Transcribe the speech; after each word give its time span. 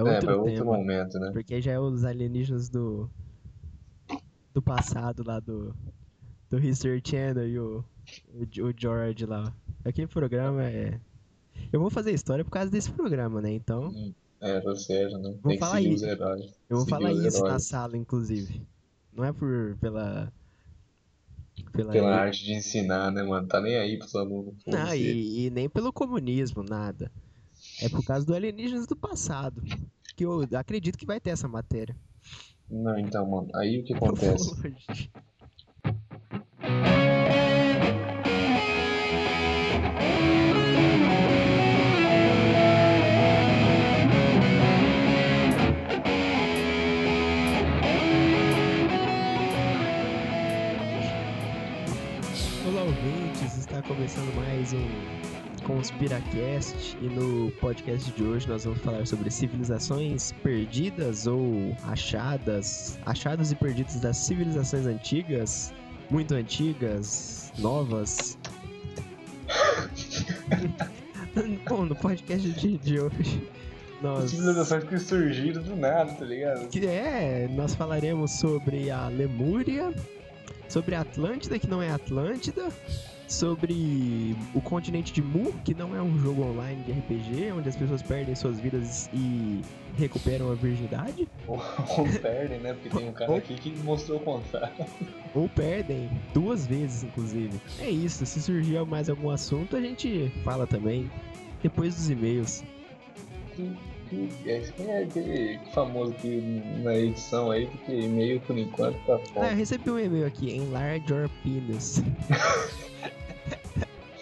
É 0.00 0.14
outro, 0.14 0.30
é, 0.30 0.34
outro 0.36 0.54
tema, 0.54 0.76
momento, 0.76 1.18
né? 1.18 1.30
Porque 1.32 1.60
já 1.60 1.72
é 1.72 1.78
os 1.78 2.04
alienígenas 2.04 2.68
do. 2.68 3.08
do 4.52 4.62
passado 4.62 5.22
lá 5.26 5.40
do. 5.40 5.74
do 6.48 6.58
History 6.58 7.02
Channel 7.04 7.48
e 7.48 7.58
o. 7.58 7.84
o, 8.38 8.72
George 8.76 9.26
lá. 9.26 9.54
Aquele 9.84 10.06
programa 10.06 10.64
é. 10.64 11.00
Eu 11.72 11.80
vou 11.80 11.90
fazer 11.90 12.12
história 12.12 12.44
por 12.44 12.50
causa 12.50 12.70
desse 12.70 12.90
programa, 12.90 13.40
né? 13.40 13.52
Então. 13.52 13.92
É, 14.40 14.58
tá 14.60 14.74
certo, 14.74 15.18
né? 15.18 15.34
Vou 15.42 15.50
Tem 15.50 15.52
que 15.52 15.58
falar 15.58 15.76
seguir 15.76 15.94
isso. 15.94 16.04
os 16.04 16.10
heróis. 16.10 16.54
Eu 16.68 16.76
vou 16.78 16.86
falar 16.86 17.12
isso 17.12 17.40
na 17.40 17.48
heróis. 17.48 17.64
sala, 17.64 17.96
inclusive. 17.96 18.62
Não 19.12 19.24
é 19.24 19.32
por. 19.32 19.76
pela. 19.80 20.32
Pela. 21.72 21.92
Pela 21.92 22.16
arte 22.16 22.44
de 22.44 22.54
ensinar, 22.54 23.12
né, 23.12 23.22
mano? 23.22 23.46
Tá 23.46 23.60
nem 23.60 23.76
aí 23.76 23.98
pros 23.98 24.14
alunos. 24.14 24.54
Não, 24.66 24.94
e, 24.94 25.46
e 25.46 25.50
nem 25.50 25.68
pelo 25.68 25.92
comunismo, 25.92 26.62
nada. 26.62 27.12
É 27.82 27.88
por 27.88 28.04
causa 28.04 28.26
do 28.26 28.34
alienígenas 28.34 28.86
do 28.86 28.94
passado. 28.94 29.62
Que 30.14 30.24
eu 30.24 30.46
acredito 30.54 30.98
que 30.98 31.06
vai 31.06 31.18
ter 31.18 31.30
essa 31.30 31.48
matéria. 31.48 31.96
Não, 32.68 32.98
então, 32.98 33.26
mano, 33.28 33.48
aí 33.54 33.80
o 33.80 33.84
que 33.84 33.94
acontece? 33.94 34.50
Olá, 52.68 52.82
ouvintes! 52.82 53.56
Está 53.56 53.82
começando 53.82 54.34
mais 54.36 54.74
um 54.74 55.29
Conspiracast 55.64 56.96
e 57.00 57.06
no 57.06 57.50
podcast 57.52 58.10
de 58.12 58.22
hoje 58.22 58.48
nós 58.48 58.64
vamos 58.64 58.80
falar 58.80 59.06
sobre 59.06 59.30
civilizações 59.30 60.32
perdidas 60.42 61.26
ou 61.26 61.74
achadas, 61.84 62.98
achados 63.06 63.52
e 63.52 63.54
perdidos 63.54 63.96
das 63.96 64.16
civilizações 64.16 64.86
antigas, 64.86 65.72
muito 66.10 66.34
antigas, 66.34 67.52
novas. 67.58 68.38
Bom, 71.68 71.84
no 71.84 71.96
podcast 71.96 72.50
de, 72.52 72.78
de 72.78 73.00
hoje 73.00 73.48
nós 74.02 74.30
Civilizações 74.30 74.84
que 74.84 74.98
surgiram 74.98 75.62
do 75.62 75.76
nada, 75.76 76.12
tá 76.12 76.24
ligado? 76.24 76.68
que 76.68 76.86
é, 76.86 77.48
nós 77.50 77.74
falaremos 77.74 78.32
sobre 78.32 78.90
a 78.90 79.08
Lemúria, 79.08 79.92
sobre 80.68 80.94
a 80.94 81.02
Atlântida, 81.02 81.58
que 81.58 81.66
não 81.66 81.82
é 81.82 81.90
Atlântida, 81.90 82.68
sobre 83.30 84.36
o 84.52 84.60
continente 84.60 85.12
de 85.12 85.22
Mu, 85.22 85.52
que 85.64 85.72
não 85.72 85.94
é 85.94 86.02
um 86.02 86.18
jogo 86.18 86.42
online 86.42 86.82
de 86.82 86.90
RPG, 86.92 87.52
onde 87.52 87.68
as 87.68 87.76
pessoas 87.76 88.02
perdem 88.02 88.34
suas 88.34 88.58
vidas 88.58 89.08
e 89.14 89.60
recuperam 89.96 90.50
a 90.50 90.54
virgindade, 90.54 91.28
Ou, 91.46 91.62
ou 91.96 92.06
perdem, 92.20 92.58
né? 92.58 92.74
Porque 92.74 92.88
tem 92.88 93.08
um 93.08 93.12
cara 93.12 93.36
aqui 93.36 93.54
que 93.54 93.70
mostrou 93.84 94.18
o 94.18 94.20
contrário. 94.20 94.84
ou 95.32 95.48
perdem 95.48 96.10
duas 96.34 96.66
vezes, 96.66 97.04
inclusive. 97.04 97.60
É 97.78 97.88
isso, 97.88 98.26
se 98.26 98.42
surgir 98.42 98.84
mais 98.84 99.08
algum 99.08 99.30
assunto, 99.30 99.76
a 99.76 99.80
gente 99.80 100.32
fala 100.42 100.66
também, 100.66 101.08
depois 101.62 101.94
dos 101.94 102.10
e-mails. 102.10 102.64
Que, 103.54 103.70
que, 104.08 104.28
é, 104.50 104.60
quem 104.76 104.86
é 104.88 105.04
aquele 105.04 105.60
famoso 105.72 106.12
que 106.14 106.62
na 106.82 106.96
edição 106.96 107.52
aí, 107.52 107.66
porque 107.66 107.92
e-mail 107.92 108.40
por 108.40 108.58
enquanto 108.58 108.98
tá 109.06 109.20
Ah, 109.36 109.52
eu 109.52 109.56
recebi 109.56 109.88
um 109.88 109.98
e-mail 110.00 110.26
aqui, 110.26 110.50
enlarge 110.50 111.04
your 111.08 111.30
penis. 111.44 112.02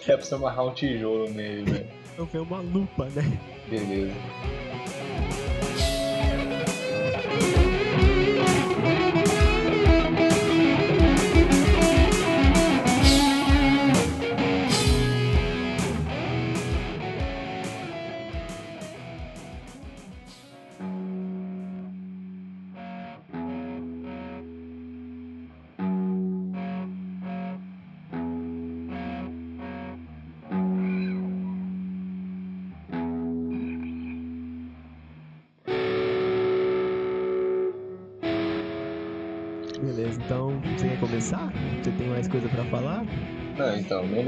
É 0.11 0.17
pra 0.17 0.25
você 0.25 0.33
amarrar 0.33 0.65
um 0.65 0.73
tijolo 0.73 1.29
nele, 1.29 1.69
né? 1.69 1.85
Eu 2.17 2.25
vi 2.25 2.39
uma 2.39 2.61
lupa, 2.61 3.05
né? 3.09 3.23
Beleza, 3.69 4.11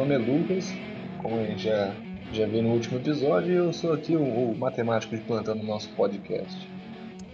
nome 0.01 0.15
é 0.15 0.17
Lucas, 0.17 0.73
como 1.21 1.39
a 1.39 1.43
gente 1.43 1.63
já, 1.63 1.93
já 2.33 2.47
viu 2.47 2.63
no 2.63 2.69
último 2.69 2.97
episódio, 2.97 3.53
eu 3.53 3.71
sou 3.71 3.93
aqui 3.93 4.15
o, 4.15 4.23
o 4.23 4.57
matemático 4.57 5.15
de 5.15 5.21
plantão 5.21 5.55
do 5.55 5.63
nosso 5.63 5.89
podcast. 5.89 6.67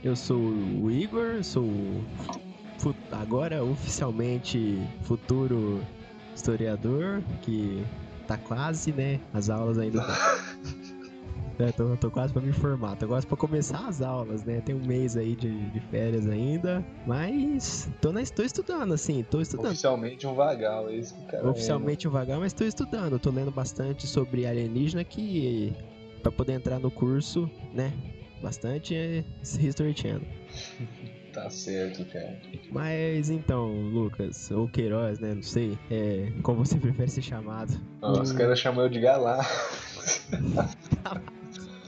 Eu 0.03 0.17
sou 0.17 0.38
o 0.38 0.91
Igor, 0.91 1.41
sou 1.44 1.66
agora 3.13 3.63
oficialmente 3.63 4.81
futuro 5.03 5.81
historiador, 6.35 7.23
que 7.41 7.85
tá 8.28 8.38
quase, 8.38 8.91
né? 8.91 9.22
As 9.34 9.49
aulas 9.49 9.78
ainda. 9.78 10.03
É, 11.59 11.72
tô, 11.72 11.97
tô 11.97 12.12
quase 12.12 12.31
pra 12.31 12.41
me 12.41 12.51
formar, 12.53 12.95
tô 12.97 13.07
quase 13.07 13.25
pra 13.25 13.35
começar 13.35 13.88
as 13.88 14.01
aulas, 14.01 14.44
né? 14.44 14.62
Tem 14.62 14.75
um 14.75 14.85
mês 14.85 15.18
aí 15.18 15.35
de, 15.35 15.72
de 15.72 15.79
férias 15.79 16.28
ainda, 16.28 16.85
mas 17.06 17.90
tô, 18.00 18.12
na, 18.12 18.23
tô 18.25 18.44
estudando, 18.44 18.94
assim, 18.94 19.23
tô 19.23 19.41
estudando. 19.41 19.72
Oficialmente 19.72 20.28
um 20.28 20.35
vagal, 20.35 20.88
é 20.90 20.96
isso 20.96 21.16
que 21.16 21.22
o 21.23 21.25
cara 21.25 21.50
Oficialmente 21.50 22.07
um 22.07 22.12
vagal, 22.12 22.40
mas 22.40 22.53
tô 22.53 22.63
estudando, 22.63 23.17
tô 23.19 23.31
lendo 23.31 23.50
bastante 23.50 24.06
sobre 24.06 24.46
alienígena 24.46 25.03
que 25.03 25.75
pra 26.22 26.31
poder 26.31 26.53
entrar 26.53 26.79
no 26.79 26.91
curso, 26.91 27.50
né? 27.73 27.91
Bastante 28.40 28.94
é 28.94 29.23
History 29.41 29.96
Channel. 29.97 30.22
Tá 31.34 31.51
certo, 31.51 32.03
cara. 32.06 32.35
Mas 32.72 33.29
então, 33.29 33.72
Lucas, 33.72 34.50
ou 34.50 34.67
Queiroz, 34.67 35.19
né? 35.19 35.35
Não 35.35 35.44
sei. 35.44 35.78
É, 35.91 36.31
como 36.41 36.66
você 36.66 36.78
prefere 36.81 37.12
ser 37.12 37.22
chamado. 37.22 37.79
Ó, 38.01 38.22
Os 38.22 38.31
Hum. 38.31 38.35
caras 38.38 38.57
chamam 38.57 38.84
eu 38.85 38.90
de 38.90 39.00
galá. 39.00 39.46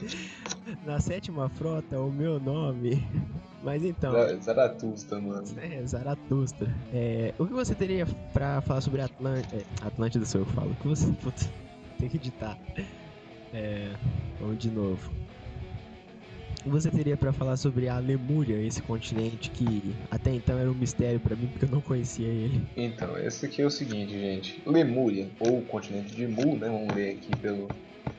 Na 0.84 1.00
sétima 1.00 1.48
frota, 1.48 1.98
o 2.00 2.10
meu 2.12 2.38
nome. 2.38 3.06
Mas 3.62 3.84
então, 3.84 4.12
Zaratusta, 4.40 5.20
mano. 5.20 5.44
é, 5.58 5.84
Zaratustra. 5.86 6.74
É, 6.94 7.34
o 7.38 7.46
que 7.46 7.52
você 7.52 7.74
teria 7.74 8.06
pra 8.32 8.62
falar 8.62 8.80
sobre 8.80 9.02
Atlântida? 9.02 9.56
É, 9.56 9.86
Atlântida 9.86 10.24
sou 10.24 10.40
eu 10.40 10.46
que 10.46 10.52
falo. 10.52 10.70
O 10.70 10.74
que 10.76 10.88
você. 10.88 11.06
Puta, 11.12 11.44
tem 12.00 12.08
que 12.08 12.16
editar. 12.16 12.56
É, 13.52 13.90
vamos 14.40 14.58
de 14.58 14.70
novo. 14.70 15.10
O 16.60 16.64
que 16.64 16.68
você 16.70 16.90
teria 16.90 17.16
pra 17.16 17.32
falar 17.32 17.56
sobre 17.56 17.88
a 17.88 17.98
Lemúria, 17.98 18.56
esse 18.62 18.82
continente 18.82 19.50
que 19.50 19.94
até 20.10 20.30
então 20.30 20.58
era 20.58 20.70
um 20.70 20.74
mistério 20.74 21.18
pra 21.18 21.34
mim 21.34 21.46
porque 21.46 21.64
eu 21.64 21.70
não 21.70 21.80
conhecia 21.80 22.28
ele? 22.28 22.62
Então, 22.76 23.16
esse 23.18 23.46
aqui 23.46 23.62
é 23.62 23.66
o 23.66 23.70
seguinte, 23.70 24.12
gente. 24.12 24.62
Lemúria, 24.66 25.30
ou 25.38 25.62
continente 25.62 26.14
de 26.14 26.26
Mu, 26.26 26.56
né? 26.56 26.68
Vamos 26.68 26.94
ler 26.94 27.12
aqui 27.12 27.34
pelo 27.40 27.68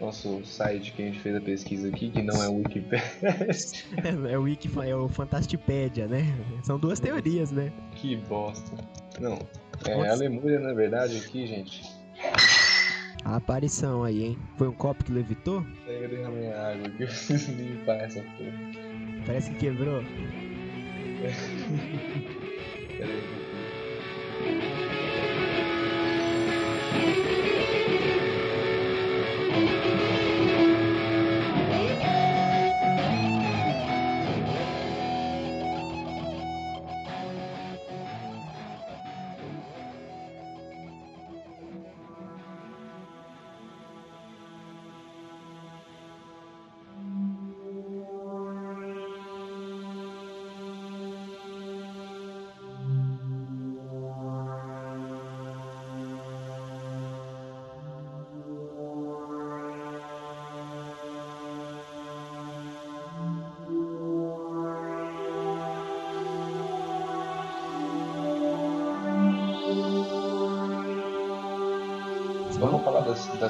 nosso 0.01 0.43
site 0.43 0.91
que 0.93 1.03
a 1.03 1.05
gente 1.05 1.19
fez 1.19 1.35
a 1.35 1.41
pesquisa 1.41 1.87
aqui, 1.87 2.09
que 2.09 2.23
não 2.23 2.43
é 2.43 2.49
o 2.49 2.55
Wikipedia. 2.55 3.01
É, 4.29 4.37
o 4.37 4.43
Wiki, 4.43 4.69
é 4.83 4.95
o 4.95 5.07
Fantastipédia, 5.07 6.07
né? 6.07 6.25
São 6.63 6.79
duas 6.79 6.99
teorias, 6.99 7.51
né? 7.51 7.71
que 7.95 8.15
bosta. 8.15 8.75
Não, 9.19 9.37
é 9.85 9.95
Nossa. 9.95 10.11
a 10.11 10.15
Lemúria, 10.15 10.59
na 10.59 10.73
verdade, 10.73 11.17
aqui, 11.17 11.45
gente. 11.45 11.83
A 13.23 13.35
aparição 13.35 14.03
aí, 14.03 14.23
hein? 14.23 14.39
Foi 14.57 14.67
um 14.67 14.73
copo 14.73 15.03
que 15.03 15.11
levitou? 15.11 15.63
Aí 15.87 16.03
eu 16.03 16.09
derramei 16.09 16.51
a 16.51 16.71
água 16.71 16.87
aqui, 16.87 17.03
eu 17.03 17.07
preciso 17.07 17.51
limpar 17.51 17.97
essa 17.97 18.21
porra. 18.21 18.51
Parece 19.25 19.51
que 19.51 19.59
quebrou. 19.59 20.01
Peraí. 22.97 25.00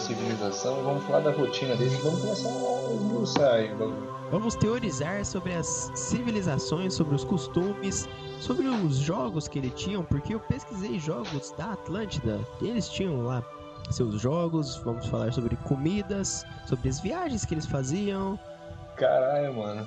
Civilização, 0.01 0.83
vamos 0.83 1.03
falar 1.06 1.19
da 1.21 1.31
rotina 1.31 1.75
deles, 1.75 1.98
vamos 2.00 2.21
começar 2.21 2.50
a 2.50 2.94
esmiuçar 2.94 3.53
aí, 3.53 3.74
vamos. 3.75 4.12
Vamos 4.31 4.56
teorizar 4.56 5.25
sobre 5.25 5.53
as 5.53 5.92
civilizações, 5.94 6.94
sobre 6.94 7.15
os 7.15 7.24
costumes, 7.25 8.07
sobre 8.39 8.65
os 8.68 8.95
jogos 8.95 9.48
que 9.48 9.59
eles 9.59 9.74
tinham, 9.75 10.03
porque 10.03 10.33
eu 10.33 10.39
pesquisei 10.39 10.98
jogos 11.00 11.53
da 11.57 11.74
Atlântida. 11.74 12.39
Eles 12.62 12.88
tinham 12.88 13.24
lá 13.25 13.44
seus 13.89 14.21
jogos, 14.21 14.77
vamos 14.77 15.06
falar 15.07 15.33
sobre 15.33 15.57
comidas, 15.57 16.45
sobre 16.65 16.88
as 16.88 17.01
viagens 17.01 17.44
que 17.44 17.53
eles 17.53 17.65
faziam, 17.65 18.39
Caralho, 18.95 19.53
mano. 19.56 19.86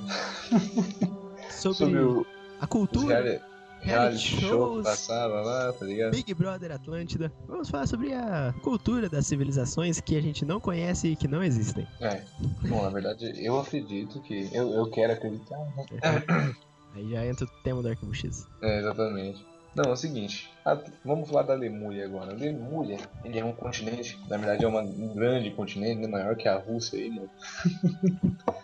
sobre, 1.51 1.77
Sobre 1.79 1.99
o 2.01 2.27
a 2.61 2.67
cultura, 2.67 3.41
reality, 3.85 4.19
show 4.41 4.49
shows. 4.49 4.85
passava 4.85 5.41
lá, 5.43 5.73
tá 5.73 5.85
ligado? 5.85 6.11
Big 6.13 6.33
Brother 6.35 6.73
Atlântida. 6.73 7.33
Vamos 7.47 7.69
falar 7.71 7.87
sobre 7.87 8.13
a 8.13 8.55
cultura 8.63 9.09
das 9.09 9.27
civilizações 9.27 10.01
que 10.01 10.17
a 10.17 10.21
gente 10.21 10.45
não 10.45 10.59
conhece 10.61 11.09
e 11.09 11.17
que 11.17 11.29
não 11.29 11.43
existem. 11.43 11.87
É. 12.01 12.23
Bom, 12.69 12.83
na 12.83 12.91
verdade, 12.91 13.33
eu 13.45 13.59
acredito 13.59 14.21
que. 14.23 14.49
Eu, 14.53 14.71
eu 14.73 14.91
quero 14.91 15.13
acreditar. 15.13 15.59
né? 15.59 16.55
Aí 16.95 17.11
já 17.11 17.27
entra 17.27 17.45
o 17.45 17.49
tema 17.63 17.83
do 17.83 17.89
Arquivo 17.89 18.15
X. 18.15 18.47
É, 18.63 18.79
exatamente. 18.79 19.45
Não, 19.75 19.87
é 19.87 19.93
o 19.93 19.97
seguinte, 19.97 20.49
a- 20.65 20.79
vamos 21.05 21.29
falar 21.29 21.43
da 21.43 21.55
Lemúria 21.55 22.05
agora. 22.05 22.31
A 22.31 22.35
Lemúria, 22.37 22.97
ele 23.25 23.41
é 23.41 23.45
um 23.45 23.53
continente, 23.53 24.17
na 24.29 24.37
verdade 24.37 24.65
é 24.65 24.69
uma, 24.69 24.81
um 24.81 25.13
grande 25.13 25.51
continente, 25.51 26.01
né, 26.01 26.07
maior 26.07 26.37
que 26.37 26.47
a 26.47 26.57
Rússia 26.57 26.97
aí, 26.97 27.11
mano. 27.11 27.29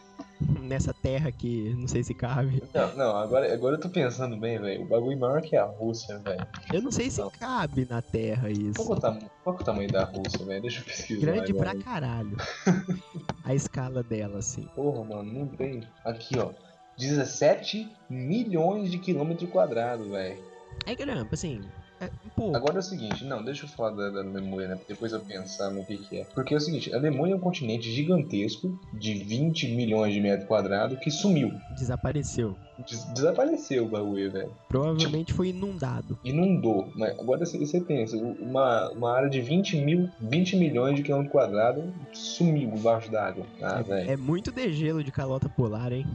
Nessa 0.63 0.95
terra 0.95 1.31
que 1.31 1.75
não 1.75 1.87
sei 1.89 2.03
se 2.03 2.15
cabe. 2.15 2.63
Não, 2.73 2.97
não, 2.97 3.17
agora, 3.17 3.53
agora 3.53 3.77
eu 3.77 3.81
tô 3.81 3.89
pensando 3.89 4.37
bem, 4.39 4.59
velho. 4.59 4.83
O 4.83 4.89
bagulho 4.89 5.19
maior 5.19 5.43
que 5.43 5.57
a 5.57 5.65
Rússia, 5.65 6.19
velho. 6.19 6.47
Eu 6.73 6.81
não 6.81 6.91
sei 6.91 7.11
se 7.11 7.21
Não. 7.21 7.31
cabe 7.31 7.87
na 7.89 8.01
terra 8.01 8.43
Qual, 8.43 8.53
que 8.55 8.61
é 8.61 8.65
isso. 8.71 8.93
o 8.93 8.97
tam- 9.01 9.19
qual 9.45 9.57
é 9.57 9.61
o 9.61 9.65
tamanho 9.65 9.91
da 9.93 10.05
Rússia, 10.05 10.45
velho? 10.45 10.63
Deixa 10.63 10.81
eu 10.81 10.85
pesquisar. 10.85 11.21
Grande 11.21 11.53
pra 11.53 11.71
agora. 11.71 11.85
caralho. 11.85 12.37
A 13.45 13.55
escala 13.55 14.03
dela, 14.03 14.39
assim. 14.39 14.67
Porra, 14.75 15.05
mano, 15.05 15.33
não 15.33 15.47
tem. 15.47 15.83
Aqui, 16.05 16.39
ó. 16.39 16.51
17 16.99 17.91
milhões 18.09 18.91
de 18.91 18.99
quilômetros 18.99 19.51
quadrados, 19.51 20.07
velho. 20.09 20.39
É 20.87 20.95
grande, 20.95 21.29
assim. 21.33 21.61
É. 22.01 22.11
Agora 22.55 22.77
é 22.77 22.79
o 22.79 22.83
seguinte, 22.83 23.25
não, 23.25 23.45
deixa 23.45 23.67
eu 23.67 23.69
falar 23.69 23.91
da, 23.91 24.09
da 24.11 24.23
Lemúria, 24.23 24.69
né? 24.69 24.81
Depois 24.89 25.13
eu 25.13 25.21
pensar 25.21 25.71
no 25.71 25.85
que, 25.85 25.99
que 25.99 26.17
é. 26.21 26.25
Porque 26.35 26.55
é 26.55 26.57
o 26.57 26.61
seguinte, 26.61 26.93
a 26.95 26.99
Lemúria 26.99 27.35
é 27.35 27.37
um 27.37 27.41
continente 27.41 27.91
gigantesco, 27.93 28.79
de 28.95 29.15
20 29.25 29.75
milhões 29.77 30.15
de 30.15 30.21
metros 30.21 30.49
quadrados, 30.49 30.99
que 30.99 31.11
sumiu. 31.11 31.51
Desapareceu. 31.75 32.57
Des- 32.89 33.05
desapareceu 33.13 33.85
o 33.85 33.89
bagulho, 33.91 34.33
velho. 34.33 34.51
Provavelmente 34.69 35.35
foi 35.35 35.49
inundado. 35.51 36.19
Inundou. 36.25 36.91
Mas 36.97 37.11
agora 37.19 37.45
você, 37.45 37.81
pensa, 37.83 38.17
uma, 38.17 38.89
uma 38.93 39.15
área 39.15 39.29
de 39.29 39.43
20 39.43 39.77
mil, 39.85 40.09
20 40.21 40.57
milhões 40.57 40.97
de 40.97 41.03
quilômetros 41.03 41.33
quadrados 41.33 41.85
sumiu 42.15 42.71
embaixo 42.71 43.11
d'água. 43.11 43.45
Ah, 43.61 43.83
velho. 43.83 44.11
É 44.11 44.17
muito 44.17 44.51
degelo 44.51 45.05
de 45.05 45.13
calota 45.13 45.49
polar, 45.51 45.93
hein? 45.93 46.07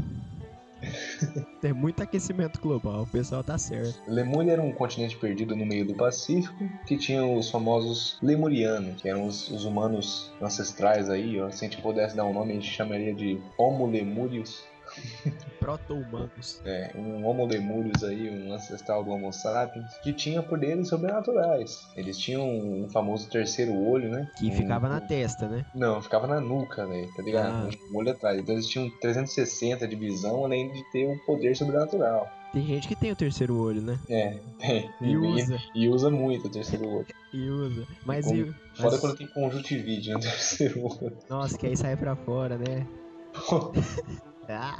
Tem 1.62 1.74
muito 1.74 2.02
aquecimento 2.02 2.60
global, 2.60 3.04
o 3.04 3.08
pessoal 3.08 3.44
tá 3.44 3.58
certo. 3.58 4.00
Lemúria 4.08 4.54
era 4.54 4.62
um 4.62 4.72
continente 4.72 5.18
perdido 5.18 5.56
no 5.56 5.66
meio 5.66 5.86
do 5.86 5.94
Pacífico, 5.94 6.70
que 6.86 6.98
tinha 6.98 7.26
os 7.26 7.50
famosos 7.50 8.18
Lemurianos, 8.22 9.02
que 9.02 9.10
eram 9.10 9.26
os, 9.26 9.50
os 9.50 9.66
humanos 9.66 10.32
ancestrais 10.42 11.10
aí, 11.10 11.40
ó. 11.40 11.50
Se 11.50 11.66
a 11.66 11.70
gente 11.70 11.82
pudesse 11.82 12.16
dar 12.16 12.26
um 12.26 12.34
nome, 12.34 12.52
a 12.52 12.56
gente 12.56 12.70
chamaria 12.70 13.14
de 13.14 13.40
Homo 13.58 13.88
Lemurius. 13.88 14.64
Proto-humanos. 15.60 16.62
É, 16.66 16.92
um 16.96 17.26
Homo 17.26 17.46
Lemurius 17.46 18.04
aí, 18.04 18.30
um 18.30 18.54
ancestral 18.54 19.04
do 19.04 19.12
Homo 19.12 19.32
sapiens, 19.34 19.86
que 20.04 20.14
tinha 20.14 20.42
poderes 20.44 20.88
sobrenaturais. 20.90 21.88
Eles 21.96 22.18
tinham 22.18 22.48
um 22.48 22.90
famoso 22.90 23.30
terceiro 23.30 23.74
olho, 23.74 24.10
né? 24.10 24.30
Que 24.38 24.48
Um- 24.48 24.52
ficava 24.54 24.88
na 24.88 25.02
testa, 25.02 25.48
né? 25.48 25.66
Não, 25.74 26.02
ficava 26.02 26.28
na 26.28 26.40
nuca, 26.40 26.86
velho, 26.86 27.12
tá 27.16 27.24
ligado? 27.24 27.48
Ah. 27.68 27.70
Um 27.92 27.98
olho 27.98 28.12
atrás. 28.12 28.40
Então 28.40 28.54
eles 28.54 28.68
tinham 28.68 28.90
360 29.02 29.88
de 29.88 29.96
visão, 29.96 30.46
além 30.46 30.72
de 30.72 30.84
ter 30.92 31.08
um 31.08 31.18
poder 31.26 31.56
sobrenatural. 31.56 32.30
Tem 32.54 32.66
gente 32.66 32.88
que 32.88 32.96
tem 32.96 33.12
o 33.12 33.16
terceiro 33.16 33.58
olho, 33.60 33.82
né? 33.82 34.00
É, 34.10 34.40
tem. 34.60 34.90
E 35.02 35.18
usa. 35.18 35.58
e 35.76 35.90
usa 35.90 36.10
muito 36.10 36.48
o 36.48 36.50
terceiro 36.52 36.88
olho. 36.88 37.08
E 37.34 37.50
usa. 37.50 37.86
Mas 38.06 38.26
Como- 38.26 38.38
e. 38.38 38.46
Foda 38.76 38.92
mas- 38.92 39.00
quando 39.00 39.18
tem 39.18 39.28
conjuntivite 39.28 40.12
no 40.12 40.20
terceiro 40.22 40.86
olho. 40.86 41.18
Nossa, 41.30 41.58
que 41.58 41.66
aí 41.68 41.76
sai 41.76 41.98
pra 41.98 42.16
fora, 42.16 42.58
né? 42.58 42.88
Ah. 44.48 44.78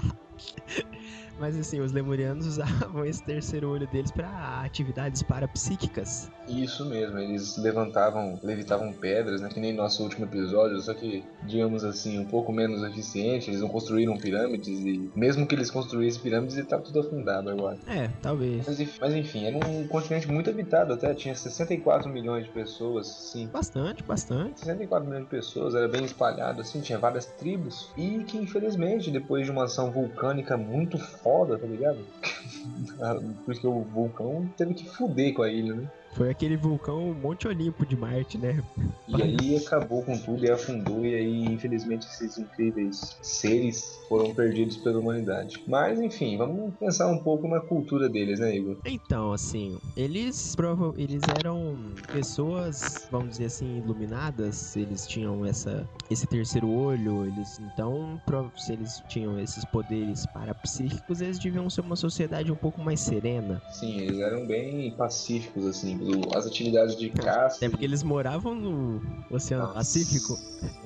Mas 1.40 1.58
assim, 1.58 1.80
os 1.80 1.92
lemurianos 1.92 2.46
usavam 2.48 3.06
esse 3.06 3.24
terceiro 3.24 3.70
olho 3.70 3.88
deles 3.88 4.12
pra 4.12 4.62
atividades 4.64 5.22
parapsíquicas. 5.24 6.32
Isso 6.48 6.86
mesmo, 6.86 7.18
eles 7.18 7.58
levantavam, 7.58 8.40
levitavam 8.44 8.94
pedras, 8.94 9.42
né? 9.42 9.50
Que 9.50 9.60
nem 9.60 9.74
nosso 9.74 10.04
último 10.04 10.26
episódio, 10.26 10.80
só 10.80 10.94
que, 10.94 11.24
digamos 11.44 11.84
assim, 11.84 12.20
um 12.20 12.26
pouco 12.26 12.52
menos 12.52 12.84
eficiente. 12.84 13.50
Eles 13.50 13.62
não 13.62 13.70
construíram 13.70 14.18
pirâmides 14.18 14.80
e, 14.80 15.12
mesmo 15.16 15.48
que 15.48 15.56
eles 15.56 15.72
construíssem 15.72 16.22
pirâmides, 16.22 16.58
ele 16.58 16.68
tá 16.68 16.78
tudo 16.78 17.00
afundado 17.00 17.50
agora. 17.50 17.78
É, 17.88 18.10
talvez. 18.22 18.66
Mas, 18.68 19.00
mas 19.00 19.16
enfim, 19.16 19.46
era 19.46 19.58
um 19.58 19.88
continente 19.88 20.28
muito 20.28 20.50
habitado 20.50 20.94
até, 20.94 21.14
tinha 21.14 21.36
64 21.36 22.10
milhões 22.10 22.46
de 22.46 22.52
pessoas, 22.52 23.08
sim. 23.08 23.48
Bastante, 23.48 24.04
bastante. 24.04 24.60
64 24.60 25.08
milhões 25.08 25.24
de 25.26 25.30
pessoas, 25.30 25.76
era 25.76 25.88
bem 25.88 26.06
espalhado, 26.06 26.62
assim, 26.62 26.82
tinha 26.82 27.00
várias 27.00 27.26
tribos. 27.26 27.90
E 27.98 28.24
que, 28.24 28.38
infelizmente, 28.38 29.10
depois 29.10 29.46
de 29.46 29.52
uma 29.52 29.66
ação 29.66 29.92
vulcânica 29.92 30.58
muito 30.58 30.98
foda, 31.26 31.58
tá 31.58 31.66
ligado? 31.66 31.98
Porque 33.46 33.66
o 33.66 33.82
vulcão 33.82 34.48
teve 34.56 34.76
que 34.76 34.88
fuder 34.88 35.34
com 35.34 35.42
a 35.42 35.50
ilha, 35.50 35.74
né? 35.74 35.88
Foi 36.16 36.30
aquele 36.30 36.56
vulcão 36.56 37.14
Monte 37.14 37.46
Olimpo 37.46 37.86
de 37.86 37.96
Marte, 37.98 38.38
né? 38.38 38.64
E 39.08 39.22
aí 39.22 39.58
acabou 39.58 40.02
com 40.04 40.18
tudo 40.18 40.46
e 40.46 40.50
afundou, 40.50 41.06
e 41.06 41.14
aí, 41.14 41.54
infelizmente, 41.54 42.08
esses 42.08 42.38
incríveis 42.38 43.18
seres 43.22 44.00
foram 44.08 44.34
perdidos 44.34 44.78
pela 44.78 45.00
humanidade. 45.00 45.62
Mas, 45.68 46.00
enfim, 46.00 46.38
vamos 46.38 46.74
pensar 46.76 47.08
um 47.08 47.20
pouco 47.20 47.48
na 47.48 47.60
cultura 47.60 48.08
deles, 48.08 48.40
né, 48.40 48.56
Igor? 48.56 48.78
Então, 48.86 49.34
assim, 49.34 49.78
eles 49.96 50.56
prova 50.56 50.94
eles 50.98 51.28
eram 51.28 51.76
pessoas, 52.12 53.08
vamos 53.12 53.32
dizer 53.32 53.46
assim, 53.46 53.78
iluminadas, 53.78 54.76
eles 54.76 55.06
tinham 55.06 55.46
essa 55.46 55.88
esse 56.10 56.28
terceiro 56.28 56.70
olho, 56.70 57.26
eles 57.26 57.60
então, 57.60 58.22
se 58.56 58.74
eles 58.74 59.04
tinham 59.08 59.40
esses 59.40 59.66
poderes 59.66 60.26
parapsíquicos, 60.28 61.20
eles 61.20 61.40
deviam 61.40 61.70
ser 61.70 61.82
uma 61.82 61.96
sociedade 61.96 62.52
um 62.52 62.56
pouco 62.56 62.82
mais 62.82 63.00
serena. 63.00 63.62
Sim, 63.72 64.00
eles 64.00 64.20
eram 64.20 64.46
bem 64.46 64.92
pacíficos, 64.92 65.66
assim, 65.66 65.98
as 66.36 66.46
atividades 66.46 66.96
de 66.98 67.10
caça. 67.10 67.58
Até 67.58 67.70
porque 67.70 67.86
eles 67.86 68.04
moravam 68.04 68.54
no 68.56 69.02
Oceano 69.30 69.64
Nossa. 69.64 69.76
Pacífico. 69.76 70.38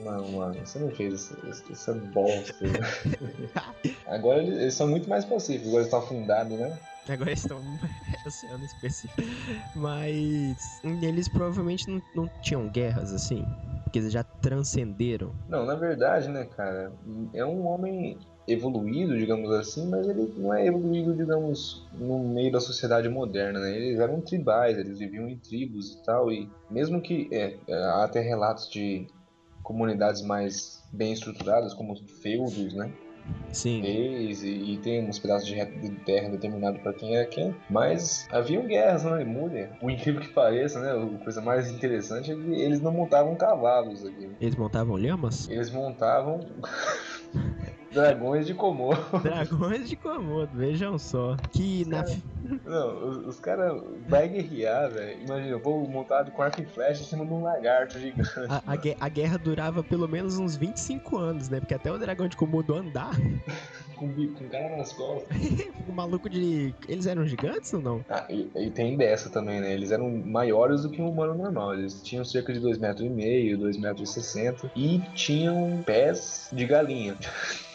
Não, 0.03 0.31
mano, 0.31 0.55
você 0.65 0.79
não 0.79 0.89
fez 0.91 1.13
essa, 1.13 1.47
essa- 1.47 1.71
essa 1.71 1.93
bosta. 1.93 2.53
agora 4.07 4.41
eles, 4.43 4.59
eles 4.59 4.73
são 4.73 4.87
muito 4.87 5.09
mais 5.09 5.25
pacíficos, 5.25 5.67
agora 5.67 5.83
eles 5.83 5.87
estão 5.93 5.99
afundados, 5.99 6.57
né? 6.57 6.79
Agora 7.07 7.29
eles 7.31 7.41
estão 7.41 7.59
no 7.61 7.79
oceano 8.25 8.63
específico. 8.65 9.21
Mas 9.75 10.81
eles 11.01 11.27
provavelmente 11.27 11.89
não, 11.89 12.01
não 12.15 12.27
tinham 12.41 12.67
guerras 12.69 13.11
assim. 13.13 13.45
Porque 13.83 13.97
eles 13.99 14.11
já 14.13 14.23
transcenderam. 14.23 15.33
Não, 15.47 15.65
na 15.65 15.73
verdade, 15.73 16.27
né, 16.27 16.45
cara, 16.45 16.91
é 17.33 17.43
um 17.43 17.65
homem 17.65 18.19
evoluído, 18.49 19.17
digamos 19.17 19.51
assim, 19.51 19.87
mas 19.87 20.07
ele 20.07 20.33
não 20.37 20.53
é 20.53 20.65
evoluído, 20.65 21.15
digamos, 21.15 21.87
no 21.93 22.19
meio 22.19 22.51
da 22.51 22.59
sociedade 22.59 23.07
moderna, 23.09 23.59
né? 23.59 23.75
Eles 23.75 23.99
eram 23.99 24.21
tribais, 24.21 24.77
eles 24.77 24.97
viviam 24.99 25.27
em 25.27 25.37
tribos 25.37 25.93
e 25.93 26.03
tal, 26.03 26.31
e 26.31 26.49
mesmo 26.69 27.01
que 27.01 27.29
é, 27.31 27.57
é, 27.67 27.73
há 27.73 28.03
até 28.03 28.19
relatos 28.19 28.69
de 28.69 29.07
comunidades 29.63 30.21
mais 30.21 30.83
bem 30.91 31.13
estruturadas, 31.13 31.73
como 31.73 31.93
os 31.93 32.01
feudos, 32.21 32.73
né? 32.73 32.91
Sim. 33.51 33.81
Reis, 33.81 34.43
e, 34.43 34.73
e 34.73 34.77
tem 34.77 35.07
uns 35.07 35.19
pedaços 35.19 35.47
de 35.47 35.55
terra 36.05 36.29
determinado 36.29 36.79
para 36.79 36.93
quem 36.93 37.15
era 37.15 37.27
quem, 37.27 37.55
mas 37.69 38.27
haviam 38.31 38.65
guerras 38.65 39.03
na 39.03 39.15
Lemúria. 39.15 39.71
O 39.81 39.89
incrível 39.89 40.21
que 40.21 40.29
pareça, 40.29 40.79
né? 40.79 40.91
A 40.91 41.23
coisa 41.23 41.41
mais 41.41 41.69
interessante 41.69 42.31
é 42.31 42.35
que 42.35 42.41
eles 42.53 42.81
não 42.81 42.91
montavam 42.91 43.35
cavalos 43.35 44.05
aqui. 44.05 44.31
Eles 44.39 44.55
montavam 44.55 44.95
lhamas? 44.95 45.47
Eles 45.49 45.69
montavam 45.71 46.39
dragões 47.91 48.45
de 48.47 48.53
Komodo. 48.53 48.99
Dragões 49.23 49.89
de 49.89 49.95
Komodo, 49.95 50.49
vejam 50.53 50.97
só. 50.97 51.35
Que 51.51 51.85
na. 51.87 52.03
Não, 52.65 53.09
os, 53.09 53.17
os 53.27 53.39
caras 53.39 53.81
vai 54.07 54.27
guerrear, 54.27 54.89
velho. 54.89 55.21
Imagina, 55.23 55.49
eu 55.51 55.59
vou 55.59 55.87
montado 55.87 56.31
com 56.31 56.41
arco 56.41 56.61
e 56.61 56.65
flecha 56.65 57.01
em 57.01 57.05
cima 57.05 57.25
de 57.25 57.33
um 57.33 57.41
lagarto 57.43 57.99
gigante. 57.99 58.29
A, 58.49 58.63
a 58.65 58.75
gue- 58.75 58.97
a 58.99 59.09
guerra 59.09 59.37
durava 59.37 59.83
pelo 59.83 60.07
menos 60.07 60.37
uns 60.37 60.55
25 60.55 61.17
anos, 61.17 61.49
né? 61.49 61.59
Porque 61.59 61.73
até 61.73 61.91
o 61.91 61.97
dragão 61.97 62.27
de 62.27 62.35
Komodo 62.37 62.73
andar, 62.75 63.11
Com, 63.99 64.13
com 64.13 64.47
cara 64.49 64.77
nas 64.77 64.93
costas. 64.93 65.27
o 65.87 65.91
maluco 65.91 66.29
de. 66.29 66.73
Eles 66.87 67.05
eram 67.05 67.25
gigantes 67.27 67.73
ou 67.73 67.81
não? 67.81 68.05
Ah, 68.09 68.25
e, 68.29 68.49
e 68.55 68.69
tem 68.71 68.95
dessa 68.95 69.29
também, 69.29 69.59
né? 69.59 69.73
Eles 69.73 69.91
eram 69.91 70.09
maiores 70.09 70.83
do 70.83 70.89
que 70.89 71.01
um 71.01 71.09
humano 71.09 71.35
normal. 71.35 71.73
Eles 71.73 72.01
tinham 72.01 72.23
cerca 72.23 72.53
de 72.53 72.61
2,5 72.61 72.79
metros, 72.79 73.09
2,60 73.09 74.35
metros 74.35 74.71
e 74.73 74.99
tinham 75.15 75.83
pés 75.85 76.49
de 76.53 76.65
galinha. 76.65 77.17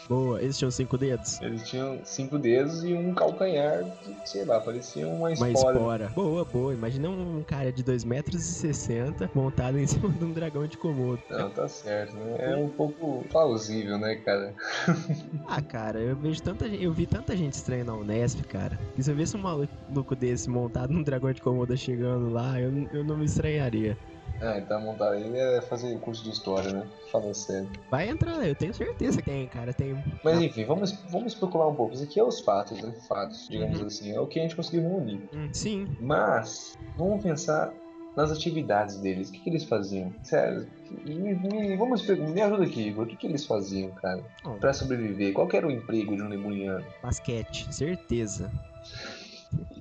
Boa, 0.07 0.41
eles 0.41 0.57
tinham 0.57 0.69
cinco 0.69 0.97
dedos? 0.97 1.41
Eles 1.41 1.67
tinham 1.67 1.99
cinco 2.03 2.37
dedos 2.37 2.83
e 2.83 2.93
um 2.93 3.13
calcanhar, 3.13 3.83
que, 4.03 4.29
sei 4.29 4.45
lá, 4.45 4.59
parecia 4.59 5.07
uma 5.07 5.31
espora. 5.33 5.51
Uma 5.51 5.71
espora. 5.71 6.11
Boa, 6.15 6.45
boa. 6.45 6.73
Imagina 6.73 7.09
um 7.09 7.43
cara 7.43 7.71
de 7.71 7.83
2,60 7.83 8.05
metros 8.05 8.63
e 8.63 9.29
montado 9.33 9.79
em 9.79 9.85
cima 9.87 10.09
de 10.09 10.23
um 10.23 10.31
dragão 10.31 10.67
de 10.67 10.77
Komodo. 10.77 11.21
Não, 11.29 11.49
tá 11.49 11.67
certo, 11.67 12.15
né? 12.15 12.35
É 12.39 12.55
um 12.55 12.69
pouco 12.69 13.25
plausível, 13.29 13.97
né, 13.97 14.15
cara? 14.15 14.53
ah, 15.47 15.61
cara, 15.61 15.99
eu 15.99 16.15
vejo 16.15 16.41
tanta 16.41 16.69
gente, 16.69 16.83
eu 16.83 16.93
vi 16.93 17.07
tanta 17.07 17.35
gente 17.35 17.53
estranha 17.53 17.83
na 17.83 17.93
Unesp, 17.93 18.41
cara. 18.43 18.79
E 18.97 19.03
se 19.03 19.09
eu 19.09 19.15
visse 19.15 19.35
um 19.35 19.41
maluco 19.41 20.15
desse 20.15 20.49
montado 20.49 20.93
num 20.93 21.01
dragão 21.01 21.31
de 21.31 21.41
Komodo 21.41 21.75
chegando 21.75 22.29
lá, 22.29 22.59
eu, 22.59 22.71
eu 22.93 23.03
não 23.03 23.17
me 23.17 23.25
estranharia. 23.25 23.97
Ah, 24.41 24.57
então 24.57 24.81
montar 24.81 25.17
ele 25.17 25.37
é 25.37 25.61
fazer 25.61 25.97
curso 25.99 26.23
de 26.23 26.31
história, 26.31 26.71
né? 26.71 26.87
Fala 27.11 27.33
sério. 27.33 27.69
Vai 27.89 28.09
entrar, 28.09 28.45
eu 28.45 28.55
tenho 28.55 28.73
certeza 28.73 29.21
que 29.21 29.29
tem, 29.29 29.47
cara, 29.47 29.73
tem. 29.73 30.03
Mas 30.23 30.41
enfim, 30.41 30.65
vamos, 30.65 30.91
vamos 31.09 31.33
especular 31.33 31.69
um 31.69 31.75
pouco. 31.75 31.93
Isso 31.93 32.03
aqui 32.03 32.19
é 32.19 32.23
os 32.23 32.41
fatos, 32.41 32.81
né? 32.81 32.93
Fatos, 33.07 33.47
digamos 33.49 33.79
uhum. 33.79 33.87
assim. 33.87 34.11
É 34.13 34.19
o 34.19 34.27
que 34.27 34.39
a 34.39 34.43
gente 34.43 34.55
conseguiu 34.55 34.81
reunir. 34.81 35.21
Hum, 35.33 35.49
sim. 35.53 35.87
Mas, 35.99 36.77
vamos 36.97 37.23
pensar 37.23 37.73
nas 38.15 38.31
atividades 38.31 38.97
deles. 38.97 39.29
O 39.29 39.31
que, 39.31 39.39
que 39.39 39.49
eles 39.49 39.63
faziam? 39.63 40.13
Sério, 40.23 40.67
me, 41.05 41.33
me, 41.35 41.75
vamos 41.75 42.07
me 42.07 42.41
ajuda 42.41 42.63
aqui, 42.63 42.87
Igor. 42.87 43.05
O 43.05 43.07
que, 43.07 43.15
que 43.15 43.27
eles 43.27 43.45
faziam, 43.45 43.91
cara? 43.91 44.23
Oh. 44.43 44.51
Pra 44.51 44.73
sobreviver? 44.73 45.33
Qual 45.33 45.47
era 45.53 45.67
o 45.67 45.71
emprego 45.71 46.15
de 46.15 46.21
um 46.21 46.29
lemuriano? 46.29 46.85
Basquete, 47.01 47.73
certeza. 47.73 48.51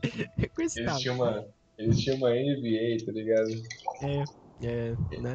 eles 0.38 0.98
tinham 0.98 1.16
uma. 1.16 1.46
Eles 1.76 1.98
tinham 1.98 2.18
uma 2.18 2.30
NBA, 2.30 3.04
tá 3.04 3.12
ligado? 3.12 3.50
É. 4.02 4.43
É, 4.62 4.94
na, 5.20 5.34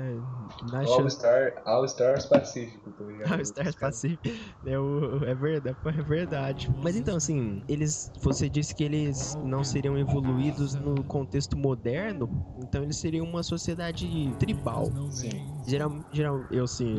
na 0.72 0.80
All, 0.88 1.10
Star, 1.10 1.62
All 1.66 1.86
Stars 1.86 2.26
Pacífico, 2.26 2.92
tá 2.92 3.04
ligado? 3.04 3.34
All 3.34 3.42
Stars 3.42 3.76
Pacífico. 3.76 4.30
É, 4.66 4.80
o, 4.80 5.24
é, 5.26 5.36
verdade, 5.36 5.78
é 5.86 6.02
verdade. 6.02 6.70
Mas 6.82 6.96
então, 6.96 7.18
assim, 7.18 7.62
eles. 7.68 8.12
Você 8.22 8.50
disse 8.50 8.74
que 8.74 8.84
eles 8.84 9.36
não 9.44 9.64
seriam 9.64 9.98
evoluídos 9.98 10.74
no 10.74 11.04
contexto 11.04 11.58
moderno, 11.58 12.30
então 12.58 12.82
eles 12.82 12.98
seriam 12.98 13.26
uma 13.26 13.44
sociedade 13.44 14.34
tribal. 14.40 14.92
Sim. 15.12 15.60
Geral, 15.68 15.92
geral, 16.12 16.46
eu 16.50 16.66
sim, 16.66 16.98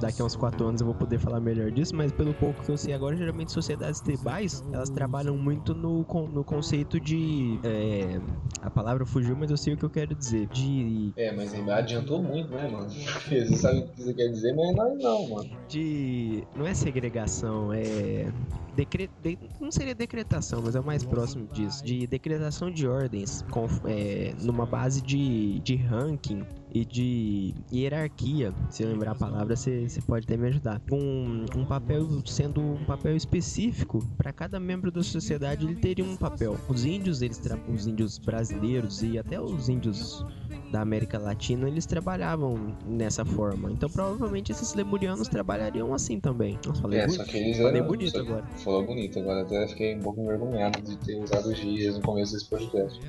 daqui 0.00 0.22
a 0.22 0.24
uns 0.24 0.36
4 0.36 0.66
anos 0.66 0.80
eu 0.80 0.86
vou 0.86 0.94
poder 0.94 1.18
falar 1.18 1.40
melhor 1.40 1.70
disso, 1.70 1.94
mas 1.94 2.10
pelo 2.12 2.32
pouco 2.32 2.62
que 2.64 2.70
eu 2.70 2.76
sei 2.76 2.94
agora, 2.94 3.16
geralmente 3.16 3.52
sociedades 3.52 4.00
tribais, 4.00 4.64
elas 4.72 4.88
trabalham 4.88 5.36
muito 5.36 5.74
no, 5.74 6.06
no 6.32 6.44
conceito 6.44 6.98
de. 7.00 7.60
É, 7.62 8.20
a 8.62 8.70
palavra 8.70 9.04
fugiu, 9.04 9.36
mas 9.36 9.50
eu 9.50 9.56
sei 9.56 9.74
o 9.74 9.76
que 9.76 9.84
eu 9.84 9.90
quero 9.90 10.14
dizer. 10.14 10.46
De. 10.46 11.12
É, 11.16 11.32
mas 11.40 11.68
adiantou 11.68 12.22
muito, 12.22 12.50
né, 12.50 12.68
mano? 12.68 12.88
Você 13.28 13.56
sabe 13.56 13.80
o 13.80 13.88
que 13.88 14.02
você 14.02 14.14
quer 14.14 14.28
dizer, 14.28 14.54
mas 14.54 14.74
nós 14.76 14.98
não, 14.98 15.28
mano. 15.28 15.50
De. 15.68 16.44
Não 16.54 16.66
é 16.66 16.74
segregação, 16.74 17.72
é. 17.72 18.30
Decre... 18.76 19.10
De... 19.22 19.38
Não 19.60 19.70
seria 19.70 19.94
decretação, 19.94 20.60
mas 20.62 20.74
é 20.74 20.80
o 20.80 20.84
mais 20.84 21.04
próximo 21.04 21.46
disso. 21.46 21.84
De 21.84 22.06
decretação 22.06 22.70
de 22.70 22.86
ordens 22.86 23.44
com... 23.50 23.66
é... 23.86 24.34
numa 24.42 24.66
base 24.66 25.00
de... 25.00 25.60
de 25.60 25.76
ranking 25.76 26.44
e 26.72 26.84
de 26.84 27.54
hierarquia, 27.72 28.52
se 28.68 28.82
eu 28.82 28.88
lembrar 28.88 29.12
a 29.12 29.14
palavra, 29.14 29.56
você 29.56 29.88
pode 30.06 30.24
até 30.24 30.36
me 30.36 30.48
ajudar. 30.48 30.80
Um, 30.90 31.44
um 31.56 31.64
papel 31.64 32.06
sendo 32.26 32.60
um 32.60 32.84
papel 32.84 33.16
específico 33.16 34.04
para 34.16 34.32
cada 34.32 34.60
membro 34.60 34.90
da 34.90 35.02
sociedade, 35.02 35.66
ele 35.66 35.76
teria 35.76 36.04
um 36.04 36.16
papel. 36.16 36.56
Os 36.68 36.84
índios, 36.84 37.22
eles 37.22 37.40
os 37.68 37.86
índios 37.86 38.18
brasileiros 38.18 39.02
e 39.02 39.18
até 39.18 39.40
os 39.40 39.68
índios 39.68 40.24
da 40.70 40.80
América 40.82 41.18
Latina, 41.18 41.68
eles 41.68 41.84
trabalhavam 41.84 42.76
nessa 42.86 43.24
forma. 43.24 43.70
Então, 43.72 43.88
provavelmente 43.90 44.52
esses 44.52 44.74
lemurianos 44.74 45.28
trabalhariam 45.28 45.92
assim 45.92 46.20
também. 46.20 46.58
Nossa, 46.64 46.80
falei, 46.80 47.00
é, 47.00 47.06
bonito, 47.06 47.24
só 47.24 47.30
que 47.30 47.36
eles 47.36 47.56
falei 47.56 47.76
eram, 47.76 47.86
bonito 47.88 48.18
agora. 48.18 48.46
Falou 48.58 48.86
bonito 48.86 49.18
agora, 49.18 49.42
até 49.42 49.66
fiquei 49.68 49.96
um 49.96 50.00
pouco 50.00 50.20
envergonhado 50.20 50.80
de 50.82 50.96
ter 50.98 51.16
usado 51.16 51.54
gias 51.54 51.96
no 51.96 52.02
começo 52.02 52.32
desse 52.32 52.48
podcast. 52.48 53.00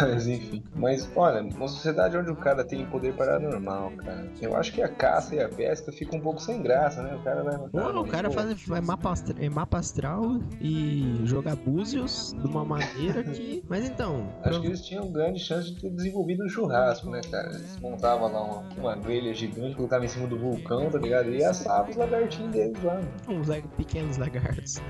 Mas 0.00 0.26
enfim. 0.26 0.62
Mas 0.74 1.10
olha, 1.16 1.42
uma 1.42 1.68
sociedade 1.68 2.09
onde 2.14 2.30
o 2.30 2.36
cara 2.36 2.64
tem 2.64 2.86
poder 2.86 3.14
paranormal, 3.14 3.92
cara. 3.92 4.30
Eu 4.40 4.56
acho 4.56 4.72
que 4.72 4.82
a 4.82 4.88
caça 4.88 5.34
e 5.34 5.40
a 5.40 5.48
pesca 5.48 5.92
ficam 5.92 6.18
um 6.18 6.22
pouco 6.22 6.40
sem 6.40 6.62
graça, 6.62 7.02
né? 7.02 7.14
O 7.14 7.22
cara 7.22 7.42
vai. 7.42 7.58
Não, 7.72 8.02
o 8.02 8.08
cara 8.08 8.30
faz 8.30 8.66
vai 8.66 8.80
mapa, 8.80 9.12
astral, 9.12 9.36
é 9.38 9.48
mapa 9.48 9.78
astral 9.78 10.40
e 10.60 11.20
jogar 11.24 11.56
búzios 11.56 12.34
de 12.38 12.46
uma 12.46 12.64
maneira 12.64 13.22
que. 13.24 13.62
Mas 13.68 13.88
então. 13.88 14.32
Acho 14.42 14.60
que 14.60 14.66
eles 14.66 14.80
tinham 14.82 15.10
grande 15.10 15.40
chance 15.40 15.72
de 15.72 15.80
ter 15.80 15.90
desenvolvido 15.90 16.44
um 16.44 16.48
churrasco, 16.48 17.10
né, 17.10 17.20
cara? 17.30 17.48
Eles 17.48 17.78
montavam 17.80 18.32
lá 18.32 18.42
uma, 18.42 18.68
uma 18.76 18.96
grelha 18.96 19.32
gigante, 19.34 19.76
colocavam 19.76 20.04
em 20.04 20.08
cima 20.08 20.26
do 20.26 20.38
vulcão, 20.38 20.90
tá 20.90 20.98
ligado? 20.98 21.30
E 21.30 21.44
assavam 21.44 21.90
os 21.90 21.96
lagartinhos 21.96 22.52
deles 22.52 22.82
lá. 22.82 23.00
Uns 23.28 23.48
pequenos 23.76 24.16
lagartos. 24.16 24.82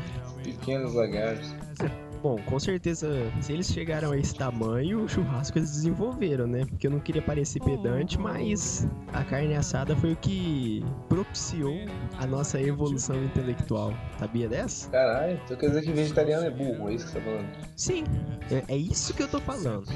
Pequenos 0.43 0.95
lagartos. 0.95 1.55
Bom, 2.23 2.37
com 2.45 2.61
certeza, 2.61 3.09
se 3.41 3.53
eles 3.53 3.67
chegaram 3.67 4.12
a 4.12 4.19
esse 4.19 4.35
tamanho, 4.35 5.05
o 5.05 5.09
churrasco 5.09 5.59
eles 5.59 5.71
desenvolveram, 5.71 6.47
né? 6.47 6.67
Porque 6.67 6.87
eu 6.87 6.91
não 6.91 7.00
queria 7.00 7.23
parecer 7.23 7.61
pedante, 7.61 8.19
mas 8.19 8.87
a 9.12 9.25
carne 9.25 9.55
assada 9.55 9.97
foi 9.97 10.12
o 10.12 10.17
que 10.17 10.85
propiciou 11.09 11.75
a 12.19 12.27
nossa 12.27 12.61
evolução 12.61 13.25
intelectual. 13.25 13.95
Sabia 14.19 14.49
dessa? 14.49 14.91
Caralho, 14.91 15.41
então 15.45 15.57
quer 15.57 15.69
dizer 15.69 15.83
que 15.83 15.93
vegetariano 15.93 16.45
é 16.45 16.50
burro, 16.50 16.91
é 16.91 16.95
isso 16.95 17.07
que 17.07 17.12
você 17.12 17.19
tá 17.19 17.25
falando? 17.25 17.47
Sim, 17.75 18.05
é, 18.50 18.75
é 18.75 18.77
isso 18.77 19.15
que 19.15 19.23
eu 19.23 19.29
tô 19.29 19.41
falando. 19.41 19.87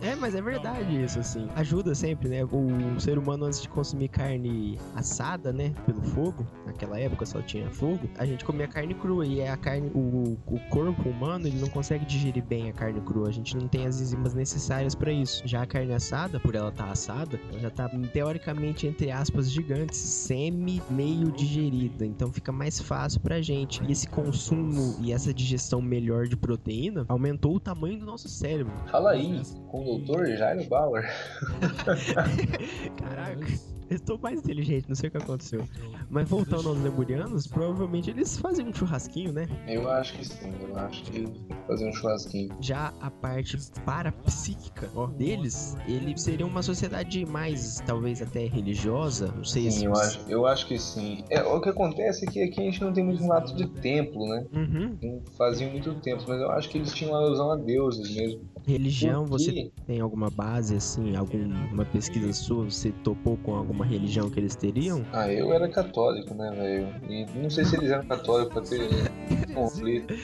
É, 0.00 0.14
mas 0.14 0.36
é 0.36 0.40
verdade 0.40 1.02
isso, 1.02 1.18
assim. 1.18 1.48
Ajuda 1.56 1.96
sempre, 1.96 2.28
né? 2.28 2.44
O 2.44 3.00
ser 3.00 3.18
humano, 3.18 3.46
antes 3.46 3.60
de 3.60 3.68
consumir 3.68 4.08
carne 4.08 4.78
assada, 4.94 5.52
né? 5.52 5.74
Pelo 5.84 6.02
fogo, 6.02 6.46
naquela 6.64 7.00
época 7.00 7.26
só 7.26 7.42
tinha 7.42 7.68
fogo, 7.70 8.08
a 8.18 8.24
gente 8.24 8.44
comia 8.44 8.68
carne 8.68 8.94
crua 8.94 9.26
e 9.26 9.40
é 9.40 9.50
a 9.50 9.56
carne, 9.56 9.90
o, 9.92 10.38
o 10.46 10.60
corpo 10.70 11.08
humano, 11.08 11.48
ele 11.48 11.58
não 11.58 11.71
consegue 11.72 12.04
digerir 12.04 12.44
bem 12.44 12.70
a 12.70 12.72
carne 12.72 13.00
crua. 13.00 13.28
A 13.28 13.32
gente 13.32 13.56
não 13.56 13.66
tem 13.66 13.86
as 13.86 14.00
enzimas 14.00 14.34
necessárias 14.34 14.94
para 14.94 15.10
isso. 15.10 15.42
Já 15.46 15.62
a 15.62 15.66
carne 15.66 15.92
assada, 15.92 16.38
por 16.38 16.54
ela 16.54 16.68
estar 16.68 16.86
tá 16.86 16.92
assada, 16.92 17.40
ela 17.50 17.60
já 17.60 17.70
tá 17.70 17.88
teoricamente, 18.12 18.86
entre 18.86 19.10
aspas, 19.10 19.50
gigantes, 19.50 19.98
semi-meio 19.98 21.32
digerida. 21.32 22.04
Então 22.06 22.32
fica 22.32 22.52
mais 22.52 22.80
fácil 22.80 23.20
pra 23.20 23.40
gente. 23.40 23.82
E 23.84 23.92
esse 23.92 24.08
consumo 24.08 24.96
e 25.00 25.12
essa 25.12 25.32
digestão 25.32 25.80
melhor 25.80 26.26
de 26.26 26.36
proteína 26.36 27.04
aumentou 27.08 27.56
o 27.56 27.60
tamanho 27.60 27.98
do 27.98 28.06
nosso 28.06 28.28
cérebro. 28.28 28.72
Fala 28.90 29.12
aí, 29.12 29.42
com 29.68 29.80
o 29.80 29.98
doutor 29.98 30.26
Jairo 30.36 30.64
Bauer. 30.68 31.10
Caraca. 32.96 33.72
Estou 33.92 34.18
mais 34.18 34.38
inteligente, 34.38 34.88
não 34.88 34.94
sei 34.94 35.08
o 35.08 35.10
que 35.10 35.18
aconteceu. 35.18 35.68
Mas 36.08 36.28
voltando 36.28 36.68
aos 36.68 36.80
lemurianos, 36.80 37.46
provavelmente 37.46 38.10
eles 38.10 38.36
faziam 38.38 38.68
um 38.68 38.74
churrasquinho, 38.74 39.32
né? 39.32 39.46
Eu 39.68 39.90
acho 39.90 40.14
que 40.14 40.26
sim, 40.26 40.52
eu 40.60 40.76
acho 40.76 41.02
que 41.04 41.26
faziam 41.66 41.90
um 41.90 41.92
churrasquinho. 41.92 42.56
Já 42.60 42.92
a 43.00 43.10
parte 43.10 43.58
parapsíquica 43.84 44.90
ó, 44.94 45.06
deles, 45.06 45.76
ele 45.86 46.16
seria 46.16 46.46
uma 46.46 46.62
sociedade 46.62 47.24
mais, 47.26 47.82
talvez 47.86 48.22
até 48.22 48.46
religiosa, 48.46 49.32
não 49.36 49.44
sei 49.44 49.70
sim, 49.70 49.80
se... 49.80 49.84
eu 49.84 49.94
acho, 49.94 50.20
eu 50.28 50.46
acho 50.46 50.66
que 50.66 50.78
sim. 50.78 51.24
É, 51.28 51.42
o 51.42 51.60
que 51.60 51.68
acontece 51.68 52.26
é 52.26 52.30
que 52.30 52.42
aqui 52.42 52.60
a 52.60 52.64
gente 52.64 52.80
não 52.80 52.92
tem 52.92 53.04
muito 53.04 53.22
relato 53.22 53.54
de 53.54 53.66
templo, 53.66 54.26
né? 54.28 54.46
Uhum. 54.52 54.98
Não 55.02 55.22
faziam 55.36 55.70
muito 55.70 55.94
tempo, 56.00 56.24
mas 56.26 56.40
eu 56.40 56.50
acho 56.52 56.68
que 56.68 56.78
eles 56.78 56.92
tinham 56.92 57.14
alusão 57.14 57.52
a 57.52 57.56
deuses 57.56 58.14
mesmo. 58.14 58.40
Religião, 58.66 59.24
você 59.26 59.72
tem 59.86 60.00
alguma 60.00 60.30
base, 60.30 60.76
assim, 60.76 61.16
alguma 61.16 61.84
pesquisa 61.86 62.32
sua? 62.32 62.64
Você 62.64 62.92
topou 63.02 63.36
com 63.38 63.54
alguma 63.56 63.84
religião 63.84 64.30
que 64.30 64.38
eles 64.38 64.54
teriam? 64.54 65.04
Ah, 65.12 65.30
eu 65.30 65.52
era 65.52 65.68
católico, 65.68 66.32
né, 66.34 66.50
velho? 66.54 66.88
E 67.10 67.26
não 67.38 67.50
sei 67.50 67.64
se 67.64 67.76
eles 67.76 67.90
eram 67.90 68.06
católicos 68.06 68.52
pra 68.52 68.62
ter 68.62 69.10
conflito. 69.52 70.14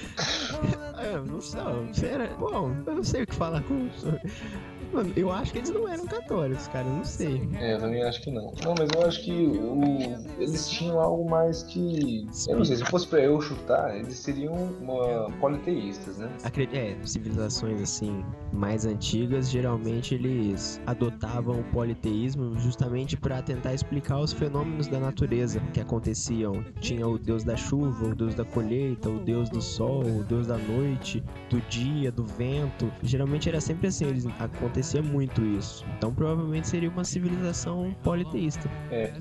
eu 1.13 1.25
não 1.27 1.41
sei? 1.41 1.61
Bom, 2.39 2.73
eu 2.87 2.95
não 2.95 3.05
sei 3.05 3.23
o 3.23 3.27
que 3.27 3.35
falar 3.35 3.63
com 3.65 3.89
Mano, 4.93 5.13
eu 5.17 5.31
acho 5.31 5.53
que 5.53 5.59
eles 5.59 5.71
não 5.71 5.87
eram 5.87 6.07
católicos, 6.07 6.67
cara, 6.69 6.87
eu 6.87 6.95
não 6.95 7.05
sei. 7.05 7.47
É, 7.59 7.75
eu 7.75 7.79
também 7.79 8.03
acho 8.03 8.23
que 8.23 8.31
não. 8.31 8.53
Não, 8.65 8.75
mas 8.79 8.89
eu 8.95 9.07
acho 9.07 9.23
que 9.23 9.33
o... 9.33 9.81
eles 10.39 10.69
tinham 10.69 10.99
algo 10.99 11.29
mais 11.29 11.63
que. 11.65 12.27
Eu 12.49 12.57
não 12.57 12.65
sei, 12.65 12.77
se 12.77 12.85
fosse 12.87 13.07
pra 13.07 13.21
eu 13.21 13.41
chutar, 13.41 13.97
eles 13.97 14.17
seriam 14.17 14.55
uma... 14.81 15.31
politeístas, 15.41 16.17
né? 16.19 16.31
Acred... 16.43 16.77
É, 16.77 16.97
civilizações 17.05 17.81
assim, 17.83 18.25
mais 18.53 18.87
antigas, 18.87 19.51
geralmente 19.51 20.15
eles 20.15 20.81
adotavam 20.87 21.61
o 21.61 21.65
politeísmo 21.65 22.57
justamente 22.59 23.17
para 23.17 23.43
tentar 23.43 23.75
explicar 23.75 24.19
os 24.19 24.33
fenômenos 24.33 24.87
da 24.87 24.99
natureza 24.99 25.61
que 25.73 25.81
aconteciam. 25.81 26.65
Tinha 26.81 27.07
o 27.07 27.19
deus 27.19 27.45
da 27.45 27.57
chuva, 27.57 28.09
o 28.09 28.15
deus 28.15 28.35
da 28.35 28.45
colheita, 28.45 29.11
o 29.11 29.19
deus 29.19 29.51
do 29.51 29.61
sol, 29.61 30.03
o 30.03 30.25
deus 30.25 30.47
da 30.47 30.57
noite, 30.57 31.23
do 31.51 31.61
dia, 31.69 32.11
do 32.11 32.25
vento. 32.25 32.91
Geralmente 33.03 33.49
era 33.49 33.61
sempre 33.61 33.89
assim, 33.89 34.07
eles 34.07 34.27
aconteciam 34.39 34.78
acontecia 34.79 35.03
muito 35.03 35.43
isso. 35.45 35.85
Então 35.97 36.15
provavelmente 36.15 36.69
seria 36.69 36.89
uma 36.89 37.05
civilização 37.05 37.95
politeísta. 38.03 38.71
É. 38.91 39.13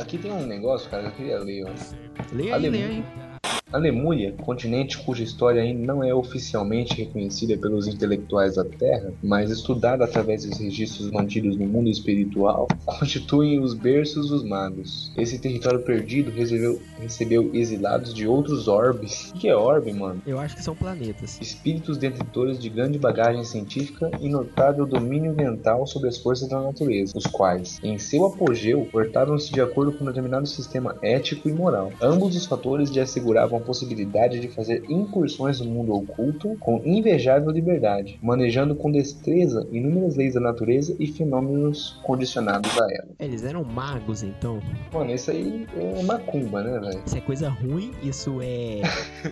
Aqui 0.00 0.18
tem 0.18 0.32
um 0.32 0.46
negócio, 0.46 0.90
cara, 0.90 1.04
eu 1.04 1.12
queria 1.12 1.38
ler, 1.38 1.64
ó. 1.66 2.34
Leia 2.34 2.56
aí, 2.56 2.68
leia 2.68 2.86
aí. 2.86 3.33
A 3.74 3.76
Lemúria, 3.76 4.32
continente 4.40 4.96
cuja 4.98 5.24
história 5.24 5.60
ainda 5.60 5.84
não 5.84 6.04
é 6.04 6.14
oficialmente 6.14 6.94
reconhecida 6.94 7.58
pelos 7.58 7.88
intelectuais 7.88 8.54
da 8.54 8.64
Terra, 8.64 9.12
mas 9.20 9.50
estudada 9.50 10.04
através 10.04 10.44
dos 10.44 10.60
registros 10.60 11.10
mantidos 11.10 11.56
no 11.56 11.66
mundo 11.66 11.90
espiritual, 11.90 12.68
constituem 12.86 13.58
os 13.58 13.74
berços 13.74 14.28
dos 14.28 14.44
magos. 14.44 15.10
Esse 15.16 15.40
território 15.40 15.82
perdido 15.82 16.30
recebeu, 16.30 16.80
recebeu 17.00 17.50
exilados 17.52 18.14
de 18.14 18.28
outros 18.28 18.68
orbes. 18.68 19.32
O 19.32 19.38
que 19.40 19.48
é 19.48 19.56
orbe, 19.56 19.92
mano? 19.92 20.22
Eu 20.24 20.38
acho 20.38 20.54
que 20.54 20.62
são 20.62 20.76
planetas. 20.76 21.40
Espíritos 21.40 21.98
detentores 21.98 22.60
de 22.60 22.68
grande 22.68 22.96
bagagem 22.96 23.42
científica 23.42 24.08
e 24.20 24.28
notável 24.28 24.86
domínio 24.86 25.34
mental 25.34 25.84
sobre 25.84 26.08
as 26.08 26.16
forças 26.16 26.48
da 26.48 26.60
natureza, 26.60 27.12
os 27.16 27.26
quais, 27.26 27.80
em 27.82 27.98
seu 27.98 28.24
apogeu, 28.24 28.86
portavam-se 28.92 29.52
de 29.52 29.60
acordo 29.60 29.90
com 29.90 30.04
um 30.04 30.06
determinado 30.06 30.46
sistema 30.46 30.96
ético 31.02 31.48
e 31.48 31.52
moral. 31.52 31.92
Ambos 32.00 32.36
os 32.36 32.46
fatores 32.46 32.88
lhe 32.90 33.00
asseguravam 33.00 33.63
possibilidade 33.64 34.40
de 34.40 34.48
fazer 34.48 34.84
incursões 34.88 35.60
no 35.60 35.66
mundo 35.66 35.94
oculto 35.94 36.56
com 36.60 36.80
invejável 36.84 37.50
liberdade, 37.50 38.18
manejando 38.22 38.74
com 38.74 38.90
destreza 38.90 39.66
inúmeras 39.72 40.16
leis 40.16 40.34
da 40.34 40.40
natureza 40.40 40.94
e 40.98 41.06
fenômenos 41.06 42.00
condicionados 42.02 42.70
a 42.80 42.92
ela. 42.92 43.08
Eles 43.18 43.44
eram 43.44 43.64
magos, 43.64 44.22
então. 44.22 44.60
Mano, 44.92 45.12
isso 45.12 45.30
aí 45.30 45.66
é 45.76 46.02
macumba, 46.02 46.62
né, 46.62 46.78
velho? 46.78 47.02
Isso 47.04 47.16
é 47.16 47.20
coisa 47.20 47.48
ruim, 47.48 47.92
isso 48.02 48.40
é. 48.42 48.82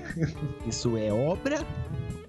isso 0.67 0.97
é 0.97 1.13
obra. 1.13 1.59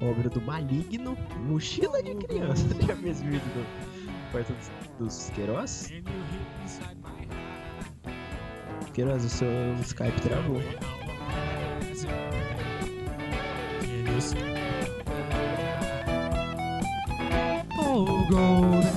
Obra 0.01 0.29
do 0.29 0.41
maligno. 0.41 1.17
Mochila 1.48 2.03
de 2.03 2.15
criança. 2.15 2.67
Já 2.86 2.95
fez 2.98 3.22
vídeo 3.22 3.39
do 3.39 4.31
Porta 4.31 4.53
dos, 4.53 4.72
dos 5.00 5.29
Queiroz? 5.29 5.91
Queiroz, 8.93 9.25
o 9.25 9.29
seu 9.29 9.48
Skype 9.81 10.22
travou. 10.22 10.62
Oh, 17.79 18.27
golden 18.29 18.93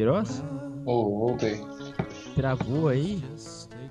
Queiroz? 0.00 0.42
Ô, 0.86 1.26
voltei. 1.26 1.60
Travou 2.34 2.88
aí? 2.88 3.22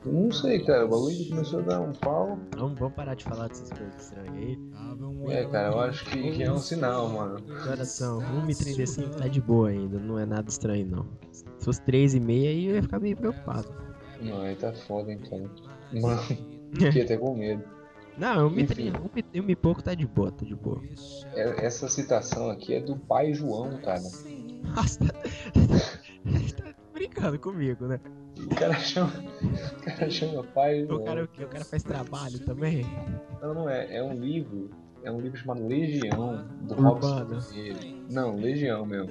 Não 0.03 0.31
sei, 0.31 0.65
cara. 0.65 0.87
O 0.87 0.89
bagulho 0.89 1.29
começou 1.29 1.59
a 1.59 1.61
dar 1.61 1.81
um 1.81 1.91
pau. 1.93 2.39
Vamos, 2.57 2.79
vamos 2.79 2.95
parar 2.95 3.13
de 3.13 3.23
falar 3.25 3.47
dessas 3.47 3.69
coisas 3.69 3.95
estranhas 4.01 4.33
aí. 4.33 4.57
É, 5.27 5.45
cara, 5.45 5.67
eu 5.67 5.79
acho 5.81 6.03
que, 6.05 6.31
que 6.31 6.41
é 6.41 6.51
um 6.51 6.57
sinal, 6.57 7.09
mano. 7.09 7.39
Coração, 7.63 8.21
1h35 8.47 9.17
tá 9.17 9.27
de 9.27 9.39
boa 9.39 9.69
ainda, 9.69 9.99
não 9.99 10.17
é 10.17 10.25
nada 10.25 10.49
estranho 10.49 10.87
não. 10.87 11.05
Se 11.31 11.43
fosse 11.59 11.79
3h30 11.83 12.27
aí 12.27 12.65
eu 12.65 12.75
ia 12.77 12.81
ficar 12.81 12.99
meio 12.99 13.15
preocupado. 13.15 13.71
Não, 14.19 14.41
aí 14.41 14.55
tá 14.55 14.73
foda 14.73 15.13
então. 15.13 15.47
Mano, 15.93 16.21
fiquei 16.73 17.03
até 17.03 17.17
com 17.17 17.35
medo. 17.35 17.63
Não, 18.17 18.49
1h30, 18.49 18.61
Enfim. 18.71 18.93
1 19.45 19.49
e 19.51 19.55
pouco 19.55 19.83
tá 19.83 19.93
de 19.93 20.07
boa, 20.07 20.31
tá 20.31 20.43
de 20.43 20.55
boa. 20.55 20.81
É- 21.35 21.67
Essa 21.67 21.87
citação 21.87 22.49
aqui 22.49 22.73
é 22.73 22.79
do 22.79 22.97
pai 22.97 23.31
João, 23.31 23.77
cara. 23.77 24.01
Nossa, 24.75 24.99
brincando 27.09 27.39
comigo, 27.39 27.85
né? 27.87 27.99
O 28.39 28.55
cara 28.55 28.73
chama, 28.75 29.11
o 29.11 29.83
cara 29.85 30.09
chama 30.09 30.43
pai 30.43 30.83
O 30.83 31.03
cara, 31.03 31.23
o 31.23 31.27
quê? 31.27 31.43
o 31.43 31.47
cara 31.47 31.65
faz 31.65 31.83
trabalho 31.83 32.39
também? 32.39 32.85
Não, 33.41 33.53
não 33.53 33.69
é. 33.69 33.97
É 33.97 34.03
um 34.03 34.13
livro. 34.13 34.69
É 35.03 35.11
um 35.11 35.19
livro 35.19 35.37
chamado 35.37 35.65
Legião, 35.65 36.45
do 36.61 36.73
Urbano. 36.73 36.89
Robson 36.93 37.41
Pinheiro. 37.51 37.79
Não, 38.09 38.35
Legião 38.35 38.85
mesmo. 38.85 39.09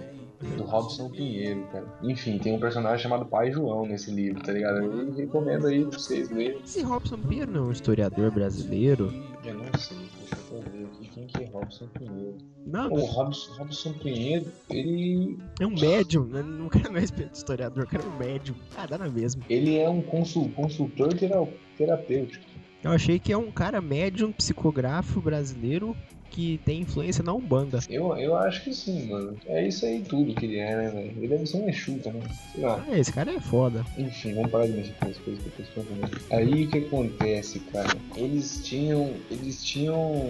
Do 0.56 0.62
Robson 0.64 1.10
Pinheiro, 1.10 1.66
cara. 1.72 1.86
Enfim, 2.02 2.38
tem 2.38 2.54
um 2.54 2.60
personagem 2.60 2.98
chamado 3.02 3.26
Pai 3.26 3.50
João 3.50 3.84
nesse 3.86 4.10
livro, 4.10 4.40
tá 4.42 4.52
ligado? 4.52 4.78
Eu 4.78 5.12
recomendo 5.12 5.66
aí 5.66 5.84
pra 5.84 5.98
vocês 5.98 6.30
lerem. 6.30 6.60
Esse 6.62 6.82
Robson 6.82 7.18
Pinheiro 7.18 7.50
não 7.50 7.64
é 7.64 7.68
um 7.68 7.72
historiador 7.72 8.30
brasileiro? 8.30 9.12
Eu 9.44 9.54
não 9.54 9.64
sei, 9.78 10.07
Robson 11.68 11.86
Pinheiro. 11.98 12.38
Não, 12.66 12.90
O 12.92 13.00
Robson, 13.04 13.52
Robson 13.58 13.92
Pinheiro, 13.94 14.46
ele, 14.70 15.38
é 15.60 15.66
um 15.66 15.70
médium, 15.78 16.24
né? 16.24 16.42
Não 16.42 16.66
é 16.96 17.02
historiador, 17.32 17.84
o 17.84 17.86
cara 17.86 18.02
é 18.02 18.06
um 18.08 18.18
médium. 18.18 18.56
Ah, 18.76 18.86
dá 18.86 18.96
na 18.98 19.08
mesma. 19.08 19.42
ele 19.50 19.76
é 19.76 19.88
um 19.88 20.00
consul, 20.02 20.50
consultor 20.50 21.12
tera- 21.14 21.46
terapêutico. 21.76 22.44
Eu 22.82 22.92
achei 22.92 23.18
que 23.18 23.32
é 23.32 23.36
um 23.36 23.50
cara 23.50 23.80
médium, 23.80 24.30
psicógrafo 24.32 25.20
brasileiro 25.20 25.96
que 26.30 26.60
tem 26.64 26.82
influência 26.82 27.22
na 27.22 27.32
Umbanda. 27.32 27.80
Eu, 27.88 28.16
eu 28.16 28.36
acho 28.36 28.64
que 28.64 28.74
sim, 28.74 29.06
mano. 29.08 29.36
É 29.46 29.66
isso 29.66 29.84
aí 29.84 30.02
tudo 30.02 30.34
que 30.34 30.46
ele 30.46 30.58
é, 30.58 30.76
né, 30.76 30.90
velho? 30.90 31.12
Ele 31.16 31.28
deve 31.28 31.46
ser 31.46 31.58
um 31.58 31.68
Exu 31.68 31.98
também. 31.98 32.22
Sei 32.52 32.62
lá. 32.62 32.84
Ah, 32.88 32.98
esse 32.98 33.12
cara 33.12 33.32
é 33.32 33.40
foda. 33.40 33.84
Enfim, 33.96 34.34
vamos 34.34 34.50
parar 34.50 34.66
de 34.66 34.72
mexer 34.72 34.94
com 34.94 35.08
as 35.08 35.18
coisas 35.18 35.42
que 35.42 35.60
eu 35.60 35.66
tô 35.66 35.82
falando. 35.82 36.20
Aí 36.30 36.64
o 36.64 36.68
que 36.68 36.78
acontece, 36.78 37.60
cara? 37.60 37.96
Eles 38.16 38.60
tinham. 38.62 39.12
Eles 39.30 39.64
tinham. 39.64 40.24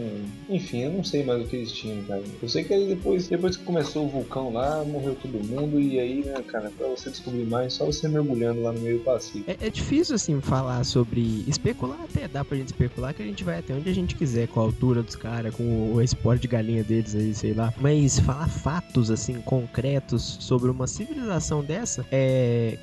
Enfim, 0.48 0.84
eu 0.84 0.92
não 0.92 1.04
sei 1.04 1.24
mais 1.24 1.42
o 1.42 1.46
que 1.46 1.56
eles 1.56 1.72
tinham, 1.72 2.02
cara. 2.04 2.22
Eu 2.40 2.48
sei 2.48 2.64
que 2.64 2.74
aí 2.74 2.88
depois, 2.88 3.28
depois 3.28 3.56
que 3.56 3.64
começou 3.64 4.06
o 4.06 4.08
vulcão 4.08 4.52
lá, 4.52 4.84
morreu 4.84 5.16
todo 5.16 5.44
mundo. 5.44 5.80
E 5.80 5.98
aí, 5.98 6.24
né, 6.24 6.42
cara, 6.46 6.70
pra 6.76 6.88
você 6.88 7.11
descobrir 7.11 7.44
mais, 7.44 7.74
só 7.74 7.84
você 7.84 8.08
mergulhando 8.08 8.62
lá 8.62 8.72
no 8.72 8.80
meio 8.80 8.98
do 8.98 9.04
Pacífico. 9.04 9.50
É, 9.50 9.66
é 9.66 9.70
difícil, 9.70 10.14
assim, 10.14 10.40
falar 10.40 10.84
sobre. 10.84 11.44
Especular 11.46 12.00
até 12.02 12.28
dá 12.28 12.44
pra 12.44 12.56
gente 12.56 12.68
especular 12.68 13.14
que 13.14 13.22
a 13.22 13.26
gente 13.26 13.44
vai 13.44 13.58
até 13.58 13.74
onde 13.74 13.88
a 13.88 13.94
gente 13.94 14.14
quiser, 14.14 14.48
com 14.48 14.61
a 14.61 14.62
altura 14.62 15.02
dos 15.02 15.16
caras, 15.16 15.54
com 15.54 15.64
o 15.64 15.88
esporte 16.03 16.42
de 16.42 16.48
galinha 16.48 16.85
deles 16.85 17.14
aí, 17.14 17.35
sei 17.35 17.53
lá. 17.53 17.72
Mas 17.81 18.18
falar 18.20 18.48
fatos, 18.48 19.11
assim, 19.11 19.35
concretos 19.40 20.37
sobre 20.40 20.70
uma 20.70 20.87
civilização 20.87 21.62
dessa 21.62 22.05
é. 22.11 22.79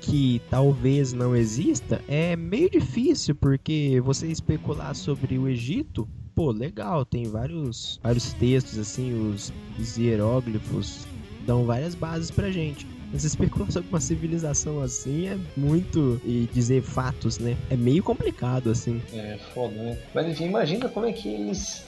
Que 0.00 0.40
talvez 0.48 1.12
não 1.12 1.34
exista, 1.34 2.00
é 2.08 2.36
meio 2.36 2.70
difícil, 2.70 3.34
porque 3.34 4.00
você 4.04 4.28
especular 4.28 4.94
sobre 4.94 5.36
o 5.36 5.48
Egito, 5.48 6.08
pô, 6.36 6.52
legal, 6.52 7.04
tem 7.04 7.24
vários, 7.24 7.98
vários 8.00 8.32
textos, 8.34 8.78
assim, 8.78 9.12
os, 9.12 9.52
os 9.76 9.98
hieróglifos 9.98 11.04
dão 11.44 11.64
várias 11.64 11.96
bases 11.96 12.30
pra 12.30 12.48
gente. 12.48 12.86
Mas 13.12 13.24
especular 13.24 13.70
sobre 13.72 13.88
uma 13.88 14.00
civilização 14.00 14.80
assim 14.80 15.28
é 15.28 15.38
muito. 15.56 16.20
E 16.24 16.48
dizer 16.52 16.82
fatos, 16.82 17.38
né? 17.38 17.56
É 17.70 17.76
meio 17.76 18.02
complicado, 18.02 18.70
assim. 18.70 19.00
É 19.12 19.38
foda, 19.54 19.74
né? 19.74 19.98
Mas 20.14 20.28
enfim, 20.28 20.44
imagina 20.44 20.88
como 20.88 21.06
é 21.06 21.12
que 21.12 21.28
eles. 21.28 21.84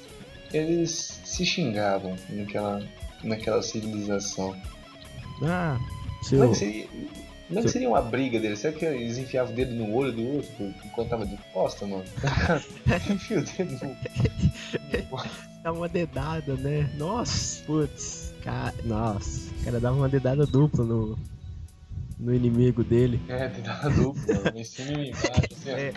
Eles 0.53 1.21
se 1.25 1.45
xingavam 1.47 2.17
naquela, 2.29 2.83
naquela 3.23 3.63
civilização. 3.63 4.55
Ah, 5.43 5.79
Como 6.29 6.45
é 6.45 6.47
seu. 6.47 6.51
que 6.51 6.57
seria, 6.57 6.87
como 7.49 7.59
é 7.59 7.63
que 7.63 7.69
seria 7.69 7.89
uma 7.89 8.03
briga 8.03 8.39
deles? 8.39 8.59
Será 8.61 8.73
que 8.77 8.85
eles 8.85 9.19
enfiavam 9.19 9.53
o 9.53 9.57
dedo 9.57 9.75
no 9.75 9.93
olho 9.95 10.13
do 10.13 10.25
outro 10.25 10.75
enquanto 10.85 11.09
tava 11.09 11.27
de 11.27 11.37
costa, 11.53 11.87
mano? 11.87 12.05
Enfia 13.11 13.39
o 13.41 13.45
dedo 13.45 13.73
no. 13.85 13.97
Dá 15.63 15.73
uma 15.73 15.89
dedada, 15.89 16.55
né? 16.55 16.89
Nossa, 16.97 17.63
putz. 17.65 18.33
Ca... 18.43 18.73
Nossa, 18.85 19.51
o 19.61 19.65
cara 19.65 19.81
dava 19.81 19.97
uma 19.97 20.09
dedada 20.09 20.47
dupla 20.47 20.85
no. 20.85 21.19
No 22.19 22.35
inimigo 22.35 22.85
dele. 22.85 23.19
É, 23.29 23.49
duplo, 23.49 24.15
mano. 24.45 24.59
Em 24.59 24.65
cima 24.65 24.93
e 24.93 25.09
embaixo, 25.09 25.41
assim. 25.53 25.71
É. 25.71 25.93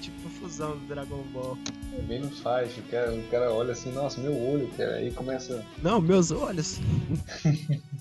Tipo 0.00 0.21
fusão 0.42 0.76
do 0.76 0.86
Dragon 0.86 1.22
Ball. 1.32 1.56
É 1.96 2.02
bem 2.02 2.20
no 2.20 2.30
faixa. 2.30 2.80
O 2.80 2.90
cara, 2.90 3.14
o 3.14 3.22
cara 3.28 3.52
olha 3.52 3.72
assim, 3.72 3.92
nossa, 3.92 4.20
meu 4.20 4.36
olho, 4.36 4.68
cara. 4.76 4.96
Aí 4.96 5.12
começa. 5.12 5.64
Não, 5.82 6.00
meus 6.00 6.32
olhos. 6.32 6.80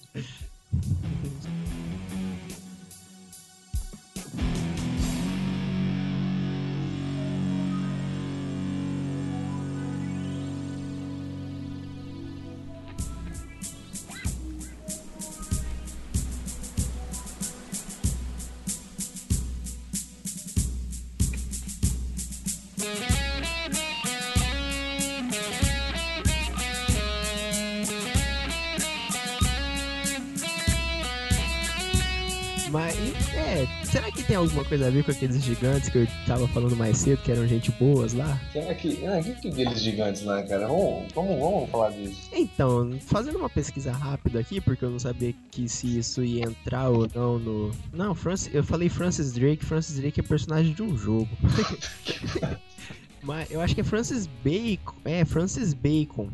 alguma 34.42 34.66
coisa 34.66 34.88
a 34.88 34.90
ver 34.90 35.04
com 35.04 35.12
aqueles 35.12 35.42
gigantes 35.44 35.90
que 35.90 35.98
eu 36.00 36.08
tava 36.26 36.48
falando 36.50 36.76
mais 36.76 36.98
cedo, 36.98 37.22
que 37.22 37.32
eram 37.32 37.48
gente 37.48 37.72
boas 37.74 38.14
lá? 38.14 38.40
Será 38.52 38.74
que. 38.76 39.06
Ah, 39.06 39.22
que 39.22 39.34
que 39.36 39.48
aqueles 39.50 39.82
gigantes 39.82 40.24
lá, 40.24 40.44
cara? 40.44 40.68
Vamos, 40.68 41.12
vamos, 41.14 41.40
vamos 41.40 41.70
falar 41.70 41.92
disso. 41.92 42.30
Então, 42.34 42.92
fazendo 43.02 43.38
uma 43.38 43.50
pesquisa 43.50 43.92
rápida 43.92 44.40
aqui, 44.40 44.60
porque 44.62 44.84
eu 44.86 44.90
não 44.92 45.00
sabia 45.00 45.34
que 45.52 45.68
se 45.70 45.98
isso 46.00 46.24
ia 46.24 46.44
entrar 46.46 46.90
ou 46.90 47.08
não 47.14 47.40
no. 47.40 47.72
Não, 47.94 48.14
Francis, 48.16 48.54
eu 48.54 48.64
falei 48.64 48.90
Francis 48.90 49.32
Drake, 49.34 49.64
Francis 49.66 49.98
Drake 50.00 50.20
é 50.20 50.24
personagem 50.24 50.74
de 50.74 50.84
um 50.84 50.98
jogo. 50.98 51.30
Mas 53.24 53.52
eu 53.52 53.62
acho 53.62 53.76
que 53.76 53.82
é 53.82 53.84
Francis 53.84 54.28
Bacon. 54.44 54.96
É, 55.06 55.24
Francis 55.26 55.74
Bacon. 55.74 56.30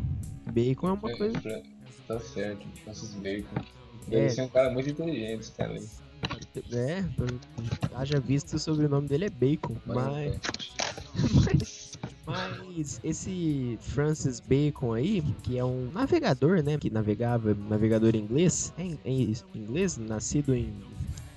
Bacon 0.54 0.88
é 0.88 0.92
uma 0.94 1.12
É, 1.12 1.18
coisa. 1.18 1.64
Tá 2.08 2.20
certo, 2.20 2.66
Francis 2.84 3.14
Bacon. 3.16 3.62
É. 4.10 4.10
Deve 4.12 4.30
ser 4.30 4.42
um 4.44 4.48
cara 4.48 4.72
muito 4.72 4.90
inteligente, 4.90 5.52
cara. 5.58 5.78
É, 6.72 7.04
haja 7.96 8.20
visto 8.20 8.56
o 8.56 8.60
sobrenome 8.60 9.08
dele 9.08 9.26
é 9.26 9.30
Bacon. 9.30 9.76
Mas. 9.86 10.40
Mas 12.26 13.00
esse 13.06 13.78
Francis 13.80 14.42
Bacon 14.42 14.94
aí, 14.94 15.24
que 15.44 15.58
é 15.58 15.64
um 15.64 15.90
navegador, 15.94 16.62
né? 16.62 16.78
Que 16.78 16.90
navegava, 16.90 17.54
navegador 17.54 18.16
inglês, 18.16 18.74
é 18.78 18.84
em, 18.84 19.00
em 19.06 19.34
inglês, 19.56 19.98
nascido 19.98 20.54
em 20.54 20.74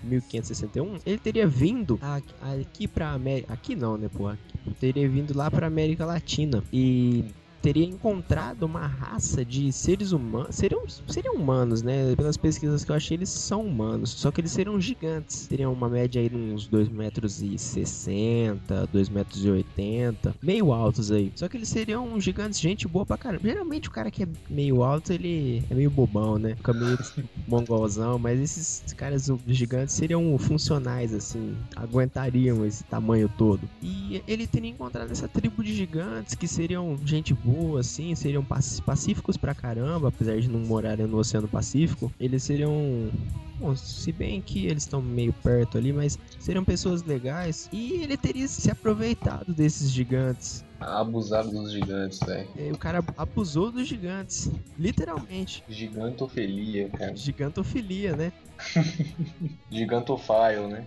1561, 0.03 0.99
ele 1.07 1.19
teria 1.19 1.47
vindo 1.47 1.99
aqui 2.41 2.89
pra 2.89 3.13
América. 3.13 3.53
Aqui 3.53 3.77
não, 3.77 3.97
né, 3.97 4.09
porra? 4.09 4.39
Teria 4.81 5.09
vindo 5.09 5.37
lá 5.37 5.51
pra 5.51 5.69
América 5.69 6.05
Latina. 6.05 6.63
E 6.73 7.27
teria 7.61 7.85
encontrado 7.85 8.65
uma 8.65 8.87
raça 8.87 9.45
de 9.45 9.73
seres 9.73 10.13
humanos. 10.13 10.57
Seriam, 10.57 10.83
seriam 11.07 11.35
humanos, 11.35 11.83
né? 11.83 12.15
Pelas 12.17 12.37
pesquisas 12.37 12.85
que 12.85 12.91
eu 12.91 12.97
achei, 12.97 13.17
eles 13.17 13.29
são 13.29 13.67
humanos. 13.67 14.11
Só 14.11 14.31
que 14.31 14.41
eles 14.41 14.51
seriam 14.51 14.81
gigantes. 14.81 15.47
Teriam 15.47 15.73
uma 15.73 15.89
média 15.89 16.21
aí 16.21 16.29
de 16.29 16.37
uns 16.37 16.67
2 16.67 16.89
metros 16.89 17.43
e 17.43 17.59
60, 17.59 18.87
2 18.87 19.09
metros 19.09 19.45
e 19.45 19.51
80. 19.51 20.35
Meio 20.43 20.73
altos 20.73 21.11
aí. 21.11 21.33
Só 21.35 21.49
que 21.49 21.57
eles 21.57 21.69
seriam 21.69 22.21
gigantes, 22.21 22.61
gente 22.61 22.89
boa 22.89 23.05
pra 23.07 23.17
caramba. 23.17 23.43
Geralmente 23.43 23.89
o 23.89 23.93
cara 23.93 24.11
que 24.11 24.23
é 24.23 24.29
meio 24.49 24.83
alto, 24.83 25.13
ele 25.13 25.63
é 25.71 25.75
meio 25.75 25.91
bobão, 25.91 26.39
né? 26.39 26.55
Fica 26.57 26.73
meio 26.73 26.99
mongolzão. 27.47 28.19
Mas 28.19 28.41
esses 28.41 28.93
caras 28.95 29.31
gigantes 29.47 29.95
seriam 29.95 30.37
funcionais, 30.39 31.13
assim. 31.15 31.57
Aguentariam 31.77 32.65
esse 32.65 32.85
tamanho 32.85 33.31
todo. 33.37 33.69
E 33.83 34.23
ele 34.27 34.47
teria 34.47 34.71
encontrado 34.71 35.11
essa 35.11 35.29
tribo 35.29 35.63
de 35.63 35.75
gigantes 35.75 36.35
que 36.35 36.49
seriam 36.49 36.99
gente 37.05 37.35
boa, 37.35 37.50
assim, 37.79 38.15
seriam 38.15 38.45
pac- 38.45 38.81
pacíficos 38.85 39.37
pra 39.37 39.55
caramba, 39.55 40.09
apesar 40.09 40.41
de 40.41 40.49
não 40.49 40.61
morarem 40.61 41.07
no 41.07 41.19
Oceano 41.19 41.49
Pacífico, 41.49 42.13
eles 42.19 42.43
seriam. 42.43 43.11
Bom, 43.59 43.77
se 43.77 44.11
bem 44.11 44.41
que 44.41 44.67
eles 44.67 44.85
estão 44.85 45.03
meio 45.03 45.35
perto 45.35 45.77
ali, 45.77 45.93
mas 45.93 46.19
seriam 46.39 46.65
pessoas 46.65 47.03
legais. 47.03 47.69
E 47.73 47.93
ele 48.03 48.17
teria 48.17 48.49
se 48.49 48.71
aproveitado 48.71 49.53
desses 49.53 49.91
gigantes. 49.91 50.65
Abusado 50.81 51.51
dos 51.51 51.71
gigantes, 51.71 52.21
velho. 52.21 52.49
E 52.57 52.73
o 52.73 52.79
cara 52.79 53.05
abusou 53.19 53.71
dos 53.71 53.87
gigantes, 53.87 54.51
literalmente. 54.79 55.63
Gigantofilia, 55.69 56.89
cara. 56.89 57.15
Gigantofilia, 57.15 58.17
né? 58.17 58.33
Gigantofile, 59.71 60.67
né? 60.69 60.87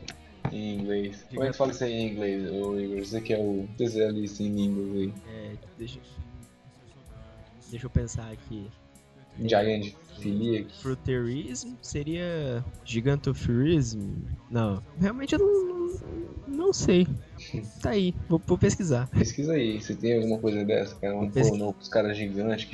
Em 0.51 0.79
inglês. 0.79 1.25
Como 1.29 1.43
é 1.43 1.51
que 1.51 1.57
fala 1.57 1.71
isso 1.71 1.83
aí 1.83 1.93
em 1.93 2.11
inglês, 2.11 2.51
ô 2.51 2.79
Igor? 2.79 2.99
Você 3.05 3.21
que 3.21 3.33
é 3.33 3.37
o 3.39 3.65
especialista 3.71 4.43
em 4.43 4.53
línguas 4.53 4.95
aí. 4.99 5.13
É, 5.27 5.51
deixa, 5.77 5.99
deixa 7.73 7.87
eu 7.87 7.89
pensar 7.89 8.31
aqui. 8.31 8.69
Giant 9.39 9.93
filia. 10.19 10.67
Fruterism 10.79 11.73
seria 11.81 12.63
gigantofurism? 12.85 14.11
Não, 14.51 14.81
realmente 14.99 15.33
eu 15.33 15.39
não, 15.39 15.99
não 16.47 16.73
sei. 16.73 17.07
Tá 17.81 17.89
aí, 17.89 18.13
vou, 18.29 18.39
vou 18.45 18.57
pesquisar. 18.57 19.09
Pesquisa 19.09 19.53
aí, 19.53 19.81
se 19.81 19.95
tem 19.95 20.15
alguma 20.15 20.39
coisa 20.39 20.63
dessa, 20.63 20.95
cara. 20.95 21.15
Um 21.17 21.29
pornô 21.29 21.73
com 21.73 21.81
os 21.81 21.89
caras 21.89 22.15
gigantes. 22.15 22.69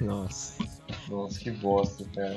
Nossa. 0.00 0.62
Nossa, 1.08 1.38
que 1.40 1.50
bosta, 1.52 2.04
cara. 2.14 2.36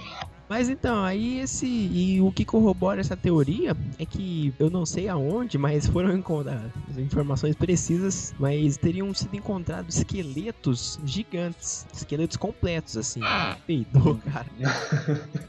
Mas 0.49 0.69
então, 0.69 1.03
aí 1.03 1.39
esse. 1.39 1.67
E 1.67 2.21
o 2.21 2.31
que 2.31 2.45
corrobora 2.45 3.01
essa 3.01 3.17
teoria 3.17 3.75
é 3.99 4.05
que 4.05 4.53
eu 4.57 4.69
não 4.69 4.85
sei 4.85 5.07
aonde, 5.09 5.57
mas 5.57 5.87
foram 5.87 6.15
encontradas 6.15 6.71
informações 6.97 7.55
precisas, 7.55 8.33
mas 8.39 8.77
teriam 8.77 9.13
sido 9.13 9.35
encontrados 9.35 9.97
esqueletos 9.97 10.99
gigantes. 11.03 11.85
Esqueletos 11.93 12.37
completos, 12.37 12.97
assim. 12.97 13.21
Peidou, 13.67 14.19
cara. 14.31 14.47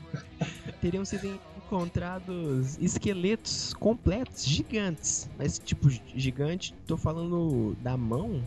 teriam 0.81 1.05
sido 1.05 1.39
encontrados 1.57 2.79
esqueletos 2.79 3.75
completos, 3.75 4.45
gigantes. 4.45 5.29
Mas, 5.39 5.59
tipo, 5.59 5.89
gigante, 6.15 6.75
tô 6.87 6.97
falando 6.97 7.77
da 7.81 7.97
mão, 7.97 8.43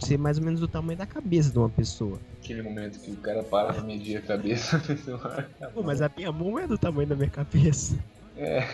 ser 0.00 0.18
mais 0.18 0.38
ou 0.38 0.44
menos 0.44 0.60
do 0.60 0.68
tamanho 0.68 0.98
da 0.98 1.06
cabeça 1.06 1.50
de 1.50 1.58
uma 1.58 1.68
pessoa. 1.68 2.20
Aquele 2.42 2.62
momento 2.62 3.00
que 3.00 3.10
o 3.12 3.16
cara 3.16 3.42
para 3.42 3.72
pra 3.72 3.82
medir 3.82 4.16
a 4.18 4.22
cabeça. 4.22 4.80
Pô, 5.72 5.82
mas 5.82 6.00
a 6.02 6.10
minha 6.16 6.30
mão 6.32 6.58
é 6.58 6.66
do 6.66 6.76
tamanho 6.78 7.08
da 7.08 7.16
minha 7.16 7.30
cabeça. 7.30 7.98
É. 8.36 8.66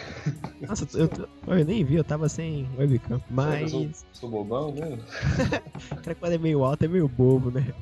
Nossa, 0.67 0.87
eu, 0.99 1.09
tô- 1.09 1.29
eu 1.47 1.65
nem 1.65 1.85
vi, 1.85 1.95
eu 1.97 2.05
tava 2.05 2.29
sem 2.29 2.69
webcam. 2.77 3.21
Mas, 3.31 3.63
Eu 3.63 3.69
sou, 3.69 3.91
sou 4.13 4.31
bobão, 4.31 4.75
né? 4.75 4.99
o 5.93 5.97
cara 5.97 6.15
quando 6.15 6.33
é 6.33 6.39
meio 6.39 6.65
alto 6.65 6.85
é 6.85 6.89
meio 6.89 7.09
bobo, 7.09 7.51
né? 7.51 7.75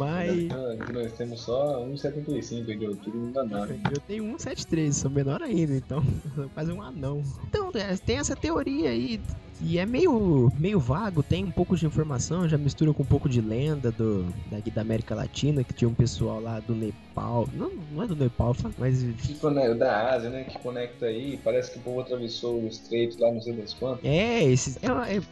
Mas, 0.00 0.48
nós 0.92 1.12
temos 1.12 1.40
só 1.42 1.84
1,75 1.84 2.78
de 2.78 2.86
altura, 2.86 3.16
não 3.16 3.32
dá 3.32 3.44
nada. 3.44 3.78
eu 3.92 4.00
tenho 4.00 4.24
173, 4.24 4.96
sou 4.96 5.10
menor 5.10 5.42
ainda, 5.42 5.74
então, 5.74 6.02
quase 6.54 6.72
um 6.72 6.82
anão. 6.82 7.22
Então, 7.48 7.70
é, 7.74 7.96
tem 7.96 8.18
essa 8.18 8.34
teoria 8.34 8.90
aí, 8.90 9.20
e 9.62 9.78
é 9.78 9.84
meio, 9.84 10.50
meio 10.58 10.80
vago, 10.80 11.22
tem 11.22 11.44
um 11.44 11.50
pouco 11.50 11.76
de 11.76 11.84
informação, 11.84 12.48
já 12.48 12.56
mistura 12.56 12.94
com 12.94 13.02
um 13.02 13.06
pouco 13.06 13.28
de 13.28 13.42
lenda 13.42 13.92
do, 13.92 14.26
daqui 14.50 14.70
da 14.70 14.80
América 14.80 15.14
Latina, 15.14 15.62
que 15.62 15.74
tinha 15.74 15.88
um 15.88 15.94
pessoal 15.94 16.40
lá 16.40 16.60
do 16.60 16.74
Nepal, 16.74 17.46
não, 17.52 17.70
não 17.92 18.02
é 18.02 18.06
do 18.06 18.16
Nepal, 18.16 18.56
mas 18.78 19.02
Que 19.02 19.34
conecta, 19.34 19.74
da 19.74 20.14
Ásia, 20.14 20.30
né? 20.30 20.44
Que 20.44 20.58
conecta 20.58 21.06
aí. 21.06 21.38
Parece 21.44 21.72
que 21.72 21.78
o 21.78 21.82
povo 21.82 22.00
atravessou 22.00 22.62
o 22.62 22.66
estreito 22.66 23.20
lá, 23.20 23.30
não 23.30 23.40
sei 23.42 23.52
das 23.52 23.74
quantas. 23.74 24.02
é, 24.02 24.44
esses, 24.44 24.78
é, 24.82 25.16
é, 25.16 25.22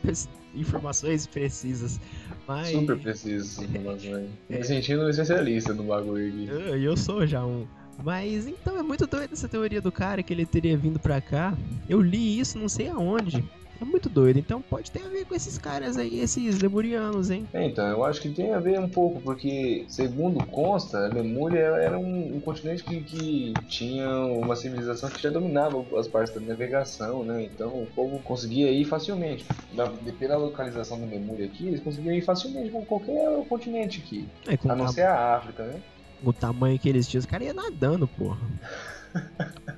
informações 0.55 1.27
precisas, 1.27 1.99
mas... 2.49 2.69
Super 2.69 2.99
preciso 2.99 3.61
essas 3.63 3.71
informações. 3.71 4.31
É. 4.49 4.59
Me 4.59 4.65
sentindo 4.65 5.03
um 5.03 5.11
especialista 5.11 5.75
no 5.75 5.85
bagulho 5.85 6.29
aqui. 6.29 6.49
Eu, 6.49 6.83
eu 6.83 6.97
sou 6.97 7.27
já 7.27 7.45
um. 7.45 7.67
Mas 8.03 8.47
então 8.47 8.79
é 8.79 8.83
muito 8.83 9.07
doido 9.07 9.33
essa 9.33 9.49
teoria 9.49 9.81
do 9.81 9.93
cara 9.93 10.23
que 10.23 10.33
ele 10.33 10.47
teria 10.47 10.77
vindo 10.77 10.99
pra 10.99 11.21
cá. 11.21 11.57
Eu 11.89 12.01
li 12.01 12.39
isso, 12.39 12.59
não 12.59 12.69
sei 12.69 12.89
aonde. 12.89 13.45
É 13.81 13.85
muito 13.85 14.09
doido. 14.09 14.39
Então 14.39 14.61
pode 14.61 14.91
ter 14.91 15.03
a 15.05 15.09
ver 15.09 15.25
com 15.25 15.35
esses 15.35 15.57
caras 15.57 15.97
aí, 15.97 16.19
esses 16.21 16.61
lemurianos, 16.61 17.31
hein? 17.31 17.47
É, 17.53 17.65
então, 17.65 17.87
eu 17.87 18.05
acho 18.05 18.21
que 18.21 18.29
tem 18.31 18.53
a 18.53 18.59
ver 18.59 18.79
um 18.81 18.89
pouco, 18.89 19.21
porque, 19.21 19.87
segundo 19.89 20.45
consta, 20.47 20.99
a 20.99 21.09
Lemúria 21.09 21.59
era 21.61 21.99
um, 21.99 22.37
um 22.37 22.41
continente 22.41 22.83
que, 22.83 23.01
que 23.03 23.55
tinha 23.69 24.09
uma 24.27 24.57
civilização 24.57 25.09
que 25.09 25.23
já 25.23 25.31
dominava 25.31 25.85
as 25.99 26.09
partes 26.09 26.35
da 26.35 26.41
navegação, 26.41 27.25
né? 27.25 27.45
Então 27.45 27.69
o 27.69 27.87
povo 27.95 28.19
conseguia 28.23 28.71
ir 28.71 28.85
facilmente. 28.85 29.47
Da- 29.73 29.87
de- 29.87 30.13
pela 30.13 30.37
localização 30.37 31.01
da 31.01 31.07
Lemúria 31.07 31.47
aqui, 31.47 31.69
eles 31.69 31.81
conseguiam 31.81 32.15
ir 32.15 32.23
facilmente 32.23 32.71
com 32.71 32.85
qualquer 32.85 33.15
continente 33.49 34.03
aqui. 34.05 34.29
É, 34.47 34.59
A 34.69 34.75
não 34.75 34.89
ser 34.89 35.03
a 35.03 35.37
África, 35.37 35.65
né? 35.65 35.81
o 36.21 36.33
tamanho 36.33 36.77
que 36.81 36.89
eles 36.89 37.07
tinham, 37.07 37.21
os 37.21 37.27
caras 37.27 37.47
iam 37.47 37.55
nadando, 37.55 38.09
porra. 38.09 38.41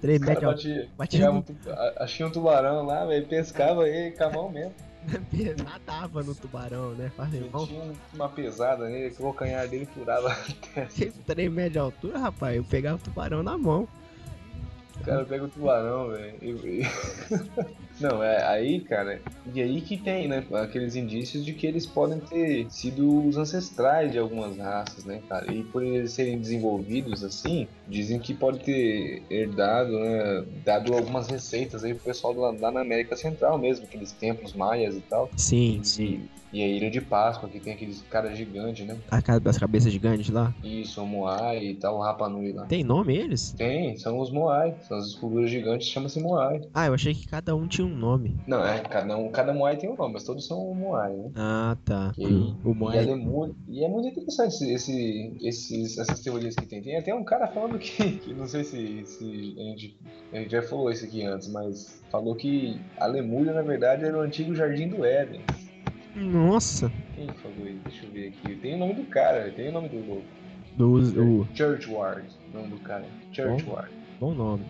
3 0.01 0.21
Os 0.21 0.27
caras 0.27 0.43
metros 0.65 0.89
batia 0.97 1.31
no- 1.31 1.39
um 1.39 1.43
tu- 1.43 1.57
a- 1.71 1.95
achia 2.05 2.27
um 2.27 2.31
tubarão 2.31 2.85
lá, 2.87 3.05
velho, 3.07 3.27
pescava 3.27 3.89
ele 3.89 4.11
com 4.13 4.25
a 4.25 4.31
mão 4.31 4.51
mesmo. 4.51 4.75
nadava 5.65 6.23
no 6.23 6.35
tubarão, 6.35 6.91
né? 6.95 7.11
Metia 7.19 7.59
um- 7.59 7.93
uma 8.15 8.29
pesada 8.29 8.87
nele, 8.89 9.11
que 9.11 9.21
o 9.23 9.25
calcanhar 9.25 9.67
dele 9.69 9.87
furava. 9.87 10.37
3 11.27 11.51
metros 11.53 11.73
de 11.73 11.79
altura, 11.79 12.19
rapaz. 12.19 12.57
Eu 12.57 12.65
pegava 12.65 12.97
o 12.97 13.01
tubarão 13.01 13.43
na 13.43 13.57
mão. 13.57 13.89
O 15.01 15.03
cara 15.05 15.25
pega 15.25 15.45
o 15.45 15.49
tubarão, 15.49 16.09
velho. 16.11 16.35
e- 16.43 16.83
Não, 18.01 18.23
é 18.23 18.43
aí, 18.47 18.81
cara, 18.81 19.21
e 19.55 19.61
aí 19.61 19.81
que 19.81 19.97
tem, 19.97 20.27
né? 20.27 20.45
Aqueles 20.53 20.97
indícios 20.97 21.45
de 21.45 21.53
que 21.53 21.67
eles 21.67 21.87
podem 21.87 22.19
ter 22.19 22.67
sido 22.71 23.27
os 23.27 23.37
ancestrais 23.37 24.11
de 24.11 24.19
algumas 24.19 24.57
raças, 24.57 25.05
né, 25.05 25.21
cara? 25.29 25.53
E 25.53 25.63
por 25.65 25.83
eles 25.83 26.13
serem 26.13 26.39
desenvolvidos 26.39 27.23
assim, 27.23 27.69
dizem 27.87 28.19
que 28.19 28.33
pode 28.33 28.61
ter 28.61 29.23
herdado, 29.31 29.93
né? 29.99 30.45
Dado 30.65 30.95
algumas 30.95 31.29
receitas 31.29 31.85
aí 31.85 31.95
pro 31.95 32.05
pessoal 32.05 32.33
lá, 32.33 32.55
lá 32.59 32.71
na 32.71 32.81
América 32.81 33.17
Central 33.17 33.59
mesmo, 33.59 33.85
aqueles 33.85 34.13
templos 34.13 34.55
maias 34.55 34.97
e 34.97 35.01
tal. 35.01 35.31
Sim, 35.37 35.81
sim. 35.83 36.29
E 36.53 36.63
a 36.63 36.67
Ilha 36.67 36.91
de 36.91 37.01
Páscoa, 37.01 37.49
que 37.49 37.61
tem 37.61 37.75
aqueles 37.75 38.03
caras 38.11 38.37
gigantes, 38.37 38.85
né? 38.85 38.99
A 39.11 39.39
das 39.39 39.57
cabeças 39.57 39.93
gigantes 39.93 40.31
lá. 40.31 40.53
Isso, 40.65 41.01
o 41.01 41.07
Moai 41.07 41.65
e 41.65 41.75
tal, 41.77 41.97
o 41.97 42.03
Rapa 42.03 42.29
Nui 42.29 42.53
lá. 42.53 42.67
Tem 42.67 42.83
nome 42.83 43.17
eles? 43.17 43.53
Tem, 43.53 43.97
são 43.97 44.19
os 44.19 44.33
Moai, 44.33 44.75
são 44.89 44.99
as 44.99 45.07
esculturas 45.07 45.49
gigantes 45.49 45.87
chamam-se 45.87 46.21
Moai. 46.21 46.61
Ah, 46.75 46.87
eu 46.87 46.95
achei 46.95 47.15
que 47.15 47.29
cada 47.29 47.55
um 47.55 47.69
tinha 47.69 47.87
um 47.87 47.90
nome. 47.91 48.35
Não, 48.47 48.65
é, 48.65 48.81
cada, 48.81 49.17
um, 49.17 49.31
cada 49.31 49.53
Moai 49.53 49.77
tem 49.77 49.91
um 49.91 49.97
nome, 49.97 50.15
mas 50.15 50.25
todos 50.25 50.47
são 50.47 50.75
Moai, 50.75 51.13
né? 51.15 51.31
Ah, 51.37 51.77
tá. 51.85 52.13
E, 52.19 52.25
O 52.25 52.71
e, 52.71 52.75
Moai. 52.75 52.99
é 52.99 53.01
lemur- 53.03 53.55
e 53.69 53.85
é 53.85 53.89
muito 53.89 54.09
interessante 54.09 54.53
esse, 54.55 54.73
esse- 54.73 55.39
esses, 55.47 55.99
essas 55.99 56.21
teorias 56.21 56.55
que 56.55 56.67
tem. 56.67 56.83
Tem 56.83 56.97
até 56.97 57.15
um 57.15 57.25
cara 57.25 57.47
falando 57.49 57.79
que, 57.79 57.91
que 58.21 58.35
não 58.35 58.47
sei 58.47 58.65
se, 58.65 59.05
se 59.07 59.55
a, 59.59 59.63
gente, 59.71 59.99
a 60.33 60.37
gente 60.39 60.51
já 60.51 60.63
falou 60.63 60.91
isso 60.91 61.05
aqui 61.05 61.25
antes, 61.25 61.49
mas 61.53 62.03
falou 62.11 62.35
que 62.37 62.81
a 62.99 63.07
Lemúria, 63.07 63.53
na 63.53 63.63
verdade, 63.63 64.05
era 64.05 64.17
o 64.19 64.23
antigo 64.23 64.55
Jardim 64.55 64.89
do 64.89 65.05
Éden. 65.05 65.45
Nossa. 66.15 66.91
Quem 67.15 67.29
falou 67.43 67.67
isso? 67.69 67.83
Deixa 67.85 68.07
eu 68.07 68.13
ver 68.13 68.29
aqui. 68.29 68.57
Tem 68.57 68.75
o 68.75 68.79
nome 68.79 68.95
do 68.95 69.05
cara, 69.07 69.51
tem 69.53 69.69
o 69.69 69.73
nome 69.73 69.89
do 69.89 69.99
louco. 70.05 70.27
Do, 70.75 70.95
o, 71.43 71.47
Churchward, 71.55 72.29
o 72.53 72.57
nome 72.57 72.71
do 72.71 72.79
cara. 72.81 73.07
Churchward. 73.33 73.91
bom 74.21 74.35
nome. 74.35 74.65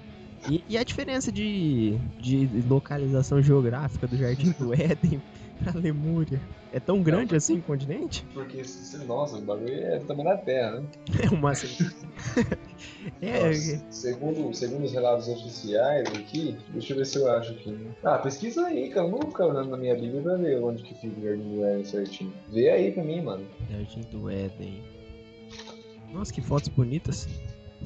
E, 0.49 0.65
e 0.69 0.79
a 0.79 0.83
diferença 0.83 1.31
de, 1.31 1.99
de 2.19 2.47
localização 2.69 3.43
geográfica 3.43 4.07
do 4.07 4.17
Jardim 4.17 4.53
do 4.53 4.73
Éden 4.79 5.21
pra 5.63 5.73
Lemúria? 5.79 6.41
É 6.73 6.81
tão 6.81 7.03
grande 7.03 7.37
assim 7.37 7.59
o 7.59 7.63
continente? 7.63 8.25
Porque, 8.33 8.65
se- 8.65 8.97
nossa, 9.05 9.37
o 9.37 9.43
bagulho 9.43 9.75
é 9.75 9.99
tamanho 9.99 10.29
da 10.31 10.37
Terra, 10.39 10.81
né? 10.81 10.87
É 11.23 11.29
uma. 11.35 11.53
é, 13.21 13.49
Nossa, 13.49 13.85
segundo, 13.91 14.55
segundo 14.55 14.85
os 14.85 14.93
relatos 14.93 15.29
oficiais 15.29 16.09
aqui, 16.09 16.57
deixa 16.71 16.93
eu 16.93 16.97
ver 16.99 17.07
se 17.07 17.19
eu 17.19 17.31
acho 17.31 17.53
aqui. 17.53 17.71
né? 17.71 17.91
Ah, 18.03 18.19
pesquisa 18.19 18.67
aí, 18.67 18.89
cara. 18.89 19.07
Eu 19.07 19.11
não 19.11 19.19
vou 19.19 19.31
ficar 19.31 19.47
olhando 19.47 19.71
na 19.71 19.77
minha 19.77 19.95
Bíblia 19.95 20.23
pra 20.23 20.37
ver 20.37 20.63
onde 20.63 20.83
que 20.83 20.95
fica 20.95 21.21
o 21.21 21.23
Jardim 21.23 21.55
do 21.57 21.65
Éden 21.65 21.85
certinho. 21.85 22.33
Vê 22.49 22.71
aí 22.71 22.93
pra 22.93 23.05
mim, 23.05 23.21
mano. 23.21 23.47
Jardim 23.71 24.01
do 24.11 24.31
Éden. 24.31 24.83
Nossa, 26.13 26.33
que 26.33 26.41
fotos 26.41 26.69
bonitas. 26.69 27.29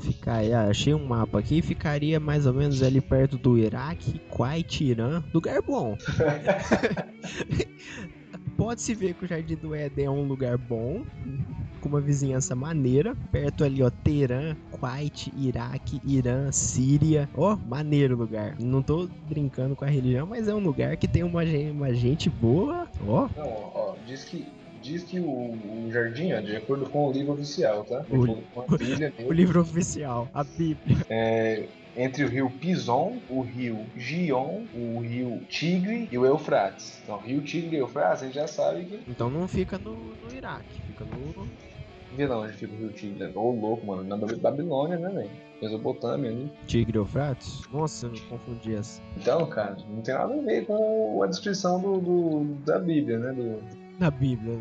Ficar, 0.00 0.44
ah, 0.52 0.68
achei 0.68 0.92
um 0.92 1.06
mapa 1.06 1.38
aqui, 1.38 1.62
ficaria 1.62 2.18
mais 2.18 2.46
ou 2.46 2.52
menos 2.52 2.82
ali 2.82 3.00
perto 3.00 3.38
do 3.38 3.56
Iraque, 3.56 4.18
Kuwait, 4.28 4.84
Irã, 4.84 5.22
lugar 5.32 5.62
bom. 5.62 5.96
Pode-se 8.56 8.94
ver 8.94 9.14
que 9.14 9.24
o 9.24 9.28
Jardim 9.28 9.56
do 9.56 9.74
Éden 9.74 10.06
é 10.06 10.10
um 10.10 10.24
lugar 10.24 10.56
bom, 10.56 11.04
com 11.80 11.88
uma 11.88 12.00
vizinhança 12.00 12.54
maneira. 12.54 13.16
Perto 13.32 13.64
ali, 13.64 13.82
ó, 13.82 13.90
Teherã, 13.90 14.56
Kuwait, 14.70 15.32
Iraque, 15.36 16.00
Irã, 16.04 16.52
Síria. 16.52 17.28
Ó, 17.34 17.56
maneiro 17.56 18.16
lugar. 18.16 18.54
Não 18.60 18.80
tô 18.82 19.08
brincando 19.28 19.74
com 19.74 19.84
a 19.84 19.88
religião, 19.88 20.26
mas 20.26 20.46
é 20.46 20.54
um 20.54 20.60
lugar 20.60 20.96
que 20.96 21.08
tem 21.08 21.22
uma 21.24 21.44
gente, 21.44 21.70
uma 21.70 21.92
gente 21.92 22.30
boa. 22.30 22.88
Ó, 23.06 23.28
Não, 23.36 23.46
ó, 23.46 23.70
ó, 23.74 23.94
diz 24.06 24.24
que, 24.24 24.46
diz 24.84 25.02
que 25.04 25.18
o, 25.20 25.26
o 25.86 25.90
jardim, 25.90 26.32
ó, 26.32 26.40
de 26.40 26.54
acordo 26.56 26.88
com 26.90 27.08
o 27.08 27.12
livro 27.12 27.32
oficial, 27.32 27.84
tá? 27.84 28.00
De 28.00 28.16
O- 28.16 28.42
com 28.52 28.60
a 28.60 28.76
Bíblia 28.76 29.12
o 29.24 29.32
livro 29.32 29.60
oficial, 29.60 30.28
a 30.34 30.44
Bíblia. 30.44 30.98
é 31.08 31.66
entre 31.96 32.24
o 32.24 32.28
rio 32.28 32.50
Pison, 32.50 33.20
o 33.28 33.40
rio 33.42 33.86
Gion, 33.96 34.64
o 34.74 34.98
rio 35.00 35.40
Tigre 35.48 36.08
e 36.10 36.18
o 36.18 36.26
Eufrates. 36.26 37.00
Então, 37.02 37.18
rio 37.20 37.40
Tigre 37.42 37.76
e 37.76 37.78
Eufrates, 37.78 38.22
a 38.22 38.26
gente 38.26 38.34
já 38.34 38.46
sabe 38.48 38.84
que. 38.84 39.00
Então 39.08 39.30
não 39.30 39.46
fica 39.46 39.78
no, 39.78 39.94
no 40.16 40.34
Iraque, 40.34 40.80
fica 40.82 41.04
no. 41.04 41.48
Vê 42.16 42.26
lá 42.26 42.40
onde 42.40 42.52
fica 42.52 42.72
o 42.72 42.76
rio 42.76 42.90
Tigre. 42.92 43.30
Ô, 43.34 43.50
louco, 43.52 43.86
mano. 43.86 44.02
Na 44.04 44.16
Babi- 44.16 44.36
Babilônia, 44.36 44.98
né, 44.98 45.08
velho? 45.08 45.30
Mesopotâmia, 45.62 46.32
né? 46.32 46.48
Tigre 46.66 46.98
Eufrates? 46.98 47.60
Nossa, 47.72 48.06
eu 48.06 48.12
confundi 48.28 48.74
as. 48.76 49.00
Então, 49.16 49.46
cara, 49.48 49.76
não 49.88 50.02
tem 50.02 50.14
nada 50.14 50.34
a 50.34 50.42
ver 50.42 50.66
com 50.66 51.22
a 51.22 51.26
descrição 51.28 51.80
do, 51.80 52.00
do- 52.00 52.44
da 52.66 52.78
Bíblia, 52.80 53.18
né? 53.20 53.32
Do... 53.32 53.83
Da 53.98 54.10
Bíblia, 54.10 54.58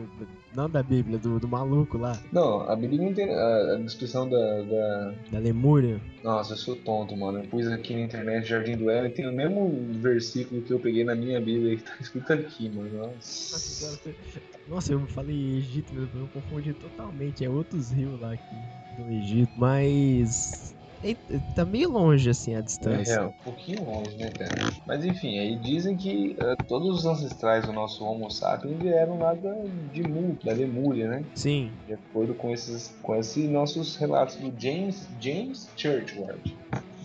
não 0.56 0.70
da 0.70 0.84
Bíblia, 0.84 1.18
do, 1.18 1.40
do 1.40 1.48
maluco 1.48 1.98
lá, 1.98 2.22
Não, 2.32 2.62
a 2.70 2.76
Bíblia 2.76 3.02
não 3.02 3.14
tem 3.14 3.34
a, 3.34 3.74
a 3.74 3.76
descrição 3.78 4.30
da, 4.30 4.62
da- 4.62 5.14
da 5.32 5.40
Lemúria. 5.40 6.00
Nossa, 6.24 6.54
eu 6.54 6.58
sou 6.58 6.76
tonto, 6.76 7.18
mano. 7.18 7.40
Eu 7.40 7.48
pus 7.50 7.68
aqui 7.68 7.96
na 7.96 8.02
internet 8.02 8.48
Jardim 8.48 8.78
do 8.78 8.90
Éden, 8.92 9.12
tem 9.12 9.28
o 9.28 9.34
mesmo 9.34 9.88
versículo 10.00 10.62
que 10.62 10.72
eu 10.72 10.80
peguei 10.80 11.04
na 11.04 11.16
minha 11.16 11.42
Bíblia 11.42 11.76
que 11.78 11.84
tá 11.84 11.92
escrito 12.00 12.32
aqui, 12.32 12.70
mano. 12.70 12.92
Nossa, 12.96 13.08
Nossa. 13.56 13.86
agora 13.86 14.00
você- 14.04 14.42
Nossa, 14.68 14.94
eu 14.94 15.08
falei 15.08 15.58
Egito, 15.58 15.92
mas 15.96 16.10
eu 16.14 16.28
confundi 16.28 16.74
totalmente. 16.76 17.44
É 17.44 17.50
outros 17.50 17.92
rios 17.92 18.20
lá 18.22 18.34
aqui 18.34 18.56
do 18.98 19.12
Egito, 19.12 19.52
mas. 19.58 20.73
É- 21.12 21.40
tá 21.56 21.66
meio 21.66 21.90
longe 21.92 22.30
assim 22.30 22.54
a 22.56 22.60
É, 22.60 22.62
distância. 22.62 23.14
é, 23.14 23.22
um 23.26 23.32
pouquinho 23.44 23.84
longe, 23.84 24.16
né, 24.18 24.32
cara? 24.32 24.70
Mas 24.86 25.04
enfim, 25.06 25.38
aí 25.40 25.58
dizem 25.60 25.96
que 25.98 26.36
eh, 26.40 26.56
todos 26.68 27.00
os 27.00 27.06
ancestrais 27.06 27.66
do 27.66 27.74
nosso 27.74 28.04
Homo 28.04 28.30
sapiens 28.32 28.80
vieram 28.80 29.20
lá 29.20 29.34
da, 29.34 29.54
de 29.92 30.04
Mu, 30.04 30.38
da 30.44 30.54
Lemúria, 30.54 31.08
né? 31.10 31.26
Sim, 31.36 31.72
De 31.88 31.94
acordo 31.94 32.34
com 32.36 32.52
esses, 32.52 32.88
com 33.02 33.16
esses 33.16 33.50
nossos 33.50 33.96
relatos 33.98 34.36
do 34.38 34.54
James, 34.60 35.08
James 35.20 35.70
Churchward. 35.78 36.58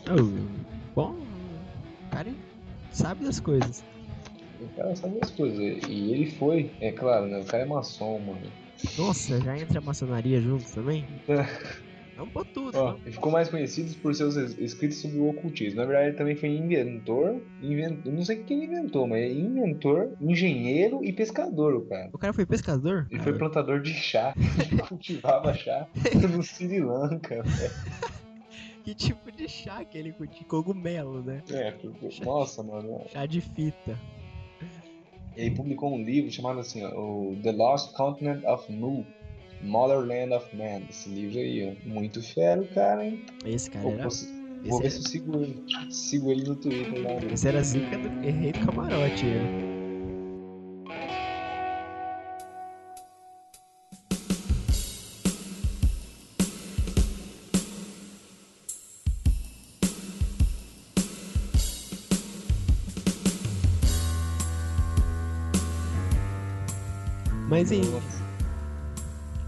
Oh, 0.09 0.47
bom, 0.95 1.11
o 1.13 2.11
cara 2.11 2.33
sabe 2.93 3.25
das 3.25 3.41
coisas. 3.41 3.83
O 4.61 4.69
cara 4.77 4.95
sabe 4.97 5.19
as 5.23 5.31
coisas. 5.31 5.59
E 5.89 6.13
ele 6.13 6.31
foi, 6.33 6.73
é 6.81 6.91
claro, 6.93 7.27
né? 7.27 7.39
O 7.41 7.45
cara 7.45 7.63
é 7.65 7.67
maçom, 7.67 8.19
mano. 8.21 8.41
Nossa, 8.97 9.41
já 9.41 9.57
entra 9.59 9.79
a 9.81 9.83
maçonaria 9.83 10.41
junto 10.41 10.65
também? 10.73 11.05
Vamos 12.19 12.49
tudo. 12.53 12.77
Ó, 12.77 12.97
ele 13.05 13.13
ficou 13.13 13.31
mais 13.31 13.49
conhecido 13.49 13.95
por 14.01 14.13
seus 14.15 14.37
es- 14.37 14.59
escritos 14.59 15.01
sobre 15.01 15.19
o 15.19 15.29
ocultismo. 15.29 15.79
Na 15.81 15.87
verdade, 15.87 16.09
ele 16.09 16.17
também 16.17 16.35
foi 16.37 16.49
inventor, 16.51 17.41
invent... 17.63 18.05
eu 18.05 18.13
não 18.13 18.25
sei 18.25 18.41
o 18.41 18.45
que 18.45 18.53
ele 18.55 18.65
inventou, 18.65 19.07
mas 19.07 19.21
é 19.23 19.33
inventor, 19.33 20.11
engenheiro 20.21 21.05
e 21.05 21.13
pescador, 21.13 21.75
o 21.77 21.87
cara. 21.87 22.11
O 22.13 22.19
cara 22.19 22.33
foi 22.33 22.45
pescador? 22.45 23.07
Ele 23.11 23.23
foi 23.23 23.39
plantador 23.39 23.81
de 23.81 23.95
chá, 23.95 24.35
ele 24.61 24.83
cultivava 24.83 25.55
chá 25.55 25.87
no 26.31 26.43
Sri 26.43 26.81
Lanka. 26.81 27.43
velho. 27.43 27.73
Que 28.83 28.95
tipo 28.95 29.31
de 29.31 29.49
chá 29.49 29.85
que 29.85 29.97
ele 29.99 30.13
curte? 30.13 30.45
Cogumelo, 30.45 31.23
né? 31.23 31.43
É, 31.51 31.71
porque- 31.73 32.25
nossa, 32.25 32.63
mano. 32.65 33.03
Chá 33.13 33.27
de 33.27 33.41
fita. 33.41 33.97
Ele 35.37 35.55
publicou 35.55 35.95
um 35.95 36.03
livro 36.03 36.31
chamado 36.33 36.59
assim, 36.59 36.83
ó, 36.85 37.33
The 37.43 37.53
Lost 37.53 37.93
Continent 37.95 38.43
of 38.45 38.73
Mu, 38.73 39.07
Motherland 39.63 40.35
of 40.35 40.57
Man. 40.57 40.83
Esse 40.89 41.09
livro 41.09 41.39
aí, 41.39 41.77
ó. 41.85 41.89
Muito 41.89 42.23
fero, 42.23 42.67
cara, 42.75 43.05
hein? 43.05 43.25
Esse 43.45 43.71
cara 43.71 43.83
Vou, 43.85 43.93
era. 43.95 44.09
vou, 44.09 44.19
vou 44.65 44.83
Esse, 44.83 44.83
ver 44.83 44.91
se 44.91 44.99
eu 44.99 45.11
sigo 45.11 45.43
ele. 45.43 45.65
Sigo 45.91 46.31
ele 46.31 46.45
no 46.45 46.57
Twitter 46.57 47.03
né? 47.03 47.19
esse 47.33 47.49
era 47.49 47.63
zica 47.63 47.99
do 47.99 48.09
rei 48.21 48.53
do 48.53 48.67
camarote. 48.67 49.27
Ele. 49.27 49.79
Mas, 67.49 67.73
em, 67.73 67.81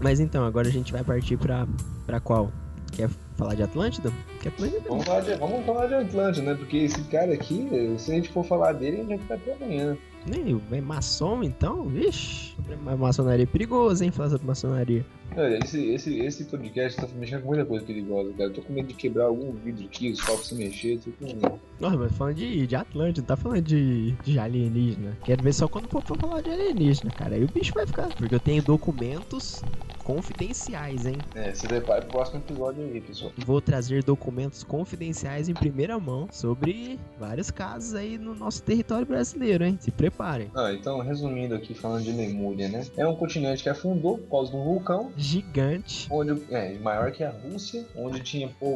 mas 0.01 0.19
então, 0.19 0.43
agora 0.45 0.67
a 0.67 0.71
gente 0.71 0.91
vai 0.91 1.03
partir 1.03 1.37
pra, 1.37 1.67
pra 2.05 2.19
qual? 2.19 2.51
Quer 2.91 3.09
falar 3.37 3.55
de 3.55 3.63
Atlântida? 3.63 4.11
Que 4.41 4.49
Atlântida 4.49 4.81
Vamos 4.89 5.05
falar, 5.05 5.21
de, 5.21 5.35
vamos 5.35 5.65
falar 5.65 5.87
de 5.87 5.93
Atlântida, 5.95 6.51
né? 6.51 6.55
Porque 6.57 6.77
esse 6.77 7.01
cara 7.03 7.33
aqui, 7.33 7.67
se 7.97 8.11
a 8.11 8.15
gente 8.15 8.29
for 8.29 8.43
falar 8.43 8.73
dele, 8.73 8.97
a 8.97 8.99
gente 8.99 9.07
vai 9.07 9.17
ficar 9.19 9.35
até 9.35 9.53
amanhã. 9.63 9.97
Nem, 10.27 10.61
é 10.71 10.81
maçom 10.81 11.41
então? 11.41 11.85
Vixe, 11.87 12.53
ma- 12.83 12.95
maçonaria 12.95 13.43
é 13.43 13.47
perigoso, 13.47 14.03
hein? 14.03 14.11
Falar 14.11 14.29
sobre 14.29 14.45
maçonaria. 14.45 15.03
Olha, 15.35 15.57
esse, 15.63 15.83
esse, 15.93 16.19
esse 16.19 16.43
podcast 16.43 16.99
tá 16.99 17.07
mexendo 17.17 17.41
com 17.41 17.47
muita 17.47 17.65
coisa 17.65 17.83
perigosa, 17.85 18.29
cara. 18.33 18.43
Eu 18.49 18.53
tô 18.53 18.61
com 18.61 18.73
medo 18.73 18.89
de 18.89 18.93
quebrar 18.93 19.25
algum 19.25 19.51
vidro 19.53 19.85
aqui, 19.85 20.11
os 20.11 20.21
copos 20.21 20.47
se 20.49 20.55
mexer, 20.55 20.99
tô 20.99 21.09
com 21.11 21.25
medo. 21.25 21.59
Nossa, 21.79 21.95
mas 21.97 22.11
falando 22.11 22.35
de, 22.35 22.67
de 22.67 22.75
Atlântida, 22.75 23.21
não 23.21 23.27
tá 23.27 23.37
falando 23.37 23.61
de, 23.61 24.11
de 24.23 24.37
alienígena. 24.37 25.17
Quero 25.23 25.41
ver 25.41 25.53
só 25.53 25.67
quando 25.67 25.87
for 25.87 26.03
falar 26.03 26.41
de 26.41 26.49
alienígena, 26.51 27.09
cara. 27.11 27.35
Aí 27.35 27.43
o 27.45 27.47
bicho 27.47 27.73
vai 27.73 27.87
ficar. 27.87 28.09
Porque 28.09 28.35
eu 28.35 28.39
tenho 28.41 28.61
documentos 28.61 29.63
confidenciais, 30.01 31.05
hein? 31.05 31.17
É, 31.35 31.53
se 31.53 31.67
prepare 31.67 32.01
pro 32.01 32.11
próximo 32.11 32.39
episódio 32.39 32.83
aí, 32.83 33.01
pessoal. 33.01 33.31
Vou 33.37 33.61
trazer 33.61 34.03
documentos 34.03 34.63
confidenciais 34.63 35.47
em 35.49 35.53
primeira 35.53 35.99
mão 35.99 36.27
sobre 36.31 36.99
vários 37.19 37.51
casos 37.51 37.93
aí 37.93 38.17
no 38.17 38.33
nosso 38.35 38.63
território 38.63 39.05
brasileiro, 39.05 39.63
hein? 39.63 39.77
Se 39.79 39.91
preparem. 39.91 40.49
Ah, 40.55 40.73
então, 40.73 40.99
resumindo 40.99 41.55
aqui, 41.55 41.73
falando 41.73 42.03
de 42.03 42.11
Lemúria, 42.11 42.67
né? 42.67 42.85
É 42.97 43.05
um 43.07 43.15
continente 43.15 43.63
que 43.63 43.69
afundou 43.69 44.17
por 44.17 44.29
causa 44.29 44.51
de 44.51 44.57
um 44.57 44.63
vulcão, 44.63 45.11
Gigante. 45.17 46.07
onde 46.11 46.41
é 46.51 46.77
maior 46.79 47.11
que 47.11 47.23
a 47.23 47.29
Rússia, 47.29 47.85
onde 47.95 48.19
tinha 48.21 48.47
pô, 48.59 48.75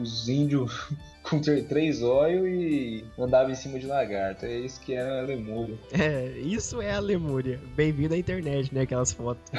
os 0.00 0.28
índios 0.28 0.90
com 1.24 1.40
três 1.40 2.02
olhos 2.02 2.46
e 2.46 3.04
andava 3.18 3.50
em 3.50 3.54
cima 3.54 3.78
de 3.78 3.86
lagarto. 3.86 4.44
É 4.44 4.58
isso 4.58 4.80
que 4.80 4.94
era 4.94 5.20
a 5.20 5.22
Lemúria. 5.22 5.76
É, 5.92 6.28
isso 6.38 6.82
é 6.82 6.92
a 6.92 7.00
Lemúria. 7.00 7.58
Bem-vindo 7.74 8.14
à 8.14 8.18
internet, 8.18 8.74
né? 8.74 8.82
Aquelas 8.82 9.12
fotos. 9.12 9.42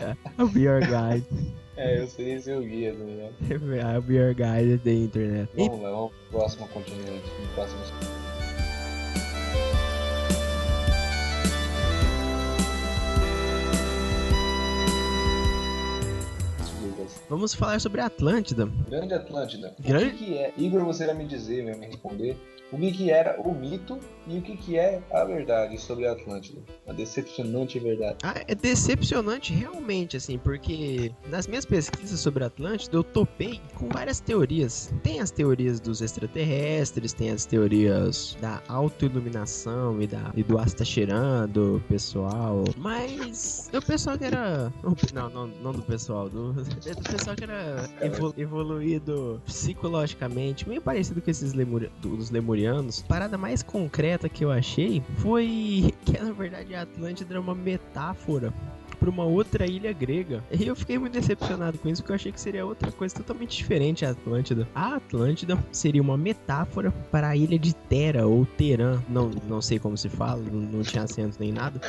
é, 0.00 0.42
o 0.42 0.46
Be 0.46 0.60
Your 0.60 0.80
Guide. 0.80 1.26
É, 1.76 1.98
eu 1.98 2.04
é 2.54 2.56
o 2.56 2.62
guia, 2.62 2.94
tá 2.94 3.04
ligado? 3.04 3.74
É 3.74 3.98
o 3.98 4.02
Be 4.02 4.14
Your 4.14 4.34
Guide 4.34 4.76
da 4.78 4.92
internet. 4.92 5.50
Vamos 5.56 5.82
lá, 5.82 5.90
vamos 5.90 6.12
pro 6.12 6.38
próximo 6.38 6.68
continente, 6.68 7.30
próximo 7.54 8.23
Vamos 17.28 17.54
falar 17.54 17.80
sobre 17.80 18.00
a 18.00 18.06
Atlântida. 18.06 18.66
Grande 18.88 19.14
Atlântida. 19.14 19.74
Grande- 19.80 20.06
O 20.06 20.10
que, 20.10 20.24
que 20.26 20.38
é? 20.38 20.52
Igor, 20.56 20.84
você 20.84 21.06
vai 21.06 21.14
me 21.14 21.26
dizer, 21.26 21.64
vai 21.64 21.74
me 21.74 21.86
responder. 21.86 22.36
O 22.72 22.76
que, 22.78 22.90
que 22.90 23.10
era 23.10 23.40
o 23.40 23.54
mito 23.54 23.98
e 24.26 24.38
o 24.38 24.42
que, 24.42 24.56
que 24.56 24.76
é 24.76 25.00
a 25.12 25.22
verdade 25.24 25.78
sobre 25.80 26.08
a 26.08 26.12
Atlântida? 26.12 26.60
A 26.88 26.92
decepcionante 26.92 27.78
verdade. 27.78 28.16
Ah, 28.24 28.34
é 28.48 28.54
decepcionante 28.54 29.52
realmente, 29.52 30.16
assim, 30.16 30.38
porque 30.38 31.12
nas 31.28 31.46
minhas 31.46 31.64
pesquisas 31.64 32.18
sobre 32.18 32.42
a 32.42 32.48
Atlântida 32.48 32.96
eu 32.96 33.04
topei 33.04 33.60
com 33.74 33.88
várias 33.88 34.18
teorias. 34.18 34.92
Tem 35.04 35.20
as 35.20 35.30
teorias 35.30 35.78
dos 35.78 36.00
extraterrestres, 36.00 37.12
tem 37.12 37.30
as 37.30 37.46
teorias 37.46 38.36
da 38.40 38.60
autoiluminação 38.66 40.00
e, 40.02 40.06
da, 40.08 40.32
e 40.34 40.42
do 40.42 40.58
ar 40.58 40.68
tá 40.70 40.84
cheirando, 40.84 41.80
pessoal. 41.88 42.64
Mas 42.76 43.70
o 43.72 43.80
pessoal 43.82 44.18
que 44.18 44.24
era. 44.24 44.72
Não, 45.12 45.28
não, 45.30 45.46
não 45.46 45.72
do 45.72 45.82
pessoal, 45.82 46.28
do 46.28 46.52
pessoal 47.16 47.36
que 47.36 47.44
era 47.44 47.88
evolu- 48.00 48.34
evoluído 48.36 49.40
psicologicamente, 49.46 50.68
meio 50.68 50.80
parecido 50.80 51.20
com 51.20 51.30
esses 51.30 51.52
lemuri, 51.52 51.90
dos 52.00 52.30
lemurianos. 52.30 53.02
Parada 53.02 53.38
mais 53.38 53.62
concreta 53.62 54.28
que 54.28 54.44
eu 54.44 54.50
achei 54.50 55.02
foi 55.18 55.92
que 56.04 56.18
na 56.20 56.32
verdade 56.32 56.74
a 56.74 56.82
Atlântida 56.82 57.34
era 57.34 57.40
uma 57.40 57.54
metáfora 57.54 58.52
para 58.98 59.10
uma 59.10 59.24
outra 59.24 59.66
ilha 59.66 59.92
grega. 59.92 60.42
E 60.50 60.66
eu 60.66 60.74
fiquei 60.74 60.98
muito 60.98 61.12
decepcionado 61.12 61.76
com 61.78 61.88
isso, 61.88 62.00
porque 62.02 62.12
eu 62.12 62.16
achei 62.16 62.32
que 62.32 62.40
seria 62.40 62.64
outra 62.64 62.90
coisa 62.90 63.14
totalmente 63.14 63.56
diferente 63.56 64.04
a 64.04 64.10
Atlântida. 64.10 64.66
A 64.74 64.96
Atlântida 64.96 65.58
seria 65.72 66.00
uma 66.00 66.16
metáfora 66.16 66.90
para 67.10 67.28
a 67.28 67.36
ilha 67.36 67.58
de 67.58 67.74
Terra 67.74 68.24
ou 68.26 68.46
Terã, 68.46 69.02
não, 69.08 69.28
não 69.46 69.60
sei 69.60 69.78
como 69.78 69.96
se 69.96 70.08
fala, 70.08 70.40
não, 70.42 70.60
não 70.60 70.82
tinha 70.82 71.02
acento 71.02 71.36
nem 71.38 71.52
nada. 71.52 71.80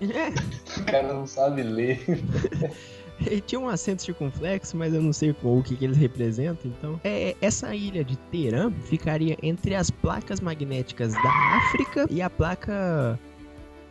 É, 0.00 0.80
O 0.80 0.84
cara 0.84 1.12
não 1.12 1.26
sabe 1.26 1.62
ler. 1.62 2.00
ele 3.26 3.40
tinha 3.40 3.60
um 3.60 3.68
acento 3.68 4.02
circunflexo, 4.02 4.76
mas 4.76 4.92
eu 4.94 5.02
não 5.02 5.12
sei 5.12 5.32
qual- 5.32 5.58
o 5.58 5.62
que, 5.62 5.76
que 5.76 5.84
eles 5.84 5.96
representam. 5.96 6.70
Então, 6.78 7.00
é, 7.04 7.36
essa 7.40 7.74
ilha 7.74 8.04
de 8.04 8.16
Terã 8.16 8.70
ficaria 8.70 9.36
entre 9.42 9.74
as 9.74 9.90
placas 9.90 10.40
magnéticas 10.40 11.12
da 11.12 11.30
África 11.58 12.06
e 12.10 12.20
a 12.22 12.30
placa 12.30 13.18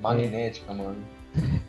Magnética, 0.01 0.73
mano. 0.73 0.97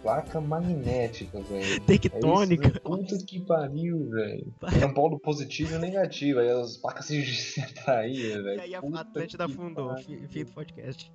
Placa 0.02 0.40
magnética, 0.40 1.38
velho. 1.42 1.80
tectônica. 1.84 2.68
É 2.68 2.70
isso, 2.70 2.80
puta 2.80 3.18
que 3.26 3.40
pariu, 3.40 4.08
velho. 4.08 4.46
Era 4.74 4.86
um 4.86 4.94
polo 4.94 5.18
positivo 5.20 5.74
e 5.74 5.78
negativo. 5.78 6.38
Aí 6.40 6.48
as 6.48 6.76
placas 6.78 7.06
se 7.06 7.22
se 7.26 7.60
atraíam, 7.60 8.38
E 8.38 8.42
velho. 8.42 8.60
aí 8.62 8.74
a 8.74 8.78
Atlântida 8.78 9.44
afundou, 9.44 9.94
fim 9.98 10.44
do 10.44 10.52
podcast. 10.52 11.12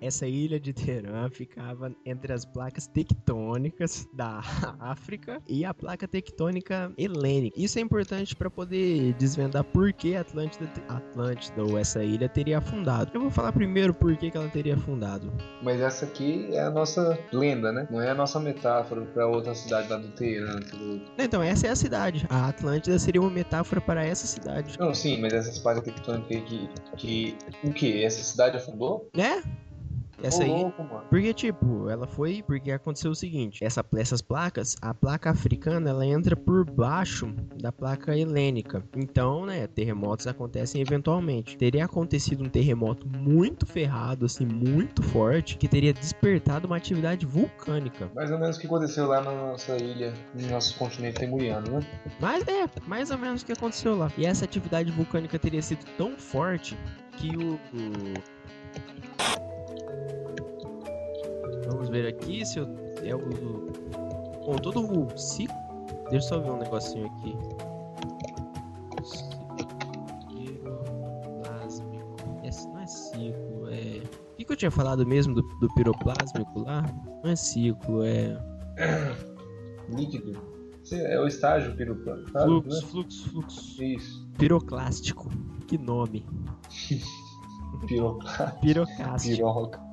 Essa 0.00 0.26
ilha 0.26 0.58
de 0.58 0.72
Terã 0.72 1.28
ficava 1.28 1.94
entre 2.06 2.32
as 2.32 2.44
placas 2.44 2.86
tectônicas 2.86 4.08
da 4.14 4.40
África 4.80 5.42
e 5.46 5.64
a 5.64 5.74
placa 5.74 6.08
tectônica 6.08 6.90
helênica. 6.96 7.60
Isso 7.60 7.78
é 7.78 7.82
importante 7.82 8.34
para 8.34 8.48
poder 8.48 9.12
desvendar 9.14 9.62
por 9.62 9.92
que 9.92 10.16
a 10.16 10.22
Atlântida, 10.22 10.70
Atlântida 10.88 11.62
ou 11.62 11.76
essa 11.76 12.02
ilha 12.02 12.28
teria 12.28 12.58
afundado. 12.58 13.10
Eu 13.12 13.20
vou 13.20 13.30
falar 13.30 13.52
primeiro 13.52 13.92
por 13.92 14.16
que, 14.16 14.30
que 14.30 14.36
ela 14.36 14.48
teria 14.48 14.74
afundado. 14.74 15.30
Mas 15.62 15.80
essa 15.80 16.06
aqui 16.06 16.48
é 16.52 16.62
a 16.62 16.70
nossa 16.70 17.18
lenda, 17.32 17.70
né? 17.70 17.86
Não 17.90 18.00
é 18.00 18.10
a 18.10 18.14
nossa 18.14 18.40
metáfora 18.40 19.02
pra 19.02 19.26
outra 19.26 19.54
cidade 19.54 19.88
lá 19.88 19.98
do 19.98 20.08
Teherã. 20.12 20.58
tudo. 20.60 21.02
Então, 21.18 21.42
essa 21.42 21.66
é 21.66 21.70
a 21.70 21.76
cidade. 21.76 22.26
A 22.30 22.48
Atlântida 22.48 22.98
seria 22.98 23.20
uma 23.20 23.30
metáfora 23.30 23.80
para 23.80 24.04
essa 24.04 24.26
cidade. 24.26 24.78
Não, 24.78 24.94
sim, 24.94 25.20
mas 25.20 25.32
essas 25.32 25.58
placas 25.58 25.84
tectônicas 25.84 26.30
aí 26.30 26.42
que, 26.42 26.68
que. 26.96 27.38
O 27.64 27.72
que? 27.72 28.02
Essa 28.02 28.22
cidade 28.22 28.56
afundou? 28.56 29.10
Né? 29.14 29.42
Essa 30.22 30.42
aí 30.42 30.48
louco. 30.48 30.84
Porque, 31.08 31.32
tipo, 31.32 31.88
ela 31.88 32.06
foi. 32.06 32.42
Porque 32.46 32.70
aconteceu 32.70 33.10
o 33.10 33.14
seguinte: 33.14 33.64
essa, 33.64 33.84
essas 33.96 34.20
placas, 34.22 34.76
a 34.82 34.92
placa 34.94 35.30
africana, 35.30 35.90
ela 35.90 36.04
entra 36.06 36.36
por 36.36 36.64
baixo 36.64 37.32
da 37.60 37.72
placa 37.72 38.16
helênica. 38.16 38.84
Então, 38.96 39.46
né, 39.46 39.66
terremotos 39.66 40.26
acontecem 40.26 40.80
eventualmente. 40.80 41.56
Teria 41.56 41.84
acontecido 41.84 42.44
um 42.44 42.48
terremoto 42.48 43.06
muito 43.08 43.66
ferrado, 43.66 44.26
assim, 44.26 44.44
muito 44.46 45.02
forte, 45.02 45.56
que 45.56 45.66
teria 45.68 45.92
despertado 45.92 46.66
uma 46.66 46.76
atividade 46.76 47.24
vulcânica. 47.26 48.10
Mais 48.14 48.30
ou 48.30 48.38
menos 48.38 48.56
o 48.56 48.60
que 48.60 48.66
aconteceu 48.66 49.06
lá 49.06 49.20
na 49.20 49.32
nossa 49.32 49.76
ilha, 49.76 50.12
no 50.34 50.48
nosso 50.48 50.76
continente 50.78 51.18
temuriano, 51.20 51.70
né? 51.70 51.80
Mas 52.20 52.46
é, 52.46 52.68
mais 52.86 53.10
ou 53.10 53.18
menos 53.18 53.42
o 53.42 53.46
que 53.46 53.52
aconteceu 53.52 53.96
lá. 53.96 54.10
E 54.16 54.26
essa 54.26 54.44
atividade 54.44 54.90
vulcânica 54.92 55.38
teria 55.38 55.62
sido 55.62 55.84
tão 55.96 56.16
forte 56.16 56.76
que 57.16 57.36
o. 57.36 57.54
o- 57.54 58.40
Vamos 61.70 61.88
ver 61.88 62.06
aqui 62.06 62.44
se 62.44 62.58
eu. 62.58 62.66
É 63.04 63.14
o. 63.14 63.20
Bom, 64.44 64.56
todo 64.56 64.80
o 64.80 65.16
ciclo. 65.16 65.56
Deixa 66.10 66.16
eu 66.16 66.20
só 66.22 66.40
ver 66.40 66.50
um 66.50 66.58
negocinho 66.58 67.06
aqui. 67.06 67.36
Ciclo 69.04 69.56
piroplásmico. 70.28 72.16
Esse 72.42 72.66
não 72.68 72.80
é 72.80 72.86
ciclo, 72.86 73.68
é. 73.68 74.02
O 74.32 74.36
que, 74.36 74.44
que 74.44 74.52
eu 74.52 74.56
tinha 74.56 74.70
falado 74.70 75.06
mesmo 75.06 75.34
do, 75.34 75.42
do 75.42 75.72
piroplásmico 75.74 76.60
lá? 76.60 76.84
Não 77.22 77.30
é 77.30 77.36
ciclo, 77.36 78.02
é. 78.02 78.36
Líquido. 79.94 80.50
É 80.92 81.20
o 81.20 81.26
estágio 81.26 81.76
piroplano, 81.76 82.28
sabe? 82.30 82.46
Fluxo, 82.46 82.68
né? 82.68 82.80
fluxo, 82.90 83.30
fluxo. 83.30 83.82
Isso. 83.82 84.28
Piroclástico. 84.36 85.28
Que 85.68 85.78
nome. 85.78 86.26
Piroplano. 87.86 88.58
Piroclástico. 88.60 89.36
Piroca. 89.36 89.89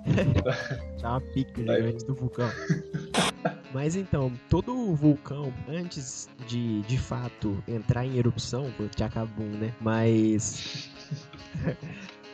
Dá 1.01 1.09
uma 1.11 1.21
pica 1.21 1.61
gigante 1.61 2.05
do 2.05 2.15
vulcão. 2.15 2.49
Mas 3.73 3.95
então, 3.95 4.31
todo 4.49 4.75
o 4.75 4.95
vulcão, 4.95 5.53
antes 5.67 6.29
de 6.47 6.81
de 6.83 6.97
fato 6.97 7.61
entrar 7.67 8.05
em 8.05 8.17
erupção, 8.17 8.71
porque 8.77 9.03
acabou, 9.03 9.45
né? 9.45 9.73
Mas. 9.81 10.89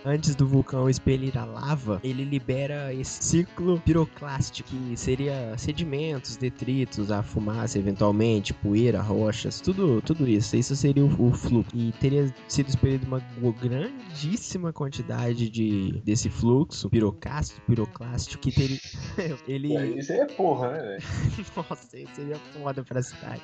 Antes 0.05 0.35
do 0.35 0.45
vulcão 0.45 0.89
expelir 0.89 1.37
a 1.37 1.45
lava, 1.45 1.99
ele 2.03 2.25
libera 2.25 2.93
esse 2.93 3.23
ciclo 3.23 3.79
piroclástico, 3.79 4.69
que 4.69 4.97
seria 4.97 5.57
sedimentos, 5.57 6.35
detritos, 6.35 7.09
a 7.09 7.23
fumaça 7.23 7.79
eventualmente, 7.79 8.53
poeira, 8.53 9.01
rochas, 9.01 9.61
tudo, 9.61 10.01
tudo 10.01 10.27
isso. 10.27 10.57
Isso 10.57 10.75
seria 10.75 11.05
o, 11.05 11.27
o 11.27 11.31
fluxo. 11.33 11.71
E 11.73 11.93
teria 11.93 12.33
sido 12.47 12.67
expelido 12.67 13.05
uma 13.07 13.21
grandíssima 13.51 14.73
quantidade 14.73 15.49
de, 15.49 16.01
desse 16.03 16.29
fluxo 16.29 16.89
piroclástico, 16.89 17.61
piroclástico, 17.67 18.43
que 18.43 18.51
teria. 18.51 18.79
ele. 19.47 19.75
É, 19.77 19.85
Isso 19.87 20.11
aí 20.11 20.19
é 20.19 20.25
porra, 20.25 20.71
né, 20.71 20.79
velho? 20.81 21.03
Nossa, 21.55 21.97
isso 21.97 22.15
seria 22.15 22.35
foda 22.35 22.83
pra 22.83 23.01
cidade. 23.01 23.41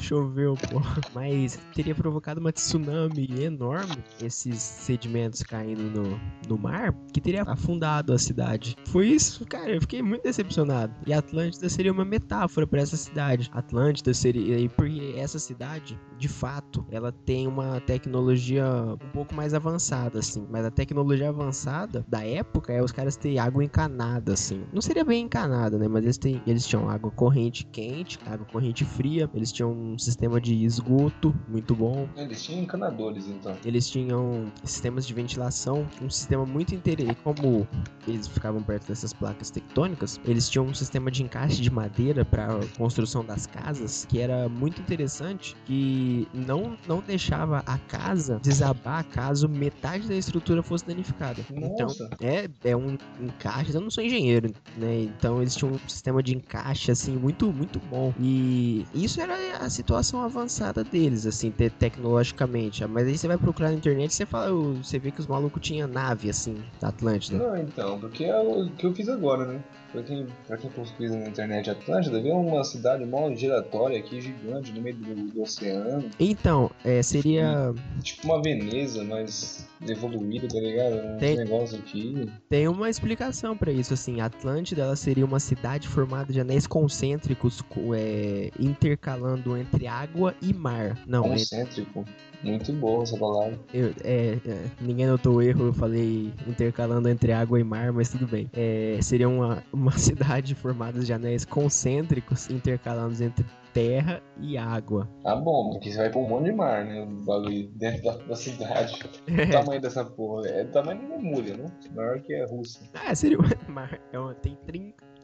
Choveu, 0.00 0.54
pô. 0.54 0.80
Mas 1.14 1.58
teria 1.74 1.94
provocado 1.94 2.40
uma 2.40 2.52
tsunami 2.52 3.28
enorme, 3.42 3.96
esses 4.22 4.60
sedimentos 4.60 5.42
caindo 5.42 5.82
no, 5.82 6.20
no 6.48 6.58
mar, 6.58 6.94
que 7.12 7.20
teria 7.20 7.42
afundado 7.42 8.12
a 8.12 8.18
cidade. 8.18 8.76
Foi 8.86 9.08
isso, 9.08 9.44
cara, 9.46 9.70
eu 9.70 9.80
fiquei 9.80 10.02
muito 10.02 10.22
decepcionado. 10.22 10.94
E 11.06 11.12
Atlântida 11.12 11.68
seria 11.68 11.92
uma 11.92 12.04
metáfora 12.04 12.66
pra 12.66 12.80
essa 12.80 12.96
cidade. 12.96 13.50
Atlântida 13.52 14.12
seria. 14.14 14.68
Porque 14.70 15.14
essa 15.16 15.38
cidade, 15.38 15.98
de 16.18 16.28
fato, 16.28 16.84
ela 16.90 17.12
tem 17.12 17.46
uma 17.46 17.80
tecnologia 17.80 18.64
um 18.94 19.10
pouco 19.12 19.34
mais 19.34 19.54
avançada, 19.54 20.18
assim. 20.18 20.46
Mas 20.50 20.64
a 20.64 20.70
tecnologia 20.70 21.28
avançada 21.28 22.04
da 22.08 22.24
época 22.24 22.72
é 22.72 22.82
os 22.82 22.92
caras 22.92 23.16
terem 23.16 23.38
água 23.38 23.64
encanada, 23.64 24.32
assim. 24.32 24.64
Não 24.72 24.80
seria 24.80 25.04
bem 25.04 25.24
encanada, 25.24 25.78
né? 25.78 25.88
Mas 25.88 26.04
eles, 26.04 26.18
têm, 26.18 26.42
eles 26.46 26.66
tinham 26.66 26.88
água 26.88 27.10
corrente 27.10 27.66
quente, 27.66 28.18
água 28.26 28.46
corrente 28.46 28.84
fria. 28.84 29.28
Eles 29.34 29.52
tinham 29.52 29.87
um 29.88 29.98
sistema 29.98 30.40
de 30.40 30.64
esgoto 30.64 31.34
muito 31.48 31.74
bom. 31.74 32.08
Eles 32.16 32.42
tinham 32.42 32.62
encanadores, 32.62 33.26
então. 33.26 33.56
Eles 33.64 33.88
tinham 33.88 34.50
sistemas 34.64 35.06
de 35.06 35.14
ventilação, 35.14 35.86
um 36.02 36.10
sistema 36.10 36.44
muito 36.44 36.74
interessante. 36.74 37.16
Como 37.22 37.66
eles 38.06 38.26
ficavam 38.26 38.62
perto 38.62 38.88
dessas 38.88 39.12
placas 39.12 39.50
tectônicas, 39.50 40.20
eles 40.24 40.48
tinham 40.48 40.66
um 40.66 40.74
sistema 40.74 41.10
de 41.10 41.22
encaixe 41.22 41.60
de 41.60 41.70
madeira 41.70 42.24
para 42.24 42.48
construção 42.76 43.24
das 43.24 43.46
casas 43.46 44.06
que 44.08 44.20
era 44.20 44.48
muito 44.48 44.80
interessante, 44.80 45.56
que 45.66 46.26
não, 46.32 46.76
não 46.86 47.00
deixava 47.00 47.62
a 47.66 47.78
casa 47.78 48.38
desabar 48.42 49.04
caso 49.04 49.48
metade 49.48 50.08
da 50.08 50.14
estrutura 50.14 50.62
fosse 50.62 50.86
danificada. 50.86 51.44
Então, 51.50 51.88
Nossa. 51.88 52.10
é, 52.20 52.48
é 52.64 52.76
um 52.76 52.96
encaixe. 53.20 53.74
Eu 53.74 53.80
não 53.80 53.90
sou 53.90 54.02
engenheiro, 54.02 54.52
né? 54.76 55.02
Então 55.02 55.40
eles 55.40 55.54
tinham 55.54 55.72
um 55.74 55.88
sistema 55.88 56.22
de 56.22 56.34
encaixe 56.34 56.90
assim 56.90 57.16
muito, 57.16 57.52
muito 57.52 57.78
bom. 57.90 58.12
E 58.18 58.86
isso 58.94 59.20
era 59.20 59.34
a 59.60 59.70
situação 59.78 60.20
avançada 60.22 60.82
deles, 60.82 61.24
assim, 61.24 61.50
te- 61.52 61.70
tecnologicamente. 61.70 62.84
Mas 62.86 63.06
aí 63.06 63.16
você 63.16 63.28
vai 63.28 63.38
procurar 63.38 63.68
na 63.70 63.76
internet 63.76 64.10
e 64.10 64.14
você 64.14 64.26
fala, 64.26 64.50
você 64.74 64.98
vê 64.98 65.12
que 65.12 65.20
os 65.20 65.26
malucos 65.26 65.60
tinham 65.62 65.86
nave, 65.88 66.28
assim, 66.28 66.56
da 66.80 66.88
Atlântida. 66.88 67.38
Não, 67.38 67.56
então, 67.56 67.98
porque 68.00 68.24
é 68.24 68.36
o 68.40 68.70
que 68.76 68.86
eu 68.86 68.94
fiz 68.94 69.08
agora, 69.08 69.46
né? 69.46 69.62
Pra 69.92 70.02
quem, 70.02 70.26
pra 70.46 70.56
quem 70.58 70.70
pesquisa 70.70 71.16
na 71.16 71.28
internet 71.28 71.70
Atlântida, 71.70 72.20
vê 72.20 72.30
uma 72.30 72.62
cidade 72.62 73.04
mó 73.06 73.34
giratória 73.34 73.98
aqui, 73.98 74.20
gigante, 74.20 74.70
no 74.72 74.82
meio 74.82 74.96
do, 74.96 75.14
do 75.32 75.42
oceano. 75.42 76.04
Então, 76.20 76.70
é, 76.84 77.02
seria. 77.02 77.74
Tipo 78.02 78.26
uma 78.26 78.42
Veneza, 78.42 79.02
mas 79.02 79.66
evoluída, 79.88 80.46
tá 80.48 80.58
ligado? 80.60 80.94
Um 80.96 81.16
Tem- 81.18 81.36
negócio 81.36 81.78
aqui. 81.78 82.28
Tem 82.50 82.68
uma 82.68 82.90
explicação 82.90 83.56
pra 83.56 83.72
isso, 83.72 83.94
assim. 83.94 84.20
Atlântida 84.20 84.82
ela 84.82 84.96
seria 84.96 85.24
uma 85.24 85.40
cidade 85.40 85.88
formada 85.88 86.32
de 86.32 86.40
anéis 86.40 86.66
concêntricos 86.66 87.62
co- 87.62 87.94
é, 87.94 88.50
intercalando 88.58 89.56
entre 89.56 89.86
água 89.86 90.34
e 90.42 90.52
mar. 90.52 90.98
Não, 91.06 91.24
é, 91.26 91.28
Concêntrico. 91.30 92.04
Muito 92.42 92.72
boa 92.72 93.02
essa 93.02 93.16
palavra. 93.16 93.58
eu- 93.74 93.92
é, 94.04 94.38
é, 94.46 94.64
ninguém 94.80 95.06
notou 95.08 95.36
o 95.36 95.42
erro, 95.42 95.66
eu 95.66 95.72
falei 95.72 96.32
intercalando 96.46 97.08
entre 97.08 97.32
água 97.32 97.58
e 97.58 97.64
mar, 97.64 97.92
mas 97.92 98.08
tudo 98.10 98.26
bem. 98.28 98.48
É, 98.52 98.96
seria 99.02 99.28
uma, 99.28 99.62
uma 99.78 99.92
cidade 99.98 100.54
formada 100.54 101.00
de 101.00 101.12
anéis 101.12 101.44
concêntricos 101.44 102.50
intercalados 102.50 103.20
entre 103.20 103.44
terra 103.72 104.20
e 104.40 104.56
água. 104.58 105.08
Ah, 105.24 105.36
bom, 105.36 105.72
porque 105.72 105.90
você 105.90 105.98
vai 105.98 106.10
pra 106.10 106.18
um 106.18 106.28
monte 106.28 106.44
de 106.46 106.52
mar, 106.52 106.84
né? 106.84 107.02
O 107.02 107.24
bagulho 107.24 107.68
dentro 107.74 108.02
da, 108.02 108.16
da 108.16 108.34
cidade. 108.36 108.94
O 109.28 109.50
tamanho 109.52 109.80
dessa 109.80 110.04
porra 110.04 110.48
é 110.48 110.64
do 110.64 110.72
tamanho 110.72 111.00
da 111.08 111.16
Lemúria, 111.16 111.56
né? 111.56 111.66
Maior 111.94 112.20
que 112.20 112.34
a 112.34 112.46
Rússia. 112.46 112.88
Ah, 112.94 113.14
seria 113.14 113.38
uma, 113.38 113.48
mar- 113.68 114.00
é 114.12 114.18
uma- 114.18 114.34
tem 114.34 114.56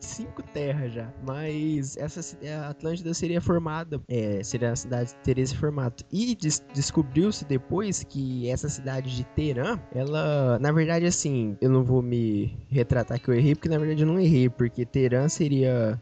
35 0.04 0.42
terras 0.52 0.92
já. 0.92 1.12
Mas 1.26 1.96
essa 1.96 2.20
a 2.62 2.68
Atlântida 2.68 3.12
seria 3.14 3.40
formada, 3.40 4.00
é, 4.08 4.42
seria 4.42 4.72
a 4.72 4.76
cidade 4.76 5.14
teria 5.22 5.42
esse 5.42 5.56
formato. 5.56 6.04
E 6.12 6.34
des- 6.34 6.62
descobriu-se 6.74 7.44
depois 7.44 8.04
que 8.04 8.48
essa 8.48 8.68
cidade 8.68 9.14
de 9.16 9.24
Teherã, 9.24 9.78
ela, 9.94 10.58
na 10.60 10.70
verdade, 10.72 11.06
assim, 11.06 11.56
eu 11.60 11.70
não 11.70 11.82
vou 11.84 12.02
me 12.02 12.56
retratar 12.68 13.20
que 13.20 13.28
eu 13.28 13.34
errei, 13.34 13.54
porque 13.54 13.68
na 13.68 13.78
verdade 13.78 14.02
eu 14.02 14.06
não 14.06 14.18
errei, 14.20 14.48
porque 14.48 14.84
Teherã 14.84 15.28
seria 15.28 15.98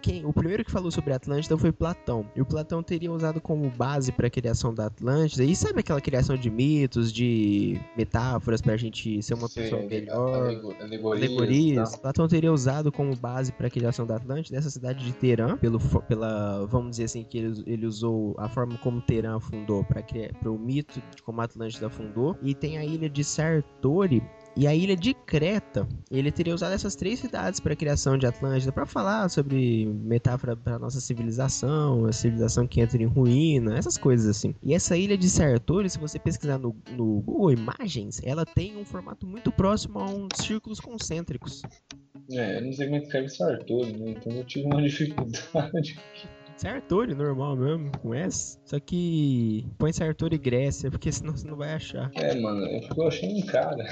quem, 0.00 0.24
o 0.24 0.32
primeiro 0.32 0.64
que 0.64 0.70
falou 0.70 0.90
sobre 0.90 1.12
a 1.12 1.16
Atlântida 1.16 1.56
foi 1.58 1.72
Platão. 1.72 2.24
E 2.36 2.40
o 2.40 2.46
Platão 2.46 2.82
teria 2.82 3.10
usado 3.12 3.40
como 3.40 3.68
base 3.70 4.12
para 4.12 4.26
a 4.26 4.30
criação 4.30 4.72
da 4.74 4.86
Atlântida. 4.86 5.44
E 5.44 5.54
sabe 5.56 5.80
aquela 5.80 6.00
criação 6.00 6.36
de 6.36 6.50
mitos, 6.50 7.12
de 7.12 7.80
metáforas 7.96 8.60
pra 8.60 8.76
gente 8.76 9.22
ser 9.22 9.34
uma 9.34 9.48
Sei, 9.48 9.64
pessoa 9.64 9.82
melhor? 9.82 10.34
alego- 10.44 10.74
Alegorias. 10.80 11.28
alegorias. 11.28 11.96
Platão 11.96 12.28
teria 12.28 12.52
usado 12.52 12.90
como 12.92 13.14
base 13.16 13.31
para 13.56 13.66
a 13.66 13.70
criação 13.70 14.06
da 14.06 14.16
Atlântida 14.16 14.56
essa 14.56 14.70
cidade 14.70 15.04
de 15.04 15.12
Teherã, 15.12 15.56
pelo, 15.56 15.78
pela, 16.02 16.66
vamos 16.66 16.92
dizer 16.92 17.04
assim, 17.04 17.24
que 17.24 17.38
ele, 17.38 17.62
ele 17.66 17.86
usou 17.86 18.34
a 18.38 18.48
forma 18.48 18.76
como 18.78 19.00
Teherã 19.00 19.38
fundou 19.40 19.84
para 19.84 20.50
o 20.50 20.58
mito 20.58 21.02
de 21.14 21.22
como 21.22 21.40
a 21.40 21.44
Atlântida 21.44 21.88
fundou. 21.88 22.36
E 22.42 22.54
tem 22.54 22.78
a 22.78 22.84
ilha 22.84 23.08
de 23.08 23.24
Sartori. 23.24 24.22
E 24.54 24.66
a 24.66 24.74
ilha 24.74 24.94
de 24.94 25.14
Creta, 25.14 25.88
ele 26.10 26.30
teria 26.30 26.54
usado 26.54 26.72
essas 26.72 26.94
três 26.94 27.18
cidades 27.18 27.58
para 27.58 27.72
a 27.72 27.76
criação 27.76 28.18
de 28.18 28.26
Atlântida, 28.26 28.70
para 28.70 28.84
falar 28.84 29.28
sobre 29.30 29.86
metáfora 29.86 30.54
para 30.54 30.78
nossa 30.78 31.00
civilização, 31.00 32.04
a 32.04 32.12
civilização 32.12 32.66
que 32.66 32.80
entra 32.80 33.02
em 33.02 33.06
ruína, 33.06 33.78
essas 33.78 33.96
coisas 33.96 34.28
assim. 34.28 34.54
E 34.62 34.74
essa 34.74 34.96
ilha 34.96 35.16
de 35.16 35.28
Sartori, 35.28 35.88
se 35.88 35.98
você 35.98 36.18
pesquisar 36.18 36.58
no, 36.58 36.76
no 36.90 37.20
Google 37.22 37.52
Imagens, 37.52 38.20
ela 38.22 38.44
tem 38.44 38.76
um 38.76 38.84
formato 38.84 39.26
muito 39.26 39.50
próximo 39.50 39.98
a 39.98 40.04
uns 40.04 40.28
círculos 40.36 40.80
concêntricos. 40.80 41.62
É, 42.30 42.58
eu 42.58 42.62
não 42.62 42.72
sei 42.72 42.86
como 42.86 42.96
é 42.96 43.00
que 43.00 43.06
escreve 43.06 43.28
Sartori, 43.30 43.92
né? 43.98 44.10
Então 44.10 44.32
eu 44.32 44.44
tive 44.44 44.66
uma 44.66 44.80
dificuldade. 44.82 45.96
Sartori, 46.56 47.14
normal 47.14 47.56
mesmo, 47.56 47.90
com 47.98 48.14
S. 48.14 48.58
Só 48.64 48.78
que 48.78 49.66
põe 49.78 49.92
Sartori 49.92 50.38
Grécia, 50.38 50.90
porque 50.90 51.10
senão 51.10 51.36
você 51.36 51.46
não 51.46 51.56
vai 51.56 51.72
achar. 51.72 52.10
É, 52.14 52.38
mano, 52.38 52.64
eu 52.96 53.08
achei 53.08 53.28
um 53.28 53.44
cara. 53.46 53.84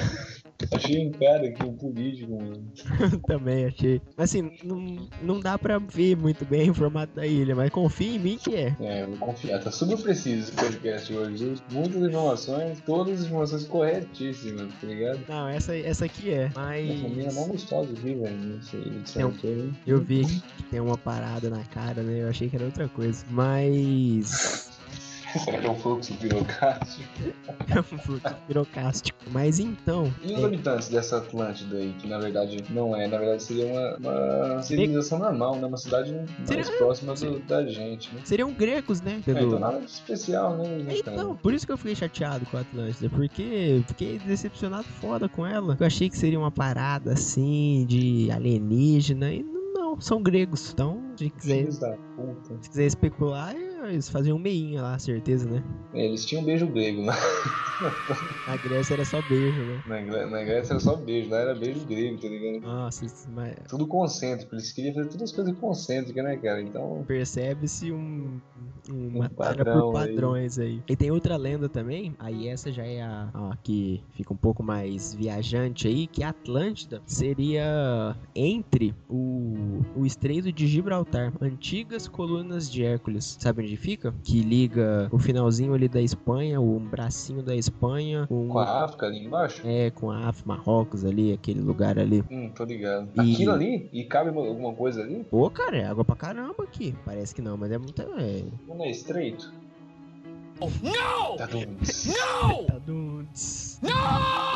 Achei 0.73 1.07
um 1.07 1.11
cara 1.13 1.47
aqui, 1.47 1.63
um 1.65 1.75
político, 1.75 2.33
mano. 2.33 2.63
Também 3.27 3.67
achei. 3.67 4.01
Mas 4.17 4.31
assim, 4.31 4.51
não, 4.65 5.09
não 5.23 5.41
dá 5.41 5.59
pra 5.59 5.79
ver 5.79 6.17
muito 6.17 6.45
bem 6.45 6.71
o 6.71 6.75
formato 6.75 7.15
da 7.15 7.27
ilha, 7.27 7.55
mas 7.55 7.71
confia 7.71 8.15
em 8.17 8.19
mim 8.19 8.39
que 8.39 8.55
é. 8.55 8.77
É, 8.81 9.03
eu 9.03 9.09
vou 9.09 9.19
confiar. 9.19 9.61
Tá 9.63 9.71
super 9.71 9.99
preciso 9.99 10.49
esse 10.49 10.53
podcast 10.53 11.13
hoje. 11.13 11.55
Muitas 11.73 12.03
informações, 12.03 12.81
todas 12.85 13.21
as 13.21 13.27
informações 13.27 13.65
corretíssimas, 13.65 14.73
tá 14.81 14.87
ligado? 14.87 15.21
Não, 15.29 15.49
essa, 15.49 15.77
essa 15.77 16.05
aqui 16.05 16.31
é. 16.31 16.47
A 16.47 16.53
família 16.53 17.29
é 17.29 17.33
mó 17.33 17.41
Mas 17.43 17.49
gostosa 17.49 17.93
aqui, 17.93 18.15
velho. 18.15 18.37
Não 18.37 18.63
sei, 18.63 18.93
Sartori. 19.05 19.73
eu 19.87 20.01
vi 20.01 20.25
que 20.25 20.63
tem 20.65 20.81
uma 20.81 20.97
parada 20.97 21.51
na 21.51 21.65
cara, 21.65 22.03
né? 22.03 22.23
Eu 22.23 22.29
achei 22.29 22.49
que 22.49 22.57
era 22.57 22.65
outra 22.65 22.89
coisa. 22.89 23.25
Mas. 23.31 24.70
Será 25.45 25.59
que 25.59 25.67
é 25.67 25.71
um 25.71 25.75
fluxo 25.77 26.15
pirocástico? 26.15 27.09
É 27.69 27.81
um 27.81 27.83
fluxo 27.83 28.21
pirocástico. 28.47 29.19
Mas 29.31 29.59
então. 29.59 30.13
E 30.23 30.33
os 30.33 30.41
é, 30.43 30.45
habitantes 30.45 30.89
dessa 30.89 31.19
Atlântida 31.19 31.77
aí, 31.77 31.93
que 31.99 32.09
na 32.09 32.19
verdade 32.19 32.65
não 32.71 32.97
é, 32.97 33.07
na 33.07 33.19
verdade 33.19 33.43
seria 33.43 33.67
uma, 33.67 33.97
uma 34.55 34.63
civilização 34.63 35.19
normal, 35.19 35.57
né? 35.57 35.67
Uma 35.67 35.77
cidade 35.77 36.13
mais 36.13 36.29
Seria- 36.45 36.65
próxima 36.79 37.15
do- 37.15 37.39
da 37.41 37.65
gente, 37.67 38.13
né? 38.15 38.21
seriam 38.25 38.53
gregos, 38.53 39.01
né? 39.01 39.13
É, 39.15 39.17
então 39.19 39.35
Pelo... 39.35 39.59
nada 39.59 39.81
de 39.81 39.87
especial, 39.91 40.57
né? 40.57 40.65
Então, 40.91 41.37
por 41.37 41.55
isso 41.55 41.67
que 41.67 41.73
eu 41.73 41.79
fiquei 41.79 41.95
chateado 41.95 42.45
com 42.47 42.57
a 42.57 42.61
Atlântida, 42.61 43.09
porque 43.11 43.83
fiquei 43.87 44.19
decepcionado 44.19 44.85
foda 45.01 45.29
com 45.29 45.47
ela. 45.47 45.77
Eu 45.79 45.87
achei 45.87 46.09
que 46.09 46.17
seria 46.19 46.39
uma 46.39 46.51
parada 46.51 47.13
assim 47.13 47.85
de 47.87 48.31
alienígena 48.31 49.33
e 49.33 49.43
não, 49.75 50.01
são 50.01 50.23
gregos. 50.23 50.71
Então, 50.73 51.01
se 51.17 51.31
quiser, 51.31 51.71
se 51.71 52.69
quiser 52.69 52.87
especular, 52.87 53.55
eles 53.89 54.09
faziam 54.09 54.39
meinha 54.39 54.83
lá, 54.83 54.99
certeza, 54.99 55.49
né? 55.49 55.63
É, 55.95 56.05
Eles 56.07 56.25
tinham 56.27 56.45
beijo 56.45 56.67
grego, 56.67 57.03
né? 57.03 57.13
Na 58.47 58.57
Grécia 58.59 58.93
era 58.95 59.05
só 59.07 59.23
beijo, 59.23 59.65
né? 59.65 59.81
Na, 59.87 60.03
Gré- 60.03 60.27
na 60.27 60.43
Grécia 60.45 60.75
era 60.75 60.81
só 60.81 60.97
beijo, 60.97 61.31
lá 61.31 61.39
era 61.39 61.55
beijo 61.55 61.87
grego, 61.87 62.21
tá 62.21 62.29
ligado? 62.29 62.61
Nossa, 62.63 63.07
mas 63.31 63.57
Tudo 63.69 63.87
concêntrico, 63.87 64.55
eles 64.55 64.71
queriam 64.73 64.95
fazer 64.95 65.09
todas 65.09 65.31
as 65.31 65.33
coisas 65.35 65.59
concêntricas, 65.59 66.23
né, 66.25 66.37
cara? 66.37 66.61
Então, 66.63 67.05
percebe-se 67.07 67.91
um, 67.91 68.39
uma 68.91 69.27
Um 69.27 69.29
padrão 69.29 69.91
por 69.93 69.97
aí. 70.01 70.09
padrões 70.09 70.59
aí. 70.59 70.83
E 70.89 70.97
tem 70.97 71.11
outra 71.11 71.37
lenda 71.37 71.69
também, 71.69 72.15
aí 72.19 72.49
essa 72.49 72.71
já 72.73 72.85
é 72.85 73.03
a, 73.03 73.29
a 73.33 73.57
que 73.63 74.03
fica 74.13 74.33
um 74.33 74.37
pouco 74.37 74.63
mais 74.63 75.15
viajante 75.15 75.87
aí, 75.89 76.07
que 76.07 76.23
a 76.23 76.31
Atlântida 76.31 77.03
seria 77.07 78.17
entre 78.35 78.95
o, 79.09 79.81
o 79.97 80.07
Estreito 80.07 80.53
de 80.53 80.67
Gibraltar, 80.67 81.33
antigas 81.41 82.07
colunas 82.09 82.71
de 82.71 82.85
Hércules. 82.85 83.37
Sabe 83.41 83.63
onde 83.63 83.77
fica? 83.77 84.15
Que 84.23 84.41
liga 84.43 85.09
o 85.13 85.19
finalzinho 85.19 85.75
ali 85.75 85.89
da 85.89 86.01
Espanha, 86.01 86.61
o 86.61 86.79
bracinho 86.81 87.43
da 87.43 87.55
Espanha, 87.55 88.27
com, 88.29 88.49
com 88.49 88.59
a 88.59 88.85
África 88.85 89.07
ali 89.07 89.25
embaixo? 89.25 89.63
é, 89.65 89.91
com 89.91 90.11
a 90.11 90.29
África, 90.29 90.49
Marrocos 90.49 91.05
ali, 91.05 91.33
aquele 91.33 91.61
lugar 91.61 91.99
ali. 91.99 92.23
Hum, 92.31 92.51
tô 92.55 92.65
ligado. 92.65 93.09
E- 93.17 93.33
Aquilo 93.35 93.53
ali? 93.53 93.89
E 93.93 94.05
cabe 94.05 94.31
uma- 94.31 94.47
alguma 94.47 94.73
coisa 94.75 95.03
ali? 95.03 95.25
Pô, 95.31 95.49
cara, 95.51 95.77
é 95.77 95.85
água 95.87 96.05
pra 96.05 96.17
caramba 96.17 96.63
aqui. 96.65 96.95
Parece 97.05 97.35
que 97.35 97.43
não, 97.43 97.57
mas 97.57 97.71
é 97.71 97.79
muita. 97.79 98.03
É, 98.19 98.45
Não 98.81 98.87
é 98.87 98.91
estreito? 98.93 99.60
No! 100.61 101.37
Tá 101.37 101.47
duns. 101.47 102.07
No! 102.07 102.65
Taduns. 102.67 103.81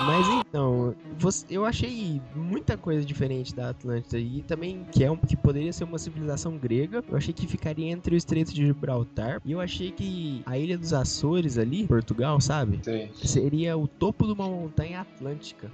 Mas 0.06 0.26
então, 0.28 0.94
você- 1.18 1.46
eu 1.48 1.64
achei 1.64 2.20
muita 2.34 2.76
coisa 2.76 3.04
diferente 3.04 3.54
da 3.54 3.70
Atlântida 3.70 4.18
e 4.18 4.42
também 4.42 4.84
que 4.92 5.02
é 5.02 5.10
um, 5.10 5.16
que 5.16 5.34
poderia 5.36 5.72
ser 5.72 5.84
uma 5.84 5.98
civilização 5.98 6.58
grega. 6.58 7.02
Eu 7.08 7.16
achei 7.16 7.32
que 7.32 7.46
ficaria 7.46 7.90
entre 7.90 8.14
o 8.14 8.18
Estreito 8.18 8.52
de 8.52 8.66
Gibraltar 8.66 9.40
e 9.44 9.52
eu 9.52 9.60
achei 9.60 9.90
que 9.90 10.42
a 10.44 10.58
Ilha 10.58 10.76
dos 10.76 10.92
Açores 10.92 11.56
ali, 11.56 11.86
Portugal, 11.86 12.38
sabe? 12.40 12.80
Sei. 12.82 13.10
Seria 13.14 13.76
o 13.78 13.88
topo 13.88 14.26
de 14.26 14.32
uma 14.32 14.46
montanha 14.46 15.00
atlântica. 15.00 15.70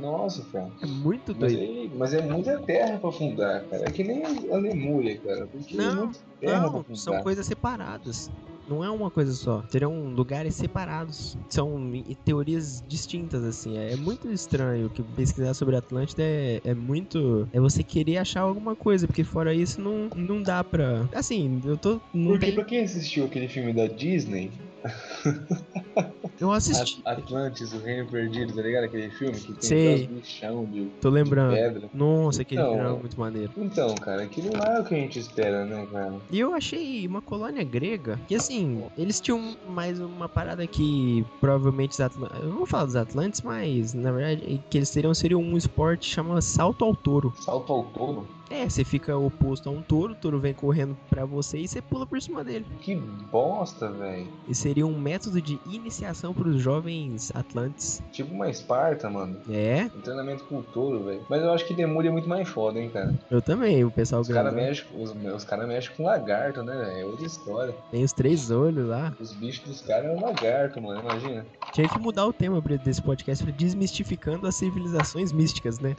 Nossa, 0.00 0.42
cara. 0.50 0.70
É 0.80 0.86
muito 0.86 1.36
Mas, 1.38 1.52
doido. 1.52 1.92
é, 1.92 1.98
mas 1.98 2.14
é 2.14 2.22
muita 2.22 2.58
terra 2.60 2.98
pra 2.98 3.12
fundar, 3.12 3.64
cara. 3.64 3.84
É 3.86 3.90
que 3.90 4.02
nem 4.02 4.24
a 4.24 4.56
Lemúria, 4.56 5.18
cara. 5.18 5.46
Porque 5.46 5.74
é 5.74 5.76
Não, 5.76 6.06
muita 6.06 6.20
terra 6.40 6.70
pra 6.70 6.84
Não, 6.88 6.94
são 6.96 7.22
coisas 7.22 7.44
separadas. 7.46 8.30
Não 8.68 8.84
é 8.84 8.90
uma 8.90 9.10
coisa 9.10 9.32
só. 9.32 9.62
Seriam 9.68 10.08
lugares 10.14 10.54
separados. 10.54 11.36
São 11.48 11.90
teorias 12.24 12.82
distintas, 12.86 13.44
assim. 13.44 13.76
É 13.76 13.96
muito 13.96 14.30
estranho 14.30 14.88
que 14.90 15.02
pesquisar 15.02 15.54
sobre 15.54 15.76
Atlântida 15.76 16.22
é, 16.22 16.60
é 16.64 16.74
muito. 16.74 17.48
É 17.52 17.60
você 17.60 17.82
querer 17.82 18.18
achar 18.18 18.40
alguma 18.40 18.74
coisa, 18.74 19.06
porque 19.06 19.24
fora 19.24 19.54
isso 19.54 19.80
não, 19.80 20.08
não 20.14 20.42
dá 20.42 20.62
pra. 20.64 21.08
Assim, 21.12 21.60
eu 21.64 21.76
tô. 21.76 22.00
Não 22.12 22.32
Porque 22.32 22.46
tem, 22.46 22.54
pra 22.54 22.64
quem 22.64 22.80
assistiu 22.80 23.24
aquele 23.24 23.48
filme 23.48 23.72
da 23.72 23.86
Disney, 23.86 24.50
eu 26.40 26.52
assisti. 26.52 27.00
At- 27.04 27.18
Atlantis, 27.18 27.72
o 27.72 27.78
Reino 27.78 28.06
Perdido, 28.10 28.54
tá 28.54 28.62
ligado? 28.62 28.84
Aquele 28.84 29.10
filme 29.10 29.38
que 29.38 29.52
tem 29.54 29.62
Sei. 29.68 29.94
aqueles 30.04 30.22
bichão 30.22 30.64
de, 30.66 30.84
Tô 31.00 31.08
de 31.08 31.14
lembrando. 31.14 31.54
pedra. 31.54 31.90
Nossa, 31.92 32.42
aquele 32.42 32.60
Então, 32.60 32.72
final 32.74 32.96
é 32.96 33.00
muito 33.00 33.18
maneiro. 33.20 33.52
Então, 33.56 33.94
cara, 33.96 34.22
aquilo 34.22 34.50
não 34.52 34.62
é 34.62 34.80
o 34.80 34.84
que 34.84 34.94
a 34.94 34.98
gente 34.98 35.18
espera, 35.18 35.64
né, 35.64 35.86
cara? 35.86 36.14
E 36.30 36.38
eu 36.40 36.54
achei 36.54 37.06
uma 37.06 37.22
colônia 37.22 37.64
grega 37.64 38.20
que, 38.26 38.34
assim, 38.34 38.82
eles 38.96 39.20
tinham 39.20 39.56
mais 39.68 40.00
uma 40.00 40.28
parada 40.28 40.66
que 40.66 41.24
provavelmente 41.40 41.92
os 41.92 42.00
Atlantes. 42.00 42.38
Eu 42.40 42.48
não 42.48 42.56
vou 42.58 42.66
falar 42.66 42.84
dos 42.86 42.96
Atlantes, 42.96 43.40
mas 43.42 43.94
na 43.94 44.12
verdade 44.12 44.60
que 44.70 44.78
eles 44.78 44.90
teriam 44.90 45.14
seria 45.14 45.38
um 45.38 45.56
esporte 45.56 46.06
chamado 46.08 46.42
salto 46.42 46.84
ao 46.84 46.94
touro. 46.94 47.32
Salto 47.40 47.72
ao 47.72 47.84
touro? 47.84 48.26
É, 48.50 48.68
você 48.68 48.84
fica 48.84 49.16
oposto 49.16 49.68
a 49.68 49.72
um 49.72 49.80
touro, 49.82 50.12
o 50.12 50.16
touro 50.16 50.38
vem 50.38 50.52
correndo 50.54 50.96
pra 51.08 51.24
você 51.24 51.58
e 51.58 51.66
você 51.68 51.80
pula 51.80 52.06
por 52.06 52.20
cima 52.20 52.44
dele. 52.44 52.66
Que 52.80 52.94
bosta, 52.94 53.90
velho. 53.90 54.28
E 54.48 54.54
seria 54.54 54.86
um 54.86 54.98
método 54.98 55.40
de 55.40 55.58
iniciação 55.66 56.34
pros 56.34 56.60
jovens 56.60 57.32
atlantes. 57.34 58.02
Tipo 58.12 58.32
uma 58.34 58.48
Esparta, 58.50 59.08
mano. 59.10 59.38
É, 59.50 59.90
Um 59.96 60.00
treinamento 60.00 60.44
com 60.44 60.58
o 60.58 60.62
touro, 60.62 61.04
velho. 61.04 61.22
Mas 61.28 61.42
eu 61.42 61.52
acho 61.52 61.66
que 61.66 61.74
Demúria 61.74 62.08
é 62.08 62.12
muito 62.12 62.28
mais 62.28 62.48
foda, 62.48 62.78
hein, 62.78 62.90
cara. 62.90 63.14
eu 63.30 63.40
também, 63.40 63.84
o 63.84 63.90
pessoal 63.90 64.20
Os 64.20 64.28
caras 64.28 64.52
grandão. 64.52 64.68
mexem 64.68 64.86
os, 64.94 65.34
os 65.34 65.44
cara 65.44 65.66
mexem 65.66 65.94
com 65.96 66.04
lagarto, 66.04 66.62
né, 66.62 66.74
velho? 66.76 66.98
É 67.00 67.04
outra 67.04 67.26
história. 67.26 67.74
Tem 67.90 68.04
os 68.04 68.12
três 68.12 68.50
olhos 68.50 68.86
lá. 68.86 69.12
Os 69.18 69.32
bichos 69.32 69.64
dos 69.66 69.80
caras 69.80 70.06
é 70.06 70.10
um 70.10 70.20
lagarto, 70.20 70.80
mano. 70.80 71.00
Imagina. 71.00 71.46
Tinha 71.72 71.88
que 71.88 71.98
mudar 71.98 72.26
o 72.26 72.32
tema 72.32 72.60
desse 72.60 73.02
podcast 73.02 73.42
pra 73.42 73.52
desmistificando 73.52 74.46
as 74.46 74.54
civilizações 74.54 75.32
místicas, 75.32 75.78
né? 75.80 75.94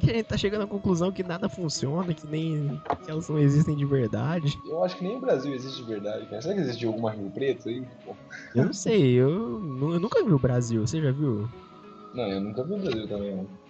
que 0.00 0.10
a 0.10 0.14
gente 0.14 0.24
tá 0.26 0.36
chegando 0.36 0.62
à 0.64 0.66
conclusão 0.66 1.12
que 1.12 1.22
nada 1.22 1.48
funciona, 1.48 1.65
que 2.14 2.26
nem 2.26 2.80
que 3.04 3.10
elas 3.10 3.28
não 3.28 3.38
existem 3.38 3.76
de 3.76 3.84
verdade. 3.84 4.60
Eu 4.64 4.82
acho 4.84 4.96
que 4.96 5.04
nem 5.04 5.16
o 5.16 5.20
Brasil 5.20 5.52
existe 5.54 5.82
de 5.82 5.88
verdade, 5.88 6.26
cara. 6.26 6.42
Será 6.42 6.54
que 6.54 6.60
existe 6.60 6.86
alguma 6.86 7.12
Rio 7.12 7.30
Preto 7.30 7.68
aí? 7.68 7.84
Eu 8.54 8.64
não 8.66 8.72
sei, 8.72 9.14
eu, 9.14 9.28
eu 9.30 10.00
nunca 10.00 10.24
vi 10.24 10.32
o 10.32 10.38
Brasil, 10.38 10.86
você 10.86 11.00
já 11.00 11.10
viu? 11.10 11.48
Não, 12.14 12.24
eu 12.24 12.40
nunca 12.40 12.64
vi 12.64 12.72
o 12.74 12.78
Brasil 12.78 13.08
também, 13.08 13.36
mano. 13.36 13.65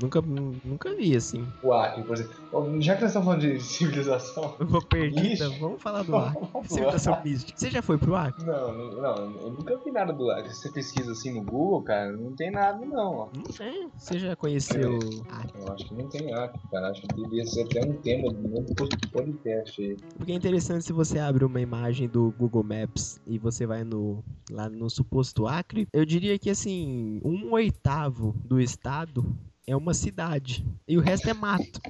Nunca, 0.00 0.20
nunca 0.20 0.94
vi, 0.94 1.16
assim. 1.16 1.46
O 1.62 1.72
Acre, 1.72 2.02
por 2.02 2.14
exemplo. 2.14 2.34
Já 2.80 2.96
que 2.96 3.02
nós 3.02 3.10
estamos 3.10 3.26
falando 3.26 3.40
de 3.40 3.60
civilização. 3.62 4.56
Eu 4.58 4.66
vou 4.66 4.82
perdida, 4.82 5.48
vamos 5.60 5.80
falar 5.80 6.02
do 6.02 6.16
Acre. 6.16 6.48
Civilização 6.64 7.22
mística. 7.24 7.58
Você 7.58 7.70
já 7.70 7.82
foi 7.82 7.98
pro 7.98 8.14
Acre? 8.14 8.44
Não, 8.44 8.72
não, 8.74 9.14
eu 9.40 9.50
nunca 9.50 9.76
vi 9.78 9.90
nada 9.90 10.12
do 10.12 10.30
Acre. 10.30 10.50
Se 10.50 10.62
você 10.62 10.70
pesquisa 10.70 11.12
assim 11.12 11.32
no 11.32 11.42
Google, 11.42 11.82
cara, 11.82 12.12
não 12.12 12.32
tem 12.32 12.50
nada 12.50 12.84
não, 12.84 13.14
ó. 13.14 13.28
Não 13.36 13.52
sei. 13.52 13.88
Você 13.96 14.18
já 14.18 14.34
conheceu 14.34 14.98
Acre? 15.30 15.60
Eu 15.60 15.72
acho 15.72 15.84
que 15.86 15.94
não 15.94 16.08
tem 16.08 16.34
Acre, 16.34 16.60
cara. 16.70 16.90
Acho 16.90 17.02
que 17.02 17.14
devia 17.14 17.46
ser 17.46 17.62
até 17.62 17.86
um 17.86 17.94
tema 17.94 18.32
do 18.32 18.48
novo 18.48 18.74
podcast 19.12 19.82
aí. 19.82 19.96
Porque 20.16 20.32
é 20.32 20.34
interessante 20.34 20.84
se 20.84 20.92
você 20.92 21.18
abre 21.18 21.44
uma 21.44 21.60
imagem 21.60 22.08
do 22.08 22.34
Google 22.36 22.64
Maps 22.64 23.20
e 23.26 23.38
você 23.38 23.66
vai 23.66 23.84
no 23.84 24.24
lá 24.50 24.68
no 24.68 24.90
suposto 24.90 25.46
Acre, 25.46 25.88
eu 25.92 26.04
diria 26.04 26.38
que 26.38 26.50
assim, 26.50 27.20
um 27.24 27.52
oitavo 27.52 28.34
do 28.44 28.60
estado 28.60 29.36
é 29.66 29.76
uma 29.76 29.94
cidade 29.94 30.64
e 30.86 30.96
o 30.96 31.00
resto 31.00 31.28
é 31.28 31.34
mato. 31.34 31.80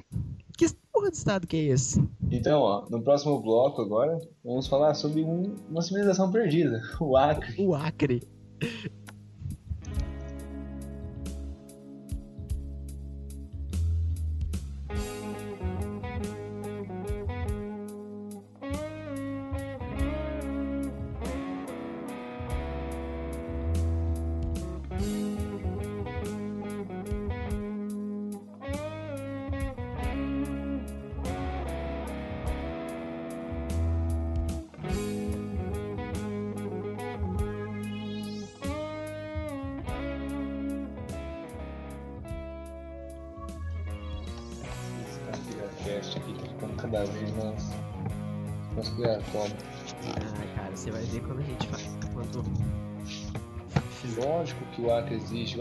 Que 0.57 0.65
porra 0.91 1.11
de 1.11 1.17
estado 1.17 1.45
que 1.45 1.57
é 1.57 1.63
esse? 1.63 2.01
Então, 2.31 2.61
ó, 2.61 2.85
no 2.89 3.01
próximo 3.03 3.41
bloco 3.41 3.81
agora, 3.81 4.17
vamos 4.43 4.67
falar 4.67 4.93
sobre 4.93 5.21
um- 5.23 5.53
uma 5.69 5.81
civilização 5.81 6.31
perdida, 6.31 6.81
o 7.01 7.17
Acre. 7.17 7.55
O 7.61 7.75
Acre. 7.75 8.23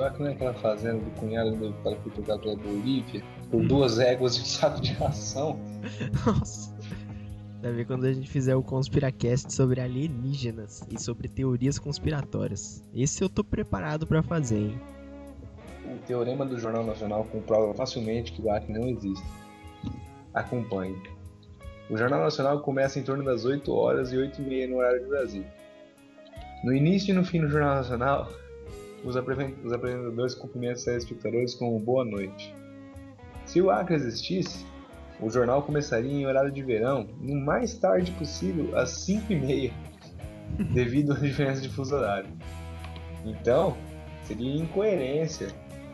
Acre 0.05 0.23
não 0.23 0.31
é 0.31 0.35
aquela 0.35 0.55
fazenda 0.55 0.99
do 0.99 1.11
cunhado 1.19 1.57
do 1.57 1.73
cara 1.83 1.97
foi 2.03 2.13
trocado 2.13 2.41
pela 2.41 2.57
Bolívia 2.57 3.23
por 3.51 3.65
duas 3.67 3.99
éguas 3.99 4.37
e 4.37 4.41
um 4.41 4.45
saco 4.45 4.81
de 4.81 4.93
ração. 4.93 5.59
Nossa. 6.27 6.75
Vai 7.63 7.73
ver 7.73 7.87
quando 7.87 8.05
a 8.05 8.13
gente 8.13 8.29
fizer 8.29 8.55
o 8.55 8.63
Conspiracast 8.63 9.51
sobre 9.51 9.81
alienígenas 9.81 10.87
e 10.91 11.01
sobre 11.01 11.29
teorias 11.29 11.79
conspiratórias. 11.79 12.85
Esse 12.93 13.25
eu 13.25 13.29
tô 13.29 13.43
preparado 13.43 14.07
pra 14.07 14.23
fazer, 14.23 14.59
hein? 14.59 14.81
O 15.87 15.99
teorema 16.07 16.45
do 16.45 16.59
Jornal 16.59 16.85
Nacional 16.85 17.25
comprova 17.25 17.73
facilmente 17.73 18.33
que 18.33 18.43
o 18.43 18.51
Acre 18.51 18.73
não 18.73 18.87
existe. 18.89 19.25
Acompanhe. 20.35 21.01
O 21.89 21.97
Jornal 21.97 22.21
Nacional 22.21 22.61
começa 22.61 22.99
em 22.99 23.03
torno 23.03 23.25
das 23.25 23.45
8 23.45 23.73
horas 23.73 24.13
e 24.13 24.19
8 24.19 24.43
e 24.43 24.45
meia 24.45 24.67
no 24.67 24.77
horário 24.77 25.03
do 25.03 25.09
Brasil. 25.09 25.45
No 26.63 26.75
início 26.75 27.13
e 27.13 27.15
no 27.15 27.25
fim 27.25 27.41
do 27.41 27.49
Jornal 27.49 27.77
Nacional, 27.77 28.31
os 29.05 29.17
apre- 29.17 29.55
os 29.65 29.73
apresentadores 29.73 30.35
cumprimentam 30.35 30.77
seus 30.77 31.05
espectadores 31.05 31.55
com 31.55 31.79
boa 31.79 32.05
noite. 32.05 32.55
Se 33.45 33.61
o 33.61 33.71
Acre 33.71 33.95
existisse, 33.97 34.65
o 35.21 35.31
jornal 35.31 35.63
começaria 35.63 36.11
em 36.13 36.27
horário 36.27 36.51
de 36.51 36.63
verão, 36.63 37.07
no 37.21 37.35
mais 37.45 37.75
tarde 37.75 38.11
possível, 38.13 38.77
às 38.77 38.91
5 38.91 39.33
e 39.33 39.37
meia, 39.37 39.73
devido 40.73 41.13
à 41.13 41.17
diferença 41.17 41.61
de 41.61 41.69
fuso 41.69 41.95
horário. 41.95 42.31
Então, 43.25 43.77
seria 44.25 44.55
incoerência 44.57 45.49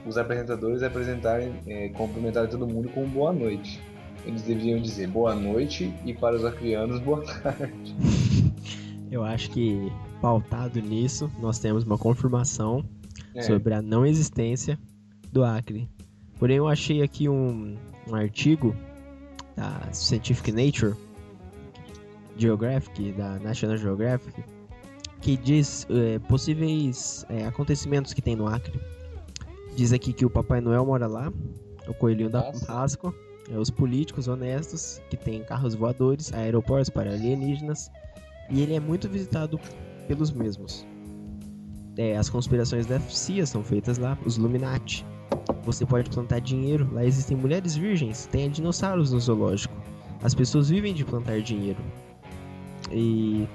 os 0.06 0.16
apresentadores 0.16 0.82
apresentarem, 0.82 1.52
é, 1.66 1.88
cumprimentarem 1.90 2.48
todo 2.48 2.66
mundo 2.66 2.88
com 2.88 3.04
boa 3.06 3.32
noite. 3.32 3.80
Eles 4.24 4.42
deveriam 4.42 4.80
dizer 4.80 5.08
boa 5.08 5.34
noite 5.34 5.92
e 6.04 6.14
para 6.14 6.36
os 6.36 6.44
acrianos 6.44 7.00
boa 7.00 7.22
tarde. 7.24 7.94
Eu 9.10 9.24
acho 9.24 9.50
que, 9.50 9.90
pautado 10.22 10.80
nisso, 10.80 11.30
nós 11.40 11.58
temos 11.58 11.84
uma 11.84 11.98
confirmação 11.98 12.84
É, 13.34 13.42
sobre 13.42 13.74
a 13.74 13.82
não 13.82 14.04
existência 14.04 14.78
do 15.32 15.44
Acre. 15.44 15.88
Porém, 16.38 16.56
eu 16.56 16.68
achei 16.68 17.02
aqui 17.02 17.28
um, 17.28 17.76
um 18.08 18.14
artigo 18.14 18.74
da 19.56 19.92
Scientific 19.92 20.50
Nature 20.50 20.94
Geographic, 22.36 23.12
da 23.12 23.38
National 23.38 23.76
Geographic, 23.76 24.42
que 25.20 25.36
diz 25.36 25.86
é, 25.90 26.18
possíveis 26.20 27.24
é, 27.28 27.46
acontecimentos 27.46 28.14
que 28.14 28.22
tem 28.22 28.34
no 28.34 28.46
Acre. 28.46 28.80
Diz 29.76 29.92
aqui 29.92 30.12
que 30.12 30.24
o 30.24 30.30
Papai 30.30 30.60
Noel 30.60 30.86
mora 30.86 31.06
lá, 31.06 31.32
o 31.86 31.94
Coelhinho 31.94 32.30
da 32.30 32.42
Nossa. 32.42 32.66
Páscoa, 32.66 33.14
é, 33.50 33.56
os 33.56 33.70
políticos 33.70 34.28
honestos 34.28 35.00
que 35.10 35.16
têm 35.16 35.44
carros 35.44 35.74
voadores, 35.74 36.32
aeroportos 36.32 36.88
para 36.88 37.10
alienígenas, 37.10 37.90
e 38.48 38.60
ele 38.62 38.74
é 38.74 38.80
muito 38.80 39.08
visitado 39.08 39.60
pelos 40.08 40.30
mesmos. 40.30 40.86
É, 42.00 42.16
as 42.16 42.30
conspirações 42.30 42.86
da 42.86 42.98
CIA 42.98 43.44
são 43.44 43.62
feitas 43.62 43.98
lá, 43.98 44.16
os 44.24 44.38
Illuminati. 44.38 45.04
Você 45.64 45.84
pode 45.84 46.08
plantar 46.08 46.40
dinheiro, 46.40 46.88
lá 46.94 47.04
existem 47.04 47.36
mulheres 47.36 47.76
virgens, 47.76 48.24
tem 48.24 48.48
dinossauros 48.48 49.12
no 49.12 49.20
zoológico. 49.20 49.76
As 50.22 50.34
pessoas 50.34 50.70
vivem 50.70 50.94
de 50.94 51.04
plantar 51.04 51.42
dinheiro. 51.42 51.78
E. 52.90 53.46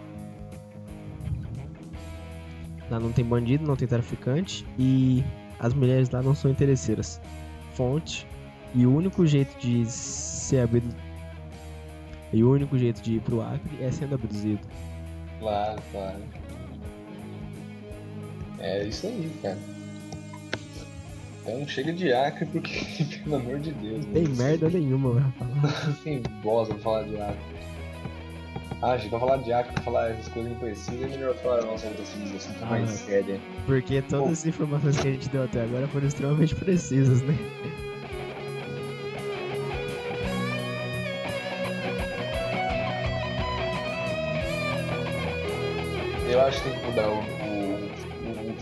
Lá 2.92 3.00
não 3.00 3.12
tem 3.12 3.26
bandido, 3.26 3.66
não 3.66 3.76
tem 3.76 3.88
traficante. 3.88 4.64
E 4.78 5.24
as 5.60 5.74
mulheres 5.74 6.12
lá 6.12 6.22
não 6.22 6.36
são 6.36 6.52
interesseiras. 6.52 7.20
Fonte. 7.74 8.28
E 8.76 8.86
o 8.86 8.96
único 8.96 9.26
jeito 9.26 9.58
de 9.58 9.88
ser 9.88 10.60
abduzido. 10.60 10.96
E 12.32 12.44
o 12.44 12.52
único 12.52 12.78
jeito 12.78 13.02
de 13.02 13.16
ir 13.16 13.22
pro 13.22 13.42
Acre 13.42 13.84
é 13.84 13.90
sendo 13.90 14.14
abduzido. 14.14 14.62
Claro, 15.40 15.82
claro. 15.92 16.22
É 18.68 18.84
isso 18.84 19.06
aí, 19.06 19.32
cara. 19.44 19.58
Então 21.44 21.68
chega 21.68 21.94
de 21.94 22.12
Acre 22.12 22.46
porque, 22.48 22.84
pelo 23.24 23.36
amor 23.36 23.60
de 23.60 23.72
Deus. 23.74 24.04
Não 24.08 24.14
tem 24.14 24.24
né? 24.24 24.44
merda 24.44 24.70
nenhuma 24.70 25.32
falar. 25.38 25.96
Tem 26.04 26.24
bosta 26.44 26.74
pra 26.74 26.84
falar 26.84 27.04
de 27.04 27.16
Acre. 27.22 27.56
Ah, 28.82 28.98
gente, 28.98 29.10
pra 29.10 29.20
falar 29.20 29.38
de 29.38 29.54
Acre, 29.54 29.72
pra 29.74 29.84
falar 29.84 30.10
essas 30.10 30.28
coisas 30.30 30.52
imprecisas, 30.52 31.02
é 31.04 31.08
melhor 31.08 31.36
falar 31.36 31.60
a 31.60 31.66
nossa 31.66 31.86
outra 31.88 32.04
civilização 32.06 32.54
que 32.56 32.64
é 32.64 32.66
mais 32.66 32.90
Ah. 32.90 32.94
séria. 32.94 33.40
Porque 33.68 34.02
todas 34.02 34.32
as 34.40 34.46
informações 34.48 34.98
que 35.00 35.08
a 35.08 35.12
gente 35.12 35.30
deu 35.30 35.44
até 35.44 35.62
agora 35.62 35.88
foram 35.88 36.08
extremamente 36.08 36.56
precisas, 36.56 37.22
né? 37.22 37.38
Eu 46.30 46.42
acho 46.42 46.62
que 46.64 46.70
tem 46.70 46.80
que 46.80 46.86
mudar 46.88 47.10
o 47.10 47.24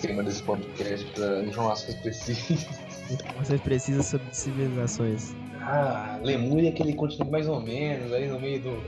tema 0.03 0.21
desse 0.21 0.43
podcast 0.43 1.05
pra 1.11 1.41
informações 1.43 1.95
precisas. 1.95 2.67
Informações 3.09 3.61
precisas 3.61 4.05
sobre 4.07 4.27
civilizações. 4.33 5.33
Ah, 5.61 6.19
Lemúria 6.21 6.67
é 6.67 6.71
aquele 6.71 6.93
continente 6.93 7.31
mais 7.31 7.47
ou 7.47 7.61
menos, 7.61 8.11
aí 8.11 8.27
no 8.27 8.37
meio 8.37 8.59
do, 8.61 8.83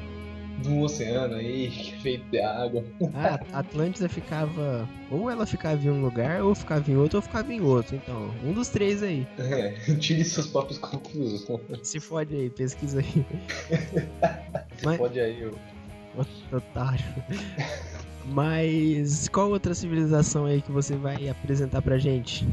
do 0.61 0.79
oceano 0.81 1.35
aí, 1.35 1.71
feito 2.03 2.25
de 2.29 2.39
água. 2.41 2.83
Ah, 3.13 3.39
A 3.53 3.59
Atlântida 3.59 4.09
ficava. 4.09 4.87
Ou 5.09 5.29
ela 5.31 5.45
ficava 5.45 5.81
em 5.81 5.89
um 5.89 6.01
lugar, 6.01 6.41
ou 6.43 6.53
ficava 6.53 6.91
em 6.91 6.97
outro, 6.97 7.19
ou 7.19 7.21
ficava 7.21 7.53
em 7.53 7.61
outro. 7.61 7.95
Então, 7.95 8.29
um 8.43 8.51
dos 8.51 8.67
três 8.67 9.01
aí. 9.01 9.25
É, 9.37 9.71
tire 9.95 10.23
suas 10.25 10.47
próprias 10.47 10.79
conclusões. 10.79 11.61
Se 11.83 11.99
fode 12.01 12.35
aí, 12.35 12.49
pesquisa 12.49 12.99
aí. 12.99 13.25
Mas- 14.83 14.97
Pode 14.97 15.17
aí, 15.19 15.41
eu. 15.41 15.57
Otário. 16.51 17.05
Mas 18.27 19.27
qual 19.29 19.49
outra 19.49 19.73
civilização 19.73 20.45
aí 20.45 20.61
que 20.61 20.71
você 20.71 20.95
vai 20.95 21.29
apresentar 21.29 21.81
pra 21.81 21.97
gente? 21.97 22.45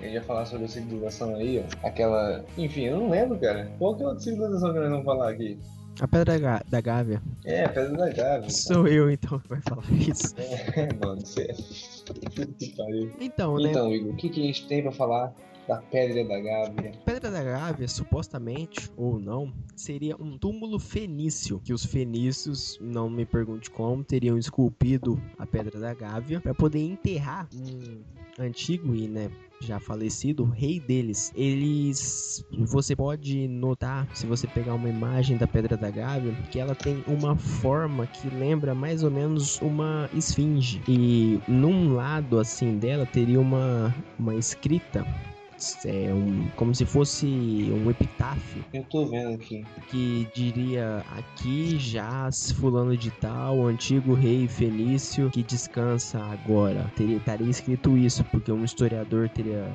Eu 0.00 0.10
ia 0.10 0.22
falar 0.22 0.44
sobre 0.46 0.64
a 0.64 0.68
civilização 0.68 1.34
aí, 1.36 1.62
ó. 1.64 1.86
Aquela. 1.86 2.44
Enfim, 2.58 2.82
eu 2.86 2.98
não 2.98 3.10
lembro, 3.10 3.38
cara. 3.38 3.70
Qual 3.78 3.96
que 3.96 4.02
é 4.02 4.06
a 4.06 4.08
outra 4.08 4.22
civilização 4.24 4.72
que 4.72 4.78
nós 4.80 4.90
vamos 4.90 5.04
falar 5.04 5.30
aqui? 5.30 5.58
A 6.00 6.08
Pedra 6.08 6.38
Ga- 6.38 6.62
da 6.68 6.80
Gávea. 6.80 7.22
É, 7.44 7.68
Pedra 7.68 7.96
da 7.96 8.08
Gávea. 8.10 8.50
Sou 8.50 8.88
eu 8.88 9.10
então 9.10 9.38
que 9.38 9.48
vai 9.48 9.60
falar 9.60 9.84
isso. 9.92 10.34
É, 10.74 10.88
mano, 11.04 11.24
sério. 11.26 11.54
Que 12.58 12.74
pariu. 12.76 13.12
Então, 13.20 13.56
né? 13.58 13.70
Então, 13.70 13.92
Igor, 13.92 14.12
o 14.12 14.16
que, 14.16 14.28
que 14.28 14.40
a 14.40 14.44
gente 14.44 14.66
tem 14.66 14.82
pra 14.82 14.90
falar 14.90 15.32
da 15.66 15.76
Pedra 15.76 16.24
da 16.24 16.40
Gávea? 16.40 16.92
Pedra 17.04 17.30
da 17.30 17.42
Gávea, 17.42 17.88
supostamente, 17.88 18.90
ou 18.96 19.18
não, 19.18 19.52
seria 19.76 20.16
um 20.20 20.36
túmulo 20.38 20.78
fenício, 20.78 21.60
que 21.60 21.72
os 21.72 21.84
fenícios, 21.84 22.78
não 22.80 23.08
me 23.08 23.24
pergunte 23.24 23.70
como, 23.70 24.04
teriam 24.04 24.36
esculpido 24.38 25.20
a 25.38 25.46
Pedra 25.46 25.78
da 25.78 25.94
Gávea 25.94 26.40
para 26.40 26.54
poder 26.54 26.80
enterrar 26.80 27.48
um 27.54 28.02
antigo 28.38 28.94
e, 28.94 29.08
né, 29.08 29.30
já 29.60 29.78
falecido 29.78 30.44
rei 30.44 30.80
deles. 30.80 31.32
Eles, 31.34 32.44
você 32.50 32.96
pode 32.96 33.46
notar, 33.48 34.08
se 34.14 34.26
você 34.26 34.46
pegar 34.46 34.74
uma 34.74 34.88
imagem 34.88 35.36
da 35.36 35.46
Pedra 35.46 35.76
da 35.76 35.90
Gávea, 35.90 36.34
que 36.50 36.58
ela 36.58 36.74
tem 36.74 37.04
uma 37.06 37.36
forma 37.36 38.06
que 38.06 38.28
lembra 38.28 38.74
mais 38.74 39.02
ou 39.02 39.10
menos 39.10 39.60
uma 39.60 40.10
esfinge. 40.12 40.82
E 40.88 41.40
num 41.46 41.94
lado 41.94 42.38
assim 42.38 42.78
dela 42.78 43.06
teria 43.06 43.40
uma 43.40 43.94
uma 44.18 44.34
escrita 44.34 45.06
é 45.84 46.12
um, 46.12 46.48
como 46.56 46.74
se 46.74 46.84
fosse 46.84 47.26
um 47.26 47.90
epitáfio 47.90 48.64
Eu 48.72 48.84
tô 48.84 49.06
vendo 49.06 49.34
aqui. 49.34 49.64
que 49.88 50.26
diria 50.34 51.04
aqui 51.16 51.78
jaz 51.78 52.52
fulano 52.52 52.96
de 52.96 53.10
tal, 53.12 53.66
antigo 53.66 54.14
rei 54.14 54.48
fenício 54.48 55.30
que 55.30 55.42
descansa 55.42 56.18
agora. 56.18 56.90
Teria, 56.96 57.16
estaria 57.16 57.48
escrito 57.50 57.96
isso, 57.96 58.24
porque 58.24 58.50
um 58.50 58.64
historiador 58.64 59.28
teria 59.28 59.70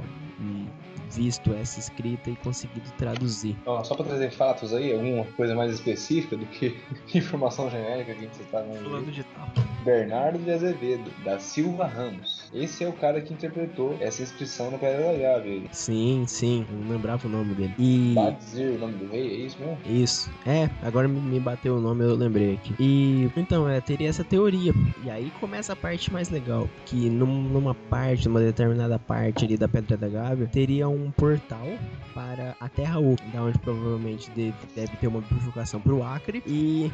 visto 1.09 1.53
essa 1.53 1.79
escrita 1.79 2.29
e 2.29 2.35
conseguido 2.37 2.89
traduzir. 2.97 3.55
Ó, 3.65 3.83
só 3.83 3.95
pra 3.95 4.05
trazer 4.05 4.31
fatos 4.31 4.73
aí, 4.73 4.93
alguma 4.93 5.25
coisa 5.35 5.55
mais 5.55 5.73
específica 5.73 6.35
do 6.37 6.45
que 6.45 6.77
informação 7.15 7.69
genérica 7.69 8.13
que 8.13 8.27
você 8.27 8.43
tá 8.51 8.61
vendo 8.61 8.95
aí. 8.95 9.05
de 9.11 9.23
tal. 9.23 9.47
Bernardo 9.83 10.39
de 10.39 10.51
Azevedo, 10.51 11.09
da 11.23 11.39
Silva 11.39 11.85
Ramos. 11.85 12.49
Esse 12.53 12.83
é 12.83 12.89
o 12.89 12.93
cara 12.93 13.21
que 13.21 13.33
interpretou 13.33 13.95
essa 14.01 14.21
inscrição 14.21 14.71
na 14.71 14.77
Pedra 14.77 15.03
da 15.13 15.17
Gávea. 15.17 15.61
Sim, 15.71 16.25
sim, 16.27 16.65
eu 16.69 16.77
não 16.79 16.89
lembrava 16.91 17.25
o 17.27 17.29
nome 17.31 17.53
dele. 17.53 17.73
E 17.79 18.13
Badzir, 18.15 18.71
o 18.75 18.77
nome 18.79 18.93
do 18.95 19.07
rei, 19.09 19.27
é 19.43 19.45
isso 19.45 19.57
mesmo? 19.59 19.77
Isso. 19.85 20.29
É, 20.45 20.69
agora 20.81 21.07
me- 21.07 21.19
me 21.21 21.39
bateu 21.39 21.75
o 21.77 21.79
nome, 21.81 22.03
eu 22.03 22.15
lembrei 22.15 22.55
aqui. 22.55 22.75
E 22.79 23.29
então, 23.37 23.67
é, 23.69 23.79
teria 23.79 24.09
essa 24.09 24.23
teoria. 24.23 24.73
E 25.03 25.09
aí 25.09 25.29
começa 25.39 25.73
a 25.73 25.75
parte 25.75 26.11
mais 26.11 26.29
legal, 26.29 26.67
que 26.85 27.09
num- 27.09 27.43
numa 27.43 27.73
parte, 27.73 28.27
numa 28.27 28.39
determinada 28.41 28.97
parte 28.99 29.45
ali 29.45 29.57
da 29.57 29.67
Pedra 29.67 29.95
da 29.95 30.07
Gávea, 30.09 30.47
teria 30.47 30.87
um 30.89 30.96
portal 31.11 31.67
para 32.13 32.55
a 32.59 32.69
Terra 32.69 32.99
Oca, 32.99 33.23
da 33.33 33.43
onde 33.43 33.57
provavelmente 33.59 34.29
deve, 34.31 34.55
deve 34.75 34.95
ter 34.97 35.07
uma 35.07 35.21
bifurcação 35.21 35.79
pro 35.79 36.03
Acre 36.03 36.43
e 36.45 36.91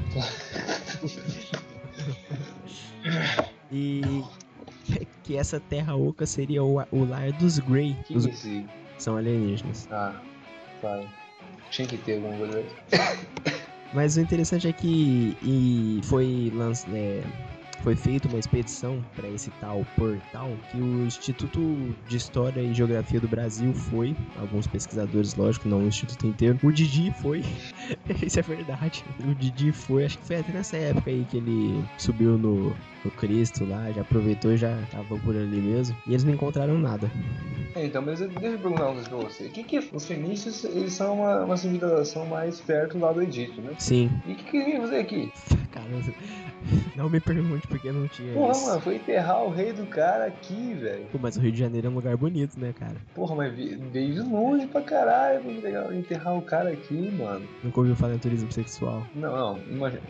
e 3.71 4.23
que 5.23 5.37
essa 5.37 5.59
Terra 5.59 5.95
Oca 5.95 6.25
seria 6.25 6.63
o, 6.63 6.81
o 6.91 7.05
lar 7.05 7.31
dos 7.33 7.59
Grey, 7.59 7.95
Que 8.05 8.17
os 8.17 8.25
esse. 8.25 8.65
são 8.97 9.15
alienígenas. 9.17 9.87
Ah. 9.91 10.19
Tinha 11.71 11.87
que 11.87 11.97
ter 11.97 12.21
coisa. 12.21 12.63
Mas 13.93 14.17
o 14.17 14.21
interessante 14.21 14.67
é 14.67 14.73
que 14.73 15.37
e 15.41 16.01
foi 16.03 16.51
lanç, 16.53 16.85
é, 16.93 17.23
foi 17.83 17.95
feita 17.95 18.29
uma 18.29 18.39
expedição 18.39 19.03
para 19.13 19.27
esse 19.29 19.51
tal 19.59 19.85
portal 19.97 20.49
que 20.71 20.77
o 20.77 21.05
Instituto 21.05 21.93
de 22.07 22.15
História 22.15 22.61
e 22.61 22.73
Geografia 22.73 23.19
do 23.19 23.27
Brasil 23.27 23.73
foi, 23.73 24.15
alguns 24.39 24.65
pesquisadores, 24.65 25.35
lógico, 25.35 25.67
não 25.67 25.83
o 25.83 25.87
instituto 25.87 26.25
inteiro. 26.25 26.57
O 26.63 26.71
Didi 26.71 27.13
foi, 27.21 27.43
isso 28.25 28.39
é 28.39 28.41
verdade. 28.41 29.03
O 29.19 29.35
Didi 29.35 29.73
foi, 29.73 30.05
acho 30.05 30.17
que 30.17 30.25
foi 30.25 30.37
até 30.37 30.53
nessa 30.53 30.77
época 30.77 31.11
aí 31.11 31.25
que 31.29 31.37
ele 31.37 31.83
subiu 31.97 32.37
no, 32.37 32.73
no 33.03 33.11
Cristo 33.11 33.65
lá, 33.65 33.91
já 33.91 34.01
aproveitou 34.01 34.51
e 34.53 34.57
já 34.57 34.77
tava 34.91 35.17
por 35.19 35.35
ali 35.35 35.61
mesmo. 35.61 35.95
E 36.07 36.11
eles 36.11 36.23
não 36.23 36.33
encontraram 36.33 36.77
nada. 36.77 37.09
É, 37.75 37.85
então, 37.85 38.01
mas 38.01 38.19
deixa 38.19 38.33
eu 38.45 38.59
perguntar 38.59 38.85
uma 38.85 38.93
coisa 38.93 39.09
pra 39.09 39.17
você. 39.17 39.45
O 39.47 39.49
que 39.49 39.63
que 39.63 39.89
os 39.91 40.05
fenícios, 40.05 40.63
eles 40.63 40.93
são 40.93 41.15
uma, 41.19 41.43
uma 41.43 41.57
civilização 41.57 42.25
mais 42.27 42.61
perto 42.61 42.99
lá 42.99 43.11
do 43.11 43.21
Egito, 43.21 43.61
né? 43.61 43.73
Sim. 43.79 44.11
E 44.27 44.33
o 44.33 44.35
que 44.35 44.43
que 44.43 44.57
eles 44.57 44.73
iam 44.73 44.81
fazer 44.81 44.97
aqui? 44.97 45.31
Cara, 45.73 45.87
não 46.95 47.09
me 47.09 47.19
pergunte 47.19 47.65
porque 47.67 47.91
não 47.91 48.07
tinha 48.07 48.31
Porra, 48.33 48.51
isso. 48.51 48.65
mano, 48.67 48.81
foi 48.81 48.95
enterrar 48.97 49.43
o 49.43 49.49
rei 49.49 49.73
do 49.73 49.87
cara 49.87 50.25
aqui, 50.25 50.75
velho. 50.75 51.05
Pô, 51.11 51.17
mas 51.19 51.35
o 51.35 51.39
Rio 51.39 51.51
de 51.51 51.57
Janeiro 51.57 51.87
é 51.87 51.89
um 51.89 51.95
lugar 51.95 52.15
bonito, 52.15 52.59
né, 52.59 52.71
cara? 52.77 52.95
Porra, 53.15 53.35
mas 53.35 53.53
veio 53.55 54.13
de 54.13 54.19
longe 54.21 54.67
pra 54.67 54.81
caralho 54.81 55.49
entregar- 55.49 55.91
enterrar 55.95 56.37
o 56.37 56.43
cara 56.43 56.69
aqui, 56.69 56.93
mano. 57.17 57.43
Nunca 57.63 57.79
ouviu 57.79 57.95
falar 57.95 58.13
em 58.13 58.19
turismo 58.19 58.51
sexual. 58.51 59.03
Não, 59.15 59.35
não, 59.35 59.59
imagina. 59.67 60.03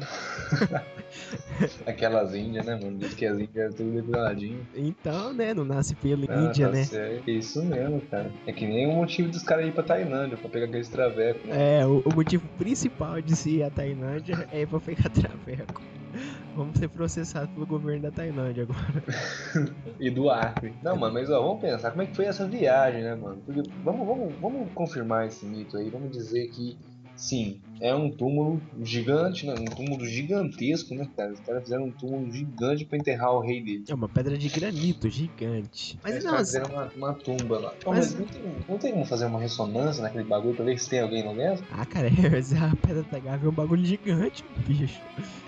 Aquelas 1.85 2.33
índias, 2.33 2.65
né, 2.65 2.75
mano? 2.81 2.97
Diz 2.97 3.13
que 3.13 3.25
as 3.25 3.35
índias 3.39 3.55
eram 3.55 3.73
tudo 3.73 3.91
depiladinho. 3.91 4.65
Então, 4.75 5.33
né, 5.33 5.53
não 5.53 5.65
nasce 5.65 5.95
pelo 5.95 6.25
Ah, 6.29 6.43
Índia, 6.45 6.67
tá 6.67 6.71
né? 6.73 6.87
É 7.25 7.31
isso 7.31 7.63
mesmo, 7.63 8.01
cara. 8.01 8.31
É 8.45 8.51
que 8.51 8.65
nem 8.65 8.87
o 8.87 8.93
motivo 8.93 9.29
dos 9.29 9.43
caras 9.43 9.65
ir 9.67 9.71
pra 9.71 9.83
Tailândia, 9.83 10.37
pra 10.37 10.49
pegar 10.49 10.65
aqueles 10.65 10.89
travecos, 10.89 11.43
né? 11.45 11.81
É, 11.81 11.85
o, 11.85 11.99
o 12.05 12.15
motivo 12.15 12.47
principal 12.57 13.21
de 13.21 13.35
se 13.35 13.57
ir 13.57 13.63
à 13.63 13.69
Tailândia 13.69 14.47
é 14.51 14.65
pra 14.65 14.79
pegar 14.79 15.09
traveco. 15.11 15.81
Vamos 16.55 16.77
ser 16.77 16.87
processados 16.89 17.49
pelo 17.49 17.65
governo 17.65 18.03
da 18.03 18.11
Tailândia 18.11 18.63
agora. 18.63 19.03
E 19.99 20.09
do 20.09 20.29
Acre. 20.29 20.73
Não, 20.83 20.95
mano, 20.97 21.13
mas 21.13 21.29
ó, 21.29 21.41
vamos 21.41 21.61
pensar 21.61 21.91
como 21.91 22.01
é 22.01 22.05
que 22.05 22.15
foi 22.15 22.25
essa 22.25 22.45
viagem, 22.47 23.03
né, 23.03 23.15
mano? 23.15 23.41
Porque 23.45 23.61
vamos, 23.83 24.05
vamos, 24.05 24.33
vamos 24.41 24.71
confirmar 24.73 25.27
esse 25.27 25.45
mito 25.45 25.77
aí, 25.77 25.89
vamos 25.89 26.11
dizer 26.11 26.47
que 26.49 26.77
sim, 27.15 27.59
é 27.79 27.93
um 27.93 28.09
túmulo 28.09 28.61
gigante, 28.83 29.45
né? 29.45 29.53
Um 29.53 29.65
túmulo 29.65 30.05
gigantesco, 30.05 30.93
né, 30.95 31.07
cara? 31.15 31.33
Os 31.33 31.39
caras 31.41 31.63
fizeram 31.63 31.85
um 31.85 31.91
túmulo 31.91 32.31
gigante 32.31 32.85
pra 32.85 32.97
enterrar 32.97 33.33
o 33.33 33.39
rei 33.41 33.63
dele. 33.63 33.83
É 33.89 33.93
uma 33.93 34.07
pedra 34.09 34.37
de 34.37 34.47
granito 34.49 35.09
gigante. 35.09 35.97
Mas 36.03 36.13
Eles 36.13 36.23
não, 36.25 36.37
fizeram 36.37 36.69
uma, 36.69 36.91
uma 36.95 37.13
tumba 37.13 37.59
lá. 37.59 37.75
Pô, 37.83 37.91
Mas- 37.91 38.13
mas 38.13 38.19
não 38.19 38.25
tem, 38.27 38.41
não 38.69 38.77
tem 38.79 38.91
como 38.93 39.05
fazer 39.05 39.25
uma 39.25 39.39
ressonância 39.39 40.01
naquele 40.01 40.23
bagulho 40.25 40.55
pra 40.55 40.65
ver 40.65 40.77
se 40.77 40.89
tem 40.89 40.99
alguém 41.01 41.25
lá 41.25 41.33
dentro? 41.33 41.65
ah, 41.71 41.85
cara, 41.85 42.07
a 42.71 42.75
pedra 42.87 43.03
da 43.03 43.19
Gávea 43.19 43.47
é 43.47 43.49
um 43.49 43.53
bagulho 43.53 43.85
gigante, 43.85 44.43
bicho. 44.67 45.01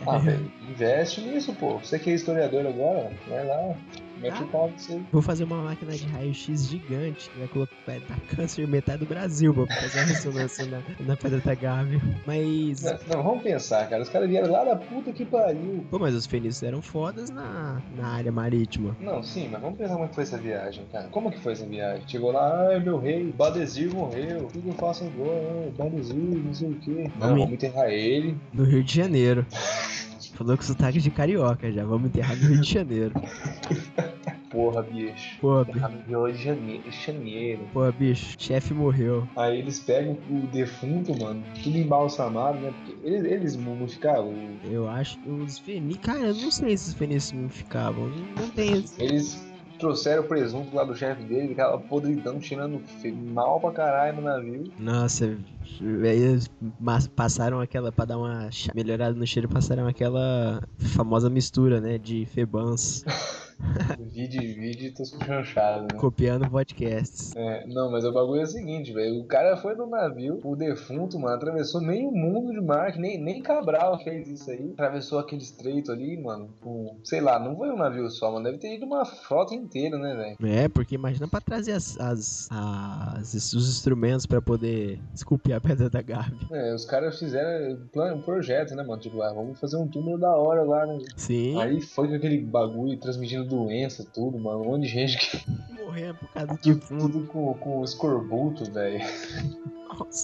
Ah, 0.07 0.17
É, 0.17 0.19
velho, 0.19 0.51
investe 0.61 1.21
nisso, 1.21 1.53
pô. 1.55 1.77
Você 1.79 1.97
que 1.99 2.09
é 2.09 2.13
historiador 2.13 2.65
agora, 2.65 3.11
vai 3.27 3.45
lá, 3.45 3.77
mete 4.19 4.43
o 4.43 4.47
pau 4.47 4.67
pra 4.69 4.77
você. 4.77 5.01
Vou 5.11 5.21
fazer 5.21 5.43
uma 5.43 5.61
máquina 5.61 5.91
de 5.91 6.05
raio-x 6.05 6.65
gigante 6.67 7.29
que 7.29 7.39
vai 7.39 7.47
colocar 7.47 7.75
vai 7.85 7.99
dar 7.99 8.19
câncer 8.35 8.63
em 8.63 8.67
metade 8.67 8.99
do 8.99 9.05
Brasil 9.05 9.53
pra 9.53 9.67
fazer 9.75 9.99
a 9.99 10.03
ressonância 10.03 10.65
na, 10.65 10.81
na 10.99 11.15
pedra 11.17 11.55
Gávea. 11.55 12.01
Mas. 12.25 12.81
Não, 12.83 13.17
não, 13.17 13.23
vamos 13.23 13.43
pensar, 13.43 13.87
cara. 13.89 14.01
Os 14.01 14.09
caras 14.09 14.27
vieram 14.27 14.51
lá 14.51 14.63
da 14.63 14.75
puta 14.75 15.11
que 15.11 15.25
pariu. 15.25 15.85
Pô, 15.89 15.99
mas 15.99 16.15
os 16.15 16.25
fenícios 16.25 16.63
eram 16.63 16.81
fodas 16.81 17.29
na, 17.29 17.81
na 17.95 18.07
área 18.07 18.31
marítima. 18.31 18.95
Não, 18.99 19.21
sim, 19.21 19.49
mas 19.51 19.61
vamos 19.61 19.77
pensar 19.77 19.93
como 19.93 20.05
é 20.05 20.09
foi 20.09 20.23
essa 20.23 20.37
viagem, 20.37 20.85
cara. 20.91 21.07
Como 21.09 21.31
que 21.31 21.39
foi 21.39 21.53
essa 21.53 21.65
viagem? 21.65 22.03
Chegou 22.07 22.31
lá, 22.31 22.67
ai 22.69 22.79
meu 22.79 22.97
rei, 22.97 23.31
Badesir 23.37 23.93
morreu. 23.93 24.43
O 24.43 24.47
que, 24.47 24.61
eu 24.65 24.73
faço 24.73 25.03
agora? 25.05 25.71
Badesir, 25.77 26.15
não 26.15 26.53
sei 26.53 26.69
o 26.69 26.75
quê. 26.75 26.91
Não, 27.15 27.27
Vamos- 27.27 27.39
vamos 27.39 27.53
enterrar 27.53 27.89
ele. 27.89 28.37
No 28.53 28.63
Rio 28.63 28.83
de 28.83 28.95
Janeiro. 28.95 29.45
Falou 30.35 30.57
com 30.57 30.63
sotaque 30.63 30.99
de 30.99 31.09
carioca 31.09 31.71
já. 31.71 31.83
Vamos 31.85 32.07
enterrar 32.09 32.35
no 32.37 32.47
Rio 32.49 32.61
de 32.61 32.69
Janeiro. 32.73 33.13
Porra, 34.49 34.81
bicho. 34.83 35.37
Pô, 35.41 35.63
bi- 35.65 35.71
Enterrar 35.71 35.91
no 35.91 36.01
Rio 36.01 36.31
de 36.33 36.43
Jane- 36.43 36.81
Janeiro. 37.05 37.67
pô, 37.73 37.91
bicho, 37.91 38.35
chefe 38.37 38.73
morreu. 38.73 39.27
Aí 39.35 39.59
eles 39.59 39.79
pegam 39.79 40.17
o 40.29 40.47
defunto, 40.47 41.17
mano, 41.19 41.43
tudo 41.61 41.77
embalsamado, 41.77 42.59
né? 42.59 42.71
Porque 42.71 42.95
eles, 43.05 43.25
eles 43.25 43.55
mumificavam. 43.57 44.33
Eu 44.63 44.87
acho 44.87 45.17
que 45.19 45.29
os 45.29 45.57
fenícios. 45.59 46.05
Cara, 46.05 46.27
eu 46.27 46.35
não 46.35 46.51
sei 46.51 46.77
se 46.77 46.89
os 46.89 46.93
fenícios 46.95 47.53
ficavam. 47.53 48.07
Não, 48.07 48.43
não 48.43 48.49
tem. 48.49 48.73
esse- 48.75 49.01
Eles 49.03 49.45
trouxeram 49.79 50.23
o 50.23 50.27
presunto 50.27 50.75
lá 50.75 50.83
do 50.83 50.95
chefe 50.95 51.23
dele, 51.23 51.53
aquela 51.53 51.77
podridão, 51.77 52.39
tirando 52.39 52.79
fe- 53.01 53.11
mal 53.11 53.59
pra 53.59 53.71
caralho 53.71 54.17
no 54.17 54.21
navio. 54.23 54.63
Nossa, 54.79 55.37
eles 55.79 56.49
passaram 57.15 57.59
aquela. 57.59 57.91
Pra 57.91 58.05
dar 58.05 58.17
uma 58.17 58.49
melhorada 58.73 59.15
no 59.15 59.25
cheiro, 59.27 59.47
passaram 59.49 59.87
aquela 59.87 60.61
famosa 60.95 61.29
mistura, 61.29 61.79
né? 61.81 61.97
De 61.97 62.25
febans. 62.25 63.03
Vídeo 63.99 64.41
e 64.41 64.53
vídeo, 64.53 64.93
tô 64.95 65.03
chanchado, 65.05 65.83
né? 65.93 65.99
Copiando 65.99 66.49
podcasts. 66.49 67.35
É, 67.35 67.65
não, 67.67 67.91
mas 67.91 68.03
o 68.05 68.11
bagulho 68.11 68.41
é 68.41 68.43
o 68.43 68.47
seguinte, 68.47 68.93
velho. 68.93 69.19
O 69.21 69.25
cara 69.25 69.57
foi 69.57 69.75
no 69.75 69.87
navio, 69.87 70.39
o 70.43 70.55
defunto, 70.55 71.19
mano, 71.19 71.35
atravessou 71.35 71.81
meio 71.81 72.11
mundo 72.11 72.51
de 72.51 72.61
mar, 72.61 72.91
que 72.93 72.99
nem, 72.99 73.21
nem 73.21 73.41
Cabral 73.41 73.99
fez 74.03 74.27
isso 74.27 74.49
aí. 74.49 74.71
Atravessou 74.73 75.19
aquele 75.19 75.41
estreito 75.41 75.91
ali, 75.91 76.21
mano, 76.21 76.49
com, 76.61 76.97
sei 77.03 77.21
lá, 77.21 77.39
não 77.39 77.55
foi 77.55 77.69
um 77.71 77.77
navio 77.77 78.09
só, 78.09 78.31
mano. 78.31 78.45
Deve 78.45 78.57
ter 78.57 78.75
ido 78.75 78.85
uma 78.85 79.05
frota 79.05 79.53
inteira, 79.53 79.97
né, 79.97 80.15
velho? 80.37 80.51
É, 80.53 80.67
porque 80.67 80.95
imagina 80.95 81.27
pra 81.27 81.41
trazer 81.41 81.73
as, 81.73 81.99
as, 81.99 82.47
as- 82.51 83.53
os 83.53 83.69
instrumentos 83.69 84.25
pra 84.25 84.41
poder 84.41 84.99
esculpir 85.13 85.55
a 85.55 85.61
pedra 85.61 85.89
da 85.89 86.01
Gávea. 86.01 86.47
É, 86.51 86.73
os 86.73 86.85
caras 86.85 87.17
fizeram 87.19 87.77
um 88.15 88.21
projeto, 88.21 88.75
né, 88.75 88.83
mano? 88.83 89.01
Tipo, 89.01 89.21
ah, 89.21 89.33
vamos 89.33 89.59
fazer 89.59 89.77
um 89.77 89.87
túnel 89.87 90.17
da 90.17 90.35
hora 90.35 90.63
lá, 90.63 90.85
né? 90.85 90.99
Sim. 91.15 91.59
Aí 91.61 91.81
foi 91.81 92.07
com 92.07 92.15
aquele 92.15 92.39
bagulho 92.41 92.97
transmitindo 92.99 93.44
doença, 93.45 94.05
tudo, 94.13 94.39
mano. 94.39 94.61
Um 94.61 94.65
monte 94.65 94.81
de 94.83 94.87
gente 94.87 95.17
que 95.17 95.45
Morrendo 95.83 96.15
por 96.15 96.27
causa 96.29 96.47
do 96.47 96.57
defunto. 96.57 97.09
tudo 97.09 97.27
com, 97.27 97.53
com 97.55 97.83
escorbuto, 97.83 98.71
velho. 98.71 98.99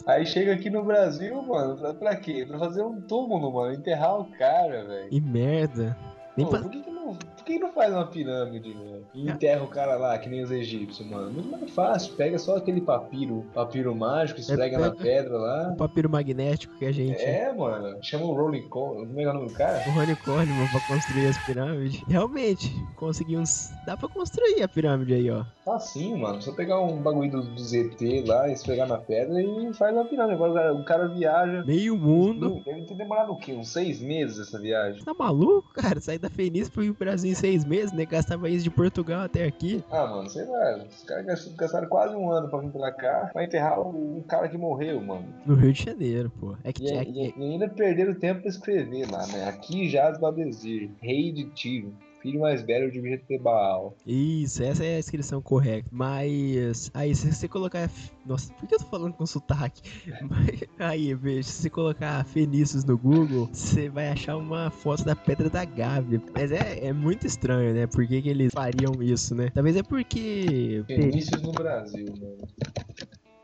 Aí 0.05 0.25
chega 0.25 0.53
aqui 0.53 0.69
no 0.69 0.83
Brasil, 0.83 1.41
mano, 1.41 1.77
pra, 1.77 1.93
pra 1.93 2.15
quê? 2.15 2.45
Pra 2.45 2.59
fazer 2.59 2.83
um 2.83 2.99
túmulo, 2.99 3.53
mano, 3.53 3.73
enterrar 3.73 4.19
o 4.19 4.25
cara, 4.37 4.83
velho. 4.83 5.07
E 5.09 5.21
merda. 5.21 5.97
Nem 6.35 6.45
Pô, 6.45 6.51
pra... 6.51 6.61
por 6.61 6.71
que, 6.71 6.81
que 6.81 6.91
não, 6.91 7.17
por 7.41 7.45
que 7.45 7.59
não 7.59 7.71
faz 7.73 7.91
uma 7.93 8.05
pirâmide, 8.07 8.71
velho? 8.73 9.05
E 9.13 9.29
enterra 9.29 9.63
o 9.63 9.67
cara 9.67 9.95
lá, 9.95 10.17
que 10.17 10.29
nem 10.29 10.43
os 10.43 10.51
egípcios, 10.51 11.07
mano. 11.09 11.31
Muito 11.31 11.49
mais 11.49 11.71
fácil, 11.71 12.13
pega 12.15 12.37
só 12.37 12.57
aquele 12.57 12.81
papiro, 12.81 13.45
papiro 13.53 13.93
mágico, 13.95 14.39
esfrega 14.39 14.77
na 14.77 14.91
pega- 14.91 15.03
pedra 15.03 15.37
lá. 15.37 15.69
o 15.73 15.75
papiro 15.77 16.09
magnético 16.09 16.75
que 16.77 16.85
a 16.85 16.91
gente. 16.91 17.21
É, 17.21 17.51
mano. 17.53 17.97
Chama 18.01 18.25
o 18.25 18.33
Rolling 18.33 18.67
Cone. 18.69 19.07
Como 19.07 19.19
é 19.19 19.23
que 19.23 19.27
é 19.27 19.29
o 19.29 19.33
nome 19.33 19.47
do 19.47 19.53
cara? 19.53 19.83
O 19.87 19.91
Rony 19.91 20.15
Coleman 20.17 20.67
pra 20.71 20.79
construir 20.87 21.27
as 21.27 21.37
pirâmides. 21.45 22.01
Realmente, 22.07 22.71
conseguimos. 22.95 23.69
Dá 23.85 23.97
pra 23.97 24.07
construir 24.07 24.61
a 24.63 24.67
pirâmide 24.67 25.13
aí, 25.13 25.29
ó. 25.31 25.43
Facinho, 25.65 26.17
mano. 26.17 26.41
Só 26.41 26.51
pegar 26.53 26.79
um 26.81 27.01
bagulho 27.01 27.31
do, 27.31 27.41
do 27.55 27.61
ZT 27.63 28.23
lá, 28.27 28.49
esfregar 28.49 28.87
na 28.87 28.97
pedra 28.97 29.41
e 29.41 29.73
faz 29.73 29.93
uma 29.93 30.05
pirâmide. 30.05 30.35
Agora 30.35 30.73
o 30.73 30.83
cara, 30.83 31.07
viaja. 31.07 31.63
Meio 31.65 31.97
mundo. 31.97 32.61
Deve 32.65 32.83
ter 32.83 32.95
demorado 32.95 33.31
o 33.31 33.37
quê? 33.37 33.53
Uns 33.53 33.69
seis 33.69 33.99
meses 34.01 34.39
essa 34.39 34.59
viagem? 34.59 35.03
Tá 35.03 35.13
maluco, 35.13 35.71
cara? 35.73 35.99
Sair 35.99 36.17
da 36.19 36.29
Fenícia 36.29 36.71
pro 36.71 36.83
Rio 36.83 36.95
Brasil 36.97 37.30
em 37.31 37.35
seis 37.35 37.65
meses, 37.65 37.91
né? 37.91 38.05
Gastava 38.05 38.49
isso 38.49 38.63
de 38.63 38.69
Portugal 38.69 39.21
até 39.21 39.43
aqui. 39.45 39.83
Ah, 39.91 40.05
mano, 40.07 40.29
sei 40.29 40.45
lá. 40.45 40.77
Os 40.89 41.03
caras 41.03 41.25
gastaram- 41.55 41.87
quase 41.89 42.15
um 42.15 42.31
ano 42.31 42.49
pra 42.49 42.59
vir 42.59 42.69
pra 42.71 42.91
cá 42.91 43.29
pra 43.33 43.43
enterrar 43.43 43.79
um, 43.79 44.21
cara 44.27 44.47
que 44.47 44.57
morreu, 44.57 45.01
mano. 45.01 45.25
No 45.45 45.55
Rio 45.55 45.73
de 45.73 45.83
Janeiro, 45.83 46.31
pô. 46.39 46.55
É 46.63 46.71
que 46.71 46.83
E, 46.83 46.87
tinha. 46.87 47.03
e- 47.03 47.33
e 47.37 47.43
ainda 47.43 47.67
perderam 47.67 48.13
tempo 48.13 48.41
pra 48.41 48.49
escrever 48.49 49.09
lá, 49.09 49.25
né? 49.27 49.47
Aqui 49.49 49.89
jaz 49.89 50.17
Babezir, 50.19 50.89
rei 51.01 51.31
de 51.31 51.45
Tiro, 51.51 51.93
filho 52.21 52.39
mais 52.39 52.61
velho 52.61 52.91
de 52.91 53.01
ter 53.27 53.39
Baal. 53.39 53.95
Isso, 54.05 54.63
essa 54.63 54.83
é 54.85 54.95
a 54.95 54.99
inscrição 54.99 55.41
correta. 55.41 55.87
Mas. 55.91 56.89
Aí, 56.93 57.13
se 57.15 57.31
você 57.31 57.47
colocar. 57.47 57.89
Nossa, 58.25 58.53
por 58.53 58.67
que 58.67 58.75
eu 58.75 58.79
tô 58.79 58.85
falando 58.85 59.13
com 59.13 59.25
sotaque? 59.25 59.81
Mas- 60.29 60.63
Aí, 60.79 61.13
veja, 61.13 61.43
se 61.43 61.63
você 61.63 61.69
colocar 61.69 62.23
Fenícios 62.25 62.83
no 62.83 62.97
Google, 62.97 63.49
você 63.51 63.89
vai 63.89 64.09
achar 64.09 64.37
uma 64.37 64.69
foto 64.69 65.03
da 65.03 65.15
Pedra 65.15 65.49
da 65.49 65.65
Gávea. 65.65 66.21
Mas 66.33 66.51
é, 66.51 66.85
é 66.87 66.93
muito 66.93 67.25
estranho, 67.25 67.73
né? 67.73 67.87
Por 67.87 68.05
que, 68.07 68.21
que 68.21 68.29
eles 68.29 68.51
fariam 68.53 69.01
isso, 69.01 69.33
né? 69.35 69.49
Talvez 69.53 69.75
é 69.75 69.83
porque. 69.83 70.83
Fenícios 70.87 71.41
no 71.41 71.51
Brasil, 71.51 72.05
mano. 72.19 72.37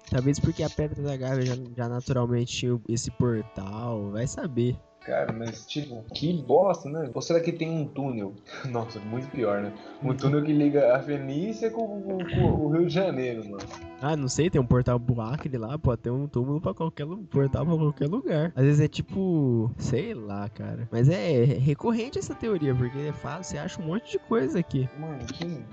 Talvez 0.09 0.39
porque 0.39 0.63
a 0.63 0.69
Pedra 0.69 1.03
da 1.03 1.17
Gávea 1.17 1.45
já, 1.45 1.55
já 1.75 1.89
naturalmente 1.89 2.55
tinha 2.55 2.80
esse 2.88 3.11
portal. 3.11 4.11
Vai 4.11 4.25
saber. 4.25 4.75
Cara, 5.08 5.32
mas 5.32 5.66
tipo, 5.66 6.03
que 6.14 6.34
bosta, 6.34 6.89
né? 6.89 7.10
Ou 7.14 7.22
será 7.22 7.39
que 7.39 7.53
tem 7.53 7.70
um 7.70 7.88
túnel? 7.88 8.34
Nossa, 8.70 8.99
muito 8.99 9.30
pior, 9.32 9.62
né? 9.62 9.72
Um 10.03 10.14
túnel 10.14 10.43
que 10.43 10.51
liga 10.51 10.93
a 10.95 10.99
Fenícia 11.01 11.72
com, 11.72 11.88
com- 12.01 12.18
com 12.30 12.41
o 12.66 12.70
Rio 12.74 12.86
de 12.88 12.93
Janeiro, 12.93 13.41
mano. 13.49 13.64
Ah, 14.01 14.15
não 14.15 14.27
sei, 14.27 14.49
tem 14.49 14.61
um 14.61 14.65
portal 14.65 14.99
pro 14.99 15.19
Acre 15.21 15.57
lá, 15.57 15.77
pode 15.77 16.01
ter 16.01 16.09
um 16.11 16.27
túmulo 16.27 16.61
pra 16.61 16.73
qualquer 16.73 17.05
portal 17.29 17.65
pra 17.65 17.75
qualquer 17.75 18.07
lugar. 18.07 18.51
Às 18.55 18.63
vezes 18.63 18.79
é 18.81 18.87
tipo, 18.87 19.71
sei 19.77 20.13
lá, 20.13 20.47
cara. 20.49 20.87
Mas 20.91 21.09
é 21.09 21.43
recorrente 21.43 22.19
essa 22.19 22.35
teoria, 22.35 22.75
porque 22.75 22.97
é 22.99 23.13
fácil, 23.13 23.43
você 23.51 23.57
acha 23.57 23.81
um 23.81 23.85
monte 23.85 24.11
de 24.11 24.19
coisa 24.19 24.59
aqui. 24.59 24.87
Mano, 24.99 25.17
que 25.25 25.63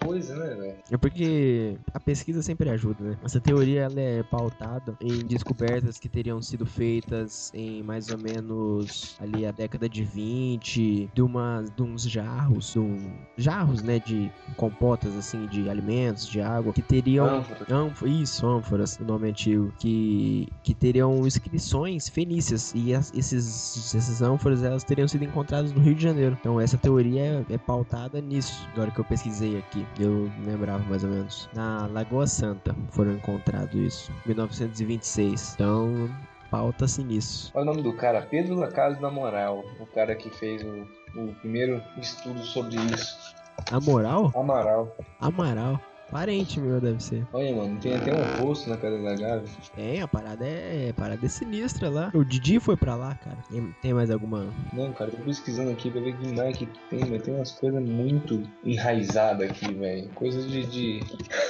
coisa, 0.00 0.36
né, 0.36 0.54
velho? 0.54 0.76
É 0.90 0.96
porque 0.96 1.76
a 1.92 1.98
pesquisa 1.98 2.42
sempre 2.42 2.68
ajuda, 2.70 3.02
né? 3.02 3.18
Essa 3.24 3.40
teoria 3.40 3.82
ela 3.82 4.00
é 4.00 4.22
pautada 4.22 4.96
em 5.00 5.24
descobertas 5.26 5.98
que 5.98 6.08
teriam 6.08 6.40
sido 6.42 6.64
feitas 6.66 7.50
em 7.54 7.82
mais 7.82 8.10
ou 8.10 8.18
menos 8.18 9.16
ali 9.20 9.46
a 9.46 9.50
década 9.50 9.88
de 9.88 10.04
20, 10.04 11.10
de, 11.12 11.22
uma, 11.22 11.64
de 11.74 11.82
uns 11.82 12.02
jarros, 12.08 12.72
de 12.72 12.78
um- 12.78 13.12
jarros, 13.36 13.82
né, 13.82 13.98
de 13.98 14.30
compotas 14.56 15.16
assim, 15.16 15.46
de 15.46 15.68
alimentos, 15.68 16.26
de 16.28 16.40
água, 16.40 16.72
que 16.72 16.82
teriam 16.82 17.26
Ânfora. 17.38 17.63
Ânfora, 17.70 18.10
isso, 18.10 18.46
ânforas, 18.46 18.98
o 18.98 19.04
nome 19.04 19.28
antigo, 19.30 19.72
que, 19.78 20.48
que 20.62 20.74
teriam 20.74 21.26
inscrições 21.26 22.08
fenícias 22.08 22.72
e 22.74 22.94
as- 22.94 23.12
esses, 23.14 23.94
essas 23.94 24.20
ânforas 24.22 24.62
elas 24.62 24.84
teriam 24.84 25.06
sido 25.08 25.24
encontradas 25.24 25.72
no 25.72 25.80
Rio 25.80 25.94
de 25.94 26.02
Janeiro. 26.02 26.36
Então 26.40 26.60
essa 26.60 26.76
teoria 26.78 27.44
é, 27.48 27.54
é 27.54 27.58
pautada 27.58 28.20
nisso, 28.20 28.66
na 28.76 28.82
hora 28.82 28.90
que 28.90 29.00
eu 29.00 29.04
pesquisei 29.04 29.58
aqui, 29.58 29.86
eu 29.98 30.30
lembrava 30.46 30.84
mais 30.88 31.04
ou 31.04 31.10
menos. 31.10 31.48
Na 31.54 31.86
Lagoa 31.86 32.26
Santa 32.26 32.74
foram 32.90 33.12
encontrados 33.12 33.74
isso, 33.74 34.12
1926. 34.26 35.54
Então 35.54 36.08
pauta-se 36.50 37.02
nisso. 37.02 37.50
Olha 37.54 37.62
o 37.62 37.66
nome 37.66 37.82
do 37.82 37.92
cara, 37.92 38.22
Pedro 38.22 38.54
Lacaso 38.56 39.00
da 39.00 39.10
Moral. 39.10 39.64
O 39.80 39.86
cara 39.86 40.14
que 40.14 40.30
fez 40.30 40.62
o, 40.62 40.86
o 41.20 41.34
primeiro 41.40 41.82
estudo 41.98 42.38
sobre 42.40 42.76
isso. 42.76 43.34
A 43.70 43.80
moral? 43.80 44.32
Amaral. 44.36 44.96
Amaral. 45.20 45.80
Parente 46.10 46.60
meu 46.60 46.80
deve 46.80 47.02
ser. 47.02 47.26
Olha, 47.32 47.54
mano, 47.56 47.78
tem 47.80 47.94
até 47.96 48.12
um 48.14 48.44
rosto 48.46 48.68
na 48.70 48.76
Pedra 48.76 49.02
da 49.02 49.14
Gávea. 49.16 49.48
É, 49.76 50.00
a 50.00 50.06
parada 50.06 50.46
é, 50.46 50.90
a 50.90 50.94
parada 50.94 51.24
é 51.24 51.28
sinistra 51.28 51.88
lá. 51.90 52.10
O 52.14 52.24
Didi 52.24 52.60
foi 52.60 52.76
pra 52.76 52.94
lá, 52.94 53.14
cara. 53.16 53.38
Tem, 53.50 53.74
tem 53.82 53.94
mais 53.94 54.10
alguma 54.10 54.46
Não, 54.72 54.92
cara, 54.92 55.10
tô 55.10 55.16
pesquisando 55.18 55.70
aqui 55.70 55.90
pra 55.90 56.00
ver 56.00 56.16
que 56.16 56.32
mais 56.34 56.56
que 56.56 56.66
tem, 56.88 57.04
mas 57.06 57.22
tem 57.22 57.34
umas 57.34 57.52
coisas 57.52 57.82
muito 57.82 58.42
enraizadas 58.64 59.50
aqui, 59.50 59.72
velho. 59.74 60.08
Coisas 60.10 60.46
de, 60.48 60.64
de. 60.66 61.00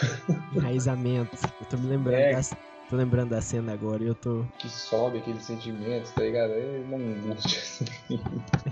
enraizamento. 0.55 1.37
Eu 1.61 1.67
tô 1.67 1.77
me 1.77 1.89
lembrando 1.89 2.17
É. 2.21 2.33
da, 2.33 2.41
tô 2.89 2.97
lembrando 2.97 3.31
da 3.31 3.41
cena 3.41 3.73
agora 3.73 4.03
e 4.03 4.07
eu 4.07 4.15
tô. 4.15 4.45
que 4.59 4.69
sobe 4.69 5.19
aqueles 5.19 5.43
sentimentos, 5.43 6.11
tá 6.13 6.23
ligado? 6.23 6.53
É 6.53 6.83
uma 6.87 6.97
angústia. 6.97 7.59
assim. 7.61 7.85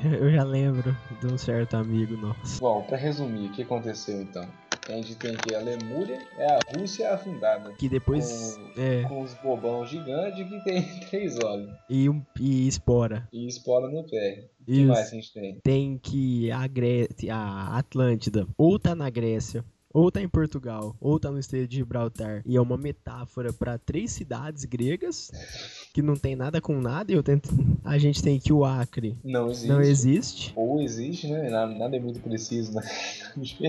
Eu 0.05 0.33
já 0.33 0.43
lembro 0.43 0.97
de 1.21 1.27
um 1.27 1.37
certo 1.37 1.75
amigo 1.77 2.17
nosso. 2.17 2.61
Bom, 2.61 2.83
pra 2.83 2.97
resumir, 2.97 3.49
o 3.49 3.53
que 3.53 3.63
aconteceu 3.63 4.21
então? 4.23 4.47
A 4.89 4.93
gente 4.93 5.15
tem 5.15 5.31
aqui 5.31 5.55
a 5.55 5.61
Lemúria, 5.61 6.19
é 6.37 6.47
a 6.47 6.59
Rússia 6.77 7.15
afundada. 7.15 7.73
Que 7.75 7.89
depois. 7.89 8.59
É. 8.77 9.03
Com 9.05 9.23
os 9.23 9.33
bobão 9.35 9.87
gigantes 9.87 10.49
que 10.49 10.65
tem 10.65 10.83
três 11.09 11.39
olhos. 11.39 11.71
E, 11.89 12.09
um, 12.09 12.21
e 12.41 12.67
espora. 12.67 13.29
E 13.33 13.47
espora 13.47 13.89
no 13.89 14.03
pé. 14.05 14.49
O 14.61 14.65
que 14.65 14.85
mais 14.85 15.11
que 15.11 15.17
a 15.17 15.21
gente 15.21 15.33
tem? 15.33 15.61
Tem 15.63 15.99
que 15.99 16.51
a, 16.51 16.67
Gré... 16.67 17.09
a 17.31 17.79
Atlântida 17.79 18.47
ou 18.59 18.79
tá 18.79 18.95
na 18.95 19.09
Grécia. 19.09 19.65
Ou 19.95 20.11
tá 20.11 20.23
em 20.23 20.29
Portugal, 20.29 20.97
ou 20.99 21.21
tá 21.21 21.31
no 21.31 21.39
estreito 21.39 21.69
de 21.69 21.77
Gibraltar. 21.77 22.43
E 22.47 22.57
é 22.57 22.61
uma 22.61 22.79
metáfora 22.79 23.53
pra 23.53 23.77
três 23.77 24.11
cidades 24.11 24.65
gregas 24.65 25.31
que 25.93 26.01
não 26.01 26.17
tem 26.17 26.35
nada 26.35 26.61
com 26.61 26.81
nada. 26.81 27.13
E 27.13 27.15
eu 27.15 27.23
tento... 27.23 27.49
a 27.85 27.99
gente 27.99 28.23
tem 28.23 28.39
que 28.41 28.53
o 28.53 28.65
Acre 28.65 29.17
Não 29.23 29.51
existe. 29.51 29.69
não 29.69 29.81
existe. 29.81 30.53
Ou 30.57 30.81
existe, 30.81 31.29
né? 31.29 31.51
Nada, 31.51 31.97
é 31.97 32.01
muito 32.01 32.21
preciso, 32.21 32.75
né? 32.75 32.83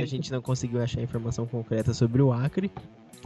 A 0.01 0.05
gente 0.05 0.32
não 0.32 0.41
conseguiu 0.41 0.82
achar 0.82 1.01
informação 1.01 1.45
concreta 1.45 1.93
sobre 1.93 2.21
o 2.21 2.32
Acre. 2.32 2.71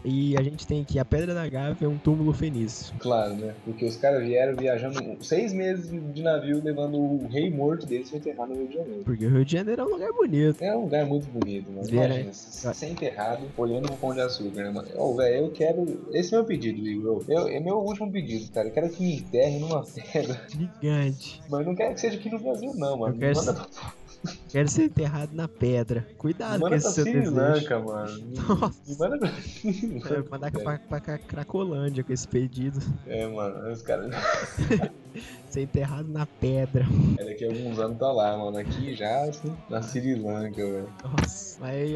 E 0.05 0.37
a 0.37 0.41
gente 0.43 0.65
tem 0.65 0.83
que 0.83 0.99
a 0.99 1.03
Pedra 1.05 1.33
da 1.33 1.47
Gávea 1.49 1.85
é 1.85 1.87
um 1.87 1.97
túmulo 1.97 2.31
fenício. 2.31 2.93
Claro, 2.99 3.33
né? 3.35 3.53
Porque 3.65 3.83
os 3.85 3.97
caras 3.97 4.23
vieram 4.25 4.55
viajando 4.55 5.01
seis 5.21 5.51
meses 5.51 5.89
de 6.13 6.21
navio 6.21 6.61
levando 6.63 6.97
o 6.97 7.27
rei 7.27 7.49
morto 7.49 7.85
deles 7.85 8.09
pra 8.09 8.19
enterrar 8.19 8.47
no 8.47 8.55
Rio 8.55 8.67
de 8.67 8.73
Janeiro. 8.75 9.03
Porque 9.03 9.25
o 9.25 9.29
Rio 9.29 9.43
de 9.45 9.51
Janeiro 9.51 9.81
é 9.81 9.85
um 9.85 9.89
lugar 9.89 10.11
bonito. 10.13 10.61
É 10.63 10.75
um 10.77 10.81
lugar 10.83 11.05
muito 11.05 11.27
bonito, 11.27 11.69
mano. 11.71 11.83
Vieram- 11.87 12.05
Imagina, 12.15 12.29
s- 12.29 12.73
ser 12.75 12.87
enterrado 12.89 13.41
olhando 13.57 13.87
pro 13.87 13.97
Pão 13.97 14.13
de 14.13 14.21
Açúcar, 14.21 14.63
né, 14.63 14.69
mano? 14.71 14.87
Ô, 14.95 15.15
velho, 15.15 15.45
eu 15.45 15.51
quero. 15.51 15.85
Esse 16.13 16.33
é 16.33 16.37
meu 16.37 16.45
pedido, 16.45 16.79
Igor. 16.87 17.23
Eu, 17.27 17.47
é 17.47 17.59
meu 17.59 17.77
último 17.77 18.11
pedido, 18.11 18.49
cara. 18.51 18.67
Eu 18.67 18.73
quero 18.73 18.89
que 18.89 19.01
me 19.03 19.15
enterre 19.17 19.59
numa 19.59 19.83
pedra. 20.13 20.41
Gigante. 20.47 21.41
Mas 21.49 21.65
não 21.65 21.75
quero 21.75 21.93
que 21.95 22.01
seja 22.01 22.17
aqui 22.17 22.29
no 22.29 22.39
Brasil, 22.39 22.71
não, 22.75 22.97
mano. 22.97 23.15
Eu 23.15 23.19
quero 23.19 23.35
Manda, 23.35 23.67
Quero 24.49 24.67
ser 24.69 24.85
enterrado 24.85 25.35
na 25.35 25.47
pedra. 25.47 26.07
Cuidado 26.17 26.59
com 26.61 26.73
esse 26.73 26.91
seu 26.91 27.03
Sri 27.03 27.13
desejo. 27.13 27.35
Lanka, 27.35 27.79
mano. 27.79 28.23
Nossa. 28.35 28.99
Manda 28.99 29.17
pra 29.17 29.29
Sri 29.41 29.99
Lanka. 29.99 30.25
mandar 30.29 30.51
velho. 30.51 30.63
pra, 30.63 30.79
pra, 30.79 30.99
pra 30.99 31.17
Cracolândia 31.17 32.03
com 32.03 32.13
esse 32.13 32.27
pedido. 32.27 32.79
É, 33.05 33.27
mano. 33.27 33.71
Os 33.71 33.81
caras. 33.81 34.13
Ser 35.49 35.61
enterrado 35.61 36.07
na 36.09 36.25
pedra. 36.25 36.85
Daqui 37.17 37.45
a 37.45 37.47
alguns 37.47 37.79
anos 37.79 37.97
tá 37.97 38.11
lá, 38.11 38.37
mano. 38.37 38.57
Aqui 38.57 38.95
já, 38.95 39.23
assim, 39.23 39.55
na 39.69 39.81
Sri 39.81 40.15
Lanka, 40.15 40.63
velho. 40.63 40.89
Nossa. 41.03 41.59
Mas 41.59 41.91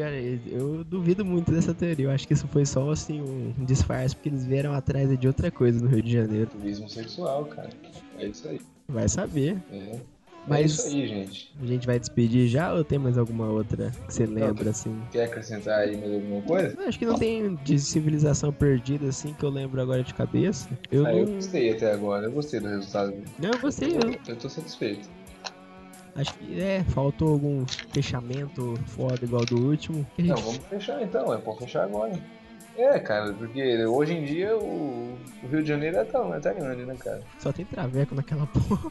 eu 0.46 0.82
duvido 0.84 1.24
muito 1.24 1.52
dessa 1.52 1.72
teoria. 1.74 2.06
Eu 2.06 2.10
acho 2.10 2.26
que 2.26 2.34
isso 2.34 2.48
foi 2.48 2.66
só 2.66 2.90
assim 2.90 3.20
um 3.20 3.64
disfarce, 3.64 4.16
porque 4.16 4.28
eles 4.28 4.44
vieram 4.44 4.72
atrás 4.72 5.16
de 5.18 5.26
outra 5.26 5.50
coisa 5.50 5.80
no 5.80 5.88
Rio 5.88 6.02
de 6.02 6.12
Janeiro. 6.12 6.50
Turismo 6.50 6.88
sexual, 6.88 7.44
cara. 7.46 7.70
É 8.18 8.26
isso 8.26 8.48
aí. 8.48 8.60
Vai 8.88 9.08
saber. 9.08 9.62
É. 9.70 10.00
É 10.50 10.60
isso 10.62 10.82
Mas 10.84 10.92
aí, 10.94 11.06
gente. 11.06 11.52
a 11.62 11.66
gente 11.66 11.86
vai 11.86 12.00
despedir 12.00 12.48
já 12.48 12.74
ou 12.74 12.82
tem 12.82 12.98
mais 12.98 13.16
alguma 13.16 13.46
outra 13.46 13.92
que 14.06 14.12
você 14.12 14.26
lembra, 14.26 14.70
assim? 14.70 15.00
Quer 15.12 15.24
acrescentar 15.26 15.78
aí 15.80 15.96
mais 15.96 16.12
alguma 16.12 16.42
coisa? 16.42 16.76
Eu 16.80 16.88
Acho 16.88 16.98
que 16.98 17.06
não 17.06 17.16
tem 17.16 17.54
de 17.62 17.78
civilização 17.78 18.52
perdida, 18.52 19.06
assim, 19.06 19.32
que 19.34 19.44
eu 19.44 19.50
lembro 19.50 19.80
agora 19.80 20.02
de 20.02 20.12
cabeça. 20.12 20.68
Eu 20.90 21.06
Ah, 21.06 21.14
eu 21.14 21.26
não. 21.26 21.34
gostei 21.36 21.70
até 21.72 21.92
agora. 21.92 22.26
Eu 22.26 22.32
gostei 22.32 22.58
do 22.58 22.68
resultado. 22.68 23.14
Não, 23.38 23.50
eu 23.50 23.58
gostei. 23.60 23.90
Eu 23.96 24.18
Eu 24.26 24.36
tô 24.36 24.48
satisfeito. 24.48 25.08
acho 26.16 26.34
que 26.34 26.60
é, 26.60 26.82
faltou 26.88 27.28
algum 27.34 27.64
fechamento 27.92 28.74
foda 28.86 29.24
igual 29.24 29.44
do 29.44 29.64
último. 29.64 30.04
Não, 30.18 30.36
vamos 30.36 30.56
fechar 30.68 31.00
então. 31.02 31.32
É 31.32 31.38
pra 31.38 31.54
fechar 31.54 31.84
agora. 31.84 32.18
É, 32.76 32.98
cara, 33.00 33.32
porque 33.34 33.84
hoje 33.86 34.14
em 34.14 34.24
dia 34.24 34.56
o, 34.56 35.18
o 35.42 35.46
Rio 35.46 35.62
de 35.62 35.68
Janeiro 35.68 35.98
é 35.98 36.04
tão, 36.04 36.34
é 36.34 36.40
tão 36.40 36.54
grande, 36.54 36.84
né, 36.84 36.94
cara? 36.96 37.22
Só 37.38 37.52
tem 37.52 37.64
traveco 37.66 38.14
naquela 38.14 38.46
porra. 38.48 38.90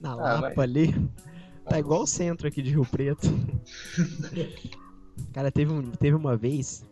Na 0.00 0.12
Ah, 0.12 0.16
Lapa 0.16 0.52
mas- 0.56 0.58
ali. 0.58 0.94
Tá 1.68 1.78
igual 1.78 2.02
o 2.02 2.06
centro 2.06 2.48
aqui 2.48 2.62
de 2.62 2.70
Rio 2.70 2.84
Preto. 2.84 3.28
Cara, 5.32 5.50
teve, 5.52 5.72
um, 5.72 5.90
teve 5.92 6.16
uma 6.16 6.36
vez, 6.36 6.84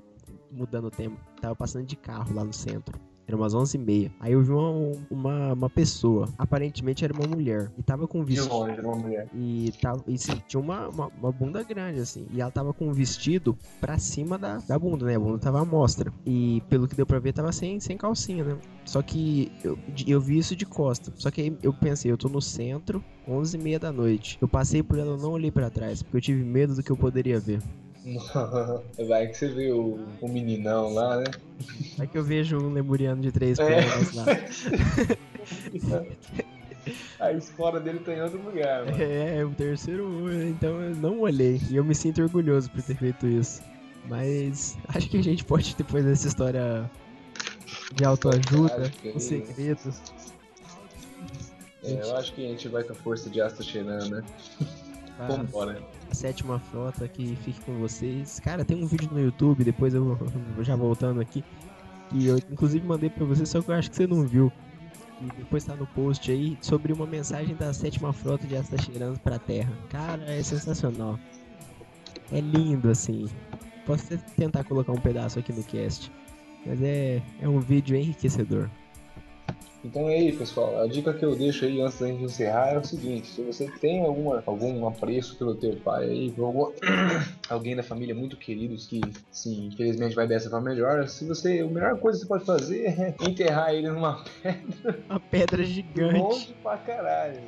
mudando 0.53 0.85
o 0.87 0.91
tempo, 0.91 1.19
tava 1.41 1.57
passando 1.57 1.85
de 1.87 1.97
carro 1.97 2.33
lá 2.35 2.45
no 2.45 2.53
centro. 2.53 2.99
Era 3.29 3.37
umas 3.37 3.55
11h30. 3.55 4.11
Aí 4.19 4.33
eu 4.33 4.43
vi 4.43 4.51
uma, 4.51 4.97
uma, 5.11 5.53
uma 5.53 5.71
pessoa, 5.71 6.31
aparentemente 6.39 7.05
era 7.05 7.13
uma 7.13 7.27
mulher, 7.27 7.71
e 7.79 7.83
tava 7.83 8.09
com 8.09 8.21
um 8.21 8.25
De 8.25 8.35
vestido. 8.35 8.55
longe, 8.55 8.73
era 8.73 8.89
uma 8.89 8.97
mulher. 8.97 9.29
E, 9.35 9.71
tava, 9.83 10.03
e 10.09 10.17
sim, 10.17 10.43
tinha 10.49 10.59
uma, 10.59 10.89
uma, 10.89 11.09
uma 11.09 11.31
bunda 11.31 11.63
grande, 11.63 12.01
assim. 12.01 12.27
E 12.33 12.41
ela 12.41 12.51
tava 12.51 12.73
com 12.73 12.89
um 12.89 12.93
vestido 12.93 13.57
pra 13.83 13.99
cima 13.99 14.39
da, 14.39 14.57
da 14.57 14.79
bunda, 14.79 15.05
né? 15.05 15.17
A 15.17 15.21
bunda 15.21 15.39
tava 15.39 15.61
à 15.61 15.65
mostra. 15.65 16.11
E 16.25 16.63
pelo 16.71 16.89
que 16.89 16.97
deu 16.97 17.05
pra 17.05 17.19
ver, 17.19 17.35
tava 17.35 17.53
sem, 17.53 17.79
sem 17.79 17.99
calcinha, 17.99 18.43
né? 18.43 18.57
Só 18.87 19.03
que 19.03 19.53
eu, 19.63 19.79
eu 20.07 20.21
vi 20.23 20.39
isso 20.39 20.57
de 20.57 20.65
costa. 20.65 21.13
Só 21.17 21.31
que 21.31 21.43
aí 21.43 21.59
eu 21.63 21.75
pensei, 21.75 22.11
eu 22.11 22.17
tô 22.17 22.31
no 22.31 22.41
centro, 22.41 23.05
11h30 23.29 23.79
da 23.79 23.93
noite. 23.93 24.39
Eu 24.41 24.49
passei 24.49 24.83
por 24.83 24.99
ela, 24.99 25.11
eu 25.11 25.19
não 25.19 25.33
olhei 25.33 25.51
pra 25.51 25.69
trás, 25.69 26.03
porque 26.03 26.17
eu 26.17 26.21
tive 26.23 26.43
medo 26.43 26.75
do 26.75 26.83
que 26.83 26.91
eu 26.91 26.97
poderia 26.97 27.39
ver. 27.39 27.61
Vai 29.09 29.27
que 29.27 29.35
você 29.37 29.49
vê 29.49 29.73
o, 29.73 29.99
o 30.21 30.29
meninão 30.29 30.95
lá, 30.95 31.17
né? 31.19 31.25
Aí 31.99 32.07
que 32.07 32.17
eu 32.17 32.23
vejo 32.25 32.57
um 32.59 32.73
lemuriano 32.73 33.21
de 33.21 33.33
três 33.33 33.59
É. 33.59 33.67
pernas 33.67 34.15
lá. 34.15 34.25
A 37.21 37.33
escola 37.33 37.81
dele 37.81 37.99
tá 37.99 38.15
em 38.15 38.23
outro 38.23 38.41
lugar, 38.43 38.87
mano. 38.87 39.03
É, 39.03 39.45
o 39.45 39.51
terceiro 39.51 40.07
olho, 40.25 40.49
então 40.49 40.81
eu 40.81 40.95
não 40.97 41.21
olhei. 41.21 41.61
E 41.69 41.77
eu 41.77 41.85
me 41.85 41.95
sinto 41.95 42.23
orgulhoso 42.23 42.71
por 42.71 42.81
ter 42.83 42.97
feito 42.97 43.27
isso. 43.27 43.61
Mas 44.09 44.79
acho 44.89 45.09
que 45.11 45.19
a 45.19 45.23
gente 45.23 45.45
pode, 45.45 45.75
depois 45.77 46.05
dessa 46.05 46.29
história 46.29 46.89
de 47.95 48.05
autoajuda, 48.05 48.91
com 49.13 49.19
segredos. 49.19 50.01
É, 51.85 51.93
eu 52.03 52.17
acho 52.17 52.33
que 52.33 52.47
a 52.47 52.49
gente 52.49 52.69
vai 52.69 52.85
com 52.85 52.93
a 52.93 52.97
força 52.97 53.29
de 53.29 53.41
Asta 53.41 53.63
cheirando, 53.63 54.09
né? 54.11 54.25
a, 55.19 55.27
Vambora. 55.27 55.83
Sétima 56.15 56.59
frota 56.59 57.07
que 57.09 57.37
fique 57.37 57.61
com 57.63 57.79
vocês. 57.79 58.41
Cara, 58.41 58.65
tem 58.65 58.83
um 58.83 58.87
vídeo 58.87 59.09
no 59.13 59.21
YouTube, 59.21 59.65
depois 59.65 59.95
eu 59.95 60.19
já 60.61 60.77
voltando 60.77 61.21
aqui. 61.21 61.45
Que 62.11 62.27
eu 62.27 62.39
inclusive 62.39 62.87
mandei 62.87 63.11
pra 63.11 63.25
você, 63.25 63.45
só 63.45 63.61
que 63.61 63.71
eu 63.71 63.75
acho 63.75 63.91
que 63.91 63.97
você 63.97 64.07
não 64.07 64.27
viu. 64.27 64.53
E 65.21 65.27
depois 65.37 65.65
tá 65.65 65.75
no 65.75 65.87
post 65.89 66.31
aí 66.31 66.57
sobre 66.61 66.93
uma 66.93 67.07
mensagem 67.07 67.55
da 67.57 67.73
sétima 67.73 68.13
frota 68.13 68.47
de 68.47 68.57
Asta 68.57 68.81
cheirando 68.81 69.19
pra 69.19 69.39
Terra. 69.39 69.73
Cara, 69.91 70.23
é 70.25 70.43
sensacional. 70.43 71.19
É 72.33 72.41
lindo 72.41 72.89
assim. 72.89 73.27
Posso 73.85 74.17
tentar 74.37 74.65
colocar 74.65 74.93
um 74.93 75.01
pedaço 75.01 75.39
aqui 75.39 75.53
no 75.53 75.65
cast. 75.65 76.13
Mas 76.65 76.81
é, 76.83 77.23
é 77.41 77.49
um 77.49 77.59
vídeo 77.59 77.97
enriquecedor. 77.97 78.71
Então 79.89 80.07
é 80.09 80.17
aí, 80.17 80.33
pessoal. 80.33 80.83
A 80.83 80.87
dica 80.87 81.15
que 81.15 81.25
eu 81.25 81.35
deixo 81.35 81.65
aí 81.65 81.81
antes 81.81 81.99
da 81.99 82.07
gente 82.09 82.23
encerrar 82.25 82.75
é 82.75 82.79
o 82.79 82.85
seguinte: 82.85 83.27
se 83.29 83.43
você 83.43 83.67
tem 83.81 84.05
alguma, 84.05 84.43
algum 84.47 84.87
apreço 84.87 85.37
pelo 85.39 85.55
teu 85.55 85.77
pai 85.77 86.05
aí, 86.05 86.31
por 86.31 86.45
algum, 86.45 86.73
alguém 87.49 87.75
da 87.75 87.83
família 87.83 88.15
muito 88.15 88.37
queridos 88.37 88.87
que, 88.87 89.01
sim, 89.31 89.69
infelizmente 89.69 90.15
vai 90.15 90.29
dessa 90.29 90.51
pra 90.51 90.61
melhor, 90.61 91.09
se 91.09 91.27
você, 91.27 91.61
a 91.61 91.67
melhor 91.67 91.99
coisa 91.99 92.19
que 92.19 92.25
você 92.25 92.29
pode 92.29 92.45
fazer 92.45 92.85
é 92.85 93.15
enterrar 93.27 93.73
ele 93.73 93.89
numa 93.89 94.23
Uma 95.09 95.21
pedra 95.21 95.65
gigante. 95.65 96.19
longe 96.19 96.55
pra 96.63 96.77
caralho. 96.77 97.41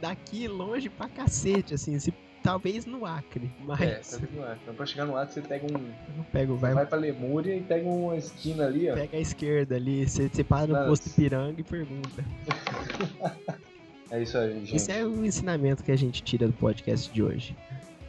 Daqui 0.00 0.46
longe 0.46 0.90
pra 0.90 1.08
cacete, 1.08 1.74
assim. 1.74 1.98
Se, 1.98 2.12
talvez 2.42 2.86
no 2.86 3.04
Acre. 3.06 3.46
É, 3.46 3.64
Mas 3.64 4.10
tá 4.10 4.16
vendo 4.16 4.40
lá? 4.40 4.56
Então 4.62 4.74
pra 4.74 4.86
chegar 4.86 5.04
no 5.06 5.14
lado 5.14 5.32
você 5.32 5.40
pega 5.40 5.66
um. 5.66 5.76
eu 6.18 6.24
pego, 6.32 6.56
vai, 6.56 6.74
Vai 6.74 6.86
pra 6.86 6.98
Lemúria 6.98 7.54
e 7.56 7.60
pega 7.60 7.88
uma 7.88 8.16
esquina 8.16 8.66
ali, 8.66 8.90
ó. 8.90 8.94
pega 8.94 9.16
a 9.16 9.20
esquerda 9.20 9.76
ali. 9.76 10.08
Você, 10.08 10.28
você 10.28 10.42
para 10.44 10.66
no 10.66 10.72
Nossa. 10.74 10.88
posto 10.88 11.06
Ipiranga 11.08 11.60
e 11.60 11.64
pergunta. 11.64 12.24
É 14.12 14.20
isso 14.20 14.36
aí, 14.36 14.54
gente. 14.54 14.74
Esse 14.74 14.90
é 14.90 15.06
o 15.06 15.24
ensinamento 15.24 15.84
que 15.84 15.92
a 15.92 15.96
gente 15.96 16.20
tira 16.24 16.48
do 16.48 16.52
podcast 16.54 17.12
de 17.12 17.22
hoje. 17.22 17.56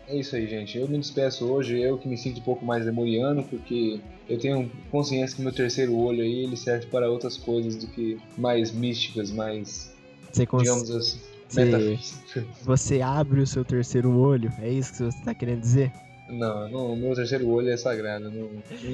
É 0.08 0.16
isso 0.18 0.36
aí, 0.36 0.48
gente. 0.48 0.76
Eu 0.76 0.88
me 0.88 0.98
despeço 0.98 1.46
hoje, 1.46 1.80
eu 1.80 1.96
que 1.96 2.08
me 2.08 2.18
sinto 2.18 2.40
um 2.40 2.44
pouco 2.44 2.66
mais 2.66 2.84
lemuriano, 2.86 3.44
porque 3.44 4.00
eu 4.28 4.40
tenho 4.40 4.68
consciência 4.90 5.36
que 5.36 5.44
meu 5.44 5.52
terceiro 5.52 5.96
olho 5.96 6.22
aí 6.24 6.44
ele 6.44 6.58
serve 6.58 6.88
para 6.88 7.08
outras 7.08 7.38
coisas 7.38 7.76
do 7.76 7.86
que 7.86 8.20
mais 8.36 8.72
místicas, 8.72 9.30
mais, 9.30 9.94
Você, 10.32 10.44
cons- 10.48 10.64
digamos 10.64 10.90
assim, 10.90 11.20
Você- 11.52 11.66
metafísicas. 11.66 12.46
você 12.64 13.02
abre 13.02 13.42
o 13.42 13.48
seu 13.48 13.64
terceiro 13.66 14.18
olho, 14.18 14.52
é 14.60 14.70
isso 14.70 14.92
que 14.94 15.04
você 15.04 15.24
tá 15.24 15.34
querendo 15.34 15.62
dizer? 15.62 15.92
Não, 16.30 16.70
não, 16.70 16.96
meu 16.96 17.14
terceiro 17.14 17.50
olho 17.50 17.70
é 17.70 17.76
sagrado, 17.76 18.32
não, 18.32 18.50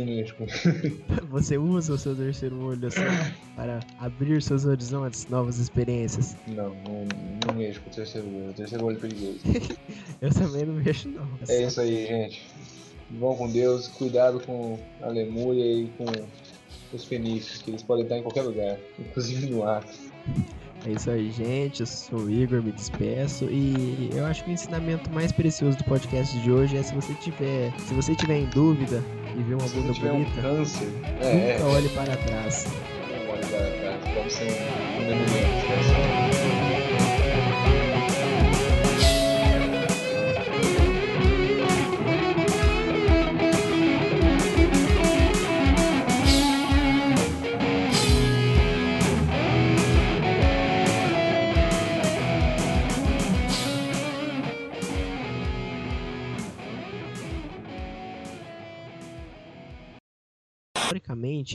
mexo 0.05 0.33
com 0.35 0.47
Você 1.29 1.55
usa 1.55 1.93
o 1.93 1.97
seu 1.97 2.15
terceiro 2.15 2.59
olho 2.63 2.87
assim 2.87 3.01
para 3.55 3.79
abrir 3.99 4.41
seus 4.41 4.65
horizontes, 4.65 5.27
novas 5.27 5.59
experiências. 5.59 6.35
Não, 6.47 6.69
não, 6.69 7.07
não 7.45 7.53
mexo 7.53 7.79
com 7.81 7.91
o 7.91 7.93
terceiro 7.93 8.27
olho, 8.27 8.49
o 8.49 8.53
terceiro 8.53 8.85
olho 8.85 8.97
é 8.97 8.99
perigoso. 8.99 9.39
Eu 10.19 10.33
também 10.33 10.65
não 10.65 10.73
mexo 10.73 11.09
não. 11.09 11.27
É 11.47 11.61
isso 11.61 11.79
aí, 11.79 12.07
gente. 12.07 12.43
Vão 13.11 13.35
com 13.35 13.51
Deus, 13.51 13.87
cuidado 13.87 14.39
com 14.39 14.79
a 15.01 15.07
lemúria 15.07 15.63
e 15.63 15.87
com 15.89 16.05
os 16.91 17.05
fenícios, 17.05 17.61
que 17.61 17.69
eles 17.69 17.83
podem 17.83 18.03
estar 18.03 18.17
em 18.17 18.23
qualquer 18.23 18.41
lugar, 18.41 18.79
inclusive 18.97 19.47
no 19.47 19.63
ar. 19.63 19.85
É 20.85 20.91
isso 20.91 21.09
aí, 21.09 21.31
gente. 21.31 21.81
Eu 21.81 21.85
sou 21.85 22.19
o 22.19 22.29
Igor, 22.29 22.61
me 22.63 22.71
despeço. 22.71 23.45
E 23.45 24.09
eu 24.13 24.25
acho 24.25 24.43
que 24.43 24.51
o 24.51 24.53
ensinamento 24.53 25.09
mais 25.11 25.31
precioso 25.31 25.77
do 25.77 25.83
podcast 25.83 26.37
de 26.39 26.51
hoje 26.51 26.77
é 26.77 26.83
se 26.83 26.93
você 26.93 27.13
tiver, 27.15 27.73
se 27.79 27.93
você 27.93 28.15
tiver 28.15 28.37
em 28.39 28.45
dúvida 28.45 29.03
e 29.35 29.43
ver 29.43 29.55
uma 29.55 29.67
Se 29.67 29.75
bunda 29.75 29.93
tiver 29.93 30.11
um 30.11 30.23
bonita, 30.23 30.41
câncer, 30.41 30.87
é, 31.21 31.27
é, 31.27 31.53
nunca 31.59 31.65
olhe 31.75 31.89
para 31.89 32.15
trás. 32.17 32.65
não 33.09 33.33
olhe 33.33 33.45
para 33.45 33.71
trás, 33.79 34.15
pode 34.15 34.33
ser 34.33 35.56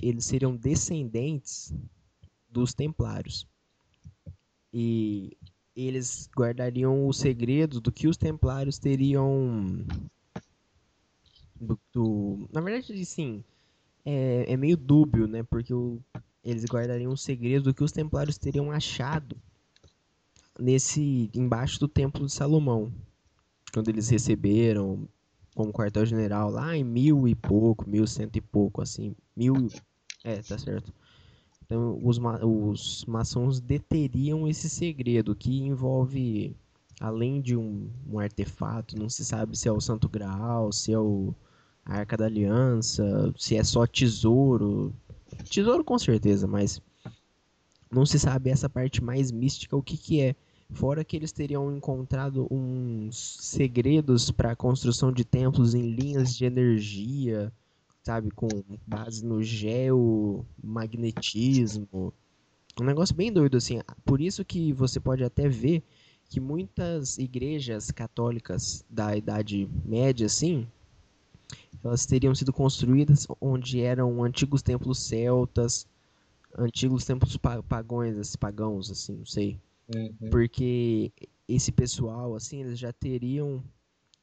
Eles 0.03 0.25
seriam 0.25 0.57
descendentes 0.57 1.73
dos 2.51 2.75
templários. 2.75 3.47
E 4.73 5.37
eles 5.77 6.29
guardariam 6.37 7.07
o 7.07 7.13
segredo 7.13 7.81
do 7.81 7.93
que 7.93 8.09
os 8.09 8.17
templários 8.17 8.79
teriam. 8.79 9.85
Do, 11.59 11.79
do- 11.93 12.49
na 12.53 12.61
verdade, 12.61 13.05
sim. 13.05 13.45
É, 14.05 14.53
é 14.53 14.57
meio 14.57 14.77
dúbio, 14.77 15.27
né? 15.27 15.43
Porque 15.43 15.73
o- 15.73 16.01
eles 16.45 16.65
guardariam 16.65 17.13
o 17.13 17.17
segredo 17.17 17.65
do 17.65 17.75
que 17.75 17.85
os 17.85 17.93
templários 17.93 18.37
teriam 18.39 18.71
achado 18.73 19.37
nesse. 20.59 21.31
embaixo 21.35 21.79
do 21.79 21.89
Templo 21.89 22.27
de 22.27 22.33
Salomão. 22.33 22.93
Quando 23.73 23.89
eles 23.89 24.09
receberam 24.09 25.09
como 25.55 25.73
quartel-general 25.73 26.51
lá 26.51 26.77
em 26.77 26.85
mil 26.85 27.29
e 27.29 27.35
pouco, 27.35 27.89
mil 27.89 28.07
cento 28.07 28.37
e 28.37 28.41
pouco, 28.41 28.81
assim. 28.83 29.15
Mil. 29.37 29.69
É, 30.25 30.43
tá 30.43 30.57
certo. 30.59 30.93
Então, 31.65 31.99
os, 32.03 32.19
ma- 32.19 32.45
os 32.45 33.05
maçons 33.07 33.61
deteriam 33.61 34.47
esse 34.49 34.69
segredo 34.69 35.35
que 35.35 35.63
envolve, 35.63 36.57
além 37.01 37.41
de 37.41 37.57
um, 37.57 37.89
um 38.09 38.19
artefato, 38.19 38.99
não 38.99 39.09
se 39.09 39.25
sabe 39.25 39.57
se 39.57 39.69
é 39.69 39.73
o 39.73 39.81
Santo 39.81 40.09
Graal, 40.09 40.73
se 40.73 40.93
é 40.93 40.99
o 40.99 41.35
a 41.85 41.97
Arca 41.97 42.17
da 42.17 42.27
Aliança, 42.27 43.35
se 43.37 43.57
é 43.57 43.65
só 43.65 43.87
tesouro. 43.87 44.95
Tesouro 45.51 45.83
com 45.83 45.99
certeza, 45.99 46.47
mas 46.47 46.81
não 47.91 48.07
se 48.07 48.19
sabe 48.19 48.51
essa 48.51 48.69
parte 48.69 49.03
mais 49.03 49.31
mística, 49.31 49.77
o 49.77 49.83
que 49.83 49.97
que 49.97 50.21
é. 50.21 50.37
Fora 50.73 51.05
que 51.05 51.17
eles 51.17 51.33
teriam 51.33 51.77
encontrado 51.77 52.47
uns 52.51 53.37
segredos 53.41 54.31
para 54.31 54.53
a 54.53 54.57
construção 54.57 55.13
de 55.13 55.25
templos 55.25 55.75
em 55.75 55.95
linhas 55.95 56.35
de 56.35 56.45
energia, 56.45 57.53
sabe, 58.03 58.31
com 58.31 58.49
base 58.87 59.25
no 59.25 59.43
geomagnetismo. 59.43 62.13
Um 62.81 62.85
negócio 62.85 63.15
bem 63.15 63.33
doido 63.33 63.59
assim. 63.59 63.81
Por 64.05 64.21
isso 64.21 64.45
que 64.45 64.73
você 64.73 64.99
pode 64.99 65.23
até 65.23 65.49
ver 65.49 65.85
que 66.29 66.41
muitas 66.41 67.19
igrejas 67.19 67.91
católicas 67.91 68.85
da 68.89 69.15
Idade 69.15 69.69
Média, 69.85 70.27
assim, 70.27 70.67
elas 71.85 72.07
teriam 72.07 72.35
sido 72.35 72.53
construídas 72.53 73.27
onde 73.41 73.83
eram 73.83 74.25
antigos 74.25 74.63
templos 74.63 75.01
celtas, 75.01 75.87
antigos 76.57 77.05
templos 77.05 77.37
pagões, 77.69 78.17
assim, 78.17 78.39
pagãos, 78.39 78.91
assim, 78.91 79.17
não 79.17 79.27
sei. 79.27 79.59
Uhum. 79.95 80.31
Porque 80.31 81.13
esse 81.49 81.73
pessoal, 81.73 82.35
assim, 82.35 82.61
eles 82.61 82.79
já 82.79 82.93
teriam 82.93 83.63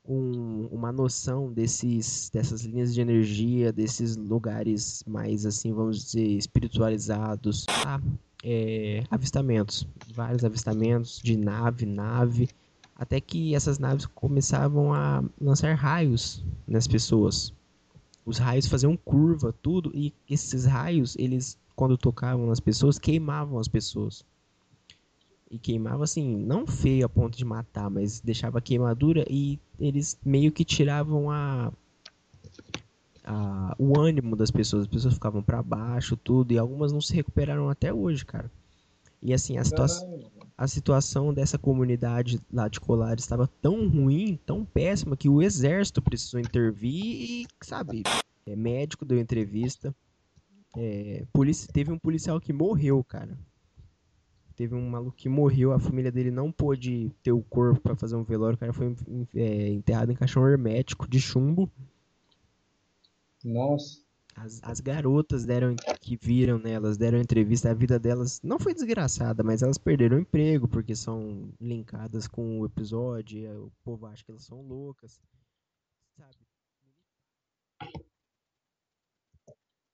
um, 0.03 0.67
uma 0.71 0.91
noção 0.91 1.51
desses, 1.51 2.29
dessas 2.33 2.63
linhas 2.63 2.93
de 2.93 3.01
energia, 3.01 3.71
desses 3.71 4.15
lugares 4.15 5.03
mais, 5.05 5.45
assim, 5.45 5.71
vamos 5.73 6.03
dizer, 6.03 6.25
espiritualizados. 6.25 7.65
Ah, 7.85 8.01
é, 8.43 9.03
avistamentos, 9.11 9.87
vários 10.13 10.43
avistamentos 10.43 11.19
de 11.21 11.37
nave, 11.37 11.85
nave, 11.85 12.49
até 12.95 13.19
que 13.19 13.53
essas 13.53 13.79
naves 13.79 14.05
começavam 14.05 14.93
a 14.93 15.23
lançar 15.39 15.73
raios 15.75 16.43
nas 16.67 16.87
pessoas. 16.87 17.53
Os 18.25 18.37
raios 18.37 18.67
faziam 18.67 18.95
curva, 18.95 19.53
tudo, 19.61 19.91
e 19.93 20.13
esses 20.29 20.65
raios, 20.65 21.15
eles, 21.17 21.57
quando 21.75 21.97
tocavam 21.97 22.45
nas 22.45 22.59
pessoas, 22.59 22.99
queimavam 22.99 23.59
as 23.59 23.67
pessoas. 23.67 24.23
E 25.51 25.57
queimava 25.57 26.03
assim, 26.03 26.37
não 26.37 26.67
feio 26.67 27.05
a 27.05 27.09
ponto 27.09 27.37
de 27.37 27.43
matar, 27.43 27.89
mas 27.89 28.19
deixava 28.19 28.61
queimadura 28.61 29.25
e 29.27 29.59
eles 29.79 30.19
meio 30.23 30.51
que 30.51 30.63
tiravam 30.63 31.31
a, 31.31 31.71
a 33.23 33.75
o 33.79 33.99
ânimo 33.99 34.35
das 34.35 34.51
pessoas. 34.51 34.83
As 34.83 34.87
pessoas 34.87 35.15
ficavam 35.15 35.41
para 35.41 35.63
baixo, 35.63 36.15
tudo, 36.15 36.51
e 36.51 36.57
algumas 36.59 36.91
não 36.91 37.01
se 37.01 37.15
recuperaram 37.15 37.67
até 37.67 37.91
hoje, 37.91 38.23
cara. 38.25 38.51
E 39.21 39.33
assim, 39.33 39.57
a, 39.57 39.63
situa 39.63 39.87
a 40.57 40.67
situação 40.67 41.33
dessa 41.33 41.57
comunidade 41.57 42.39
lá 42.51 42.67
de 42.67 42.79
Colares 42.79 43.23
estava 43.23 43.47
tão 43.61 43.87
ruim, 43.87 44.37
tão 44.45 44.65
péssima, 44.65 45.17
que 45.17 45.29
o 45.29 45.41
exército 45.41 46.01
precisou 46.01 46.39
intervir 46.39 47.03
e, 47.03 47.47
sabe, 47.61 48.03
é, 48.45 48.55
médico 48.55 49.05
deu 49.05 49.17
entrevista. 49.17 49.95
É, 50.77 51.25
polícia, 51.33 51.71
teve 51.71 51.91
um 51.91 51.97
policial 51.97 52.39
que 52.39 52.53
morreu, 52.53 53.03
cara. 53.03 53.37
Teve 54.59 54.75
um 54.75 54.89
maluco 54.89 55.15
que 55.15 55.29
morreu, 55.29 55.71
a 55.71 55.79
família 55.79 56.11
dele 56.11 56.29
não 56.31 56.51
pôde 56.51 57.09
ter 57.23 57.31
o 57.31 57.41
corpo 57.41 57.79
para 57.79 57.95
fazer 57.95 58.17
um 58.17 58.25
velório, 58.25 58.57
o 58.57 58.59
cara 58.59 58.73
foi 58.73 58.93
é, 59.33 59.69
enterrado 59.69 60.11
em 60.11 60.15
caixão 60.15 60.45
hermético 60.45 61.07
de 61.07 61.17
chumbo. 61.17 61.71
Nossa. 63.41 64.01
As, 64.35 64.59
as 64.61 64.81
garotas 64.81 65.45
deram 65.45 65.77
que 66.01 66.17
viram 66.21 66.59
nelas, 66.59 66.97
deram 66.97 67.21
entrevista, 67.21 67.71
a 67.71 67.73
vida 67.73 67.97
delas 67.97 68.41
não 68.43 68.59
foi 68.59 68.73
desgraçada, 68.73 69.43
mas 69.43 69.61
elas 69.61 69.77
perderam 69.77 70.17
o 70.17 70.19
emprego 70.19 70.67
porque 70.67 70.93
são 70.93 71.53
linkadas 71.61 72.27
com 72.27 72.59
o 72.59 72.65
episódio, 72.65 73.67
o 73.67 73.71
povo 73.81 74.07
acha 74.07 74.25
que 74.25 74.31
elas 74.31 74.43
são 74.43 74.61
loucas? 74.61 75.21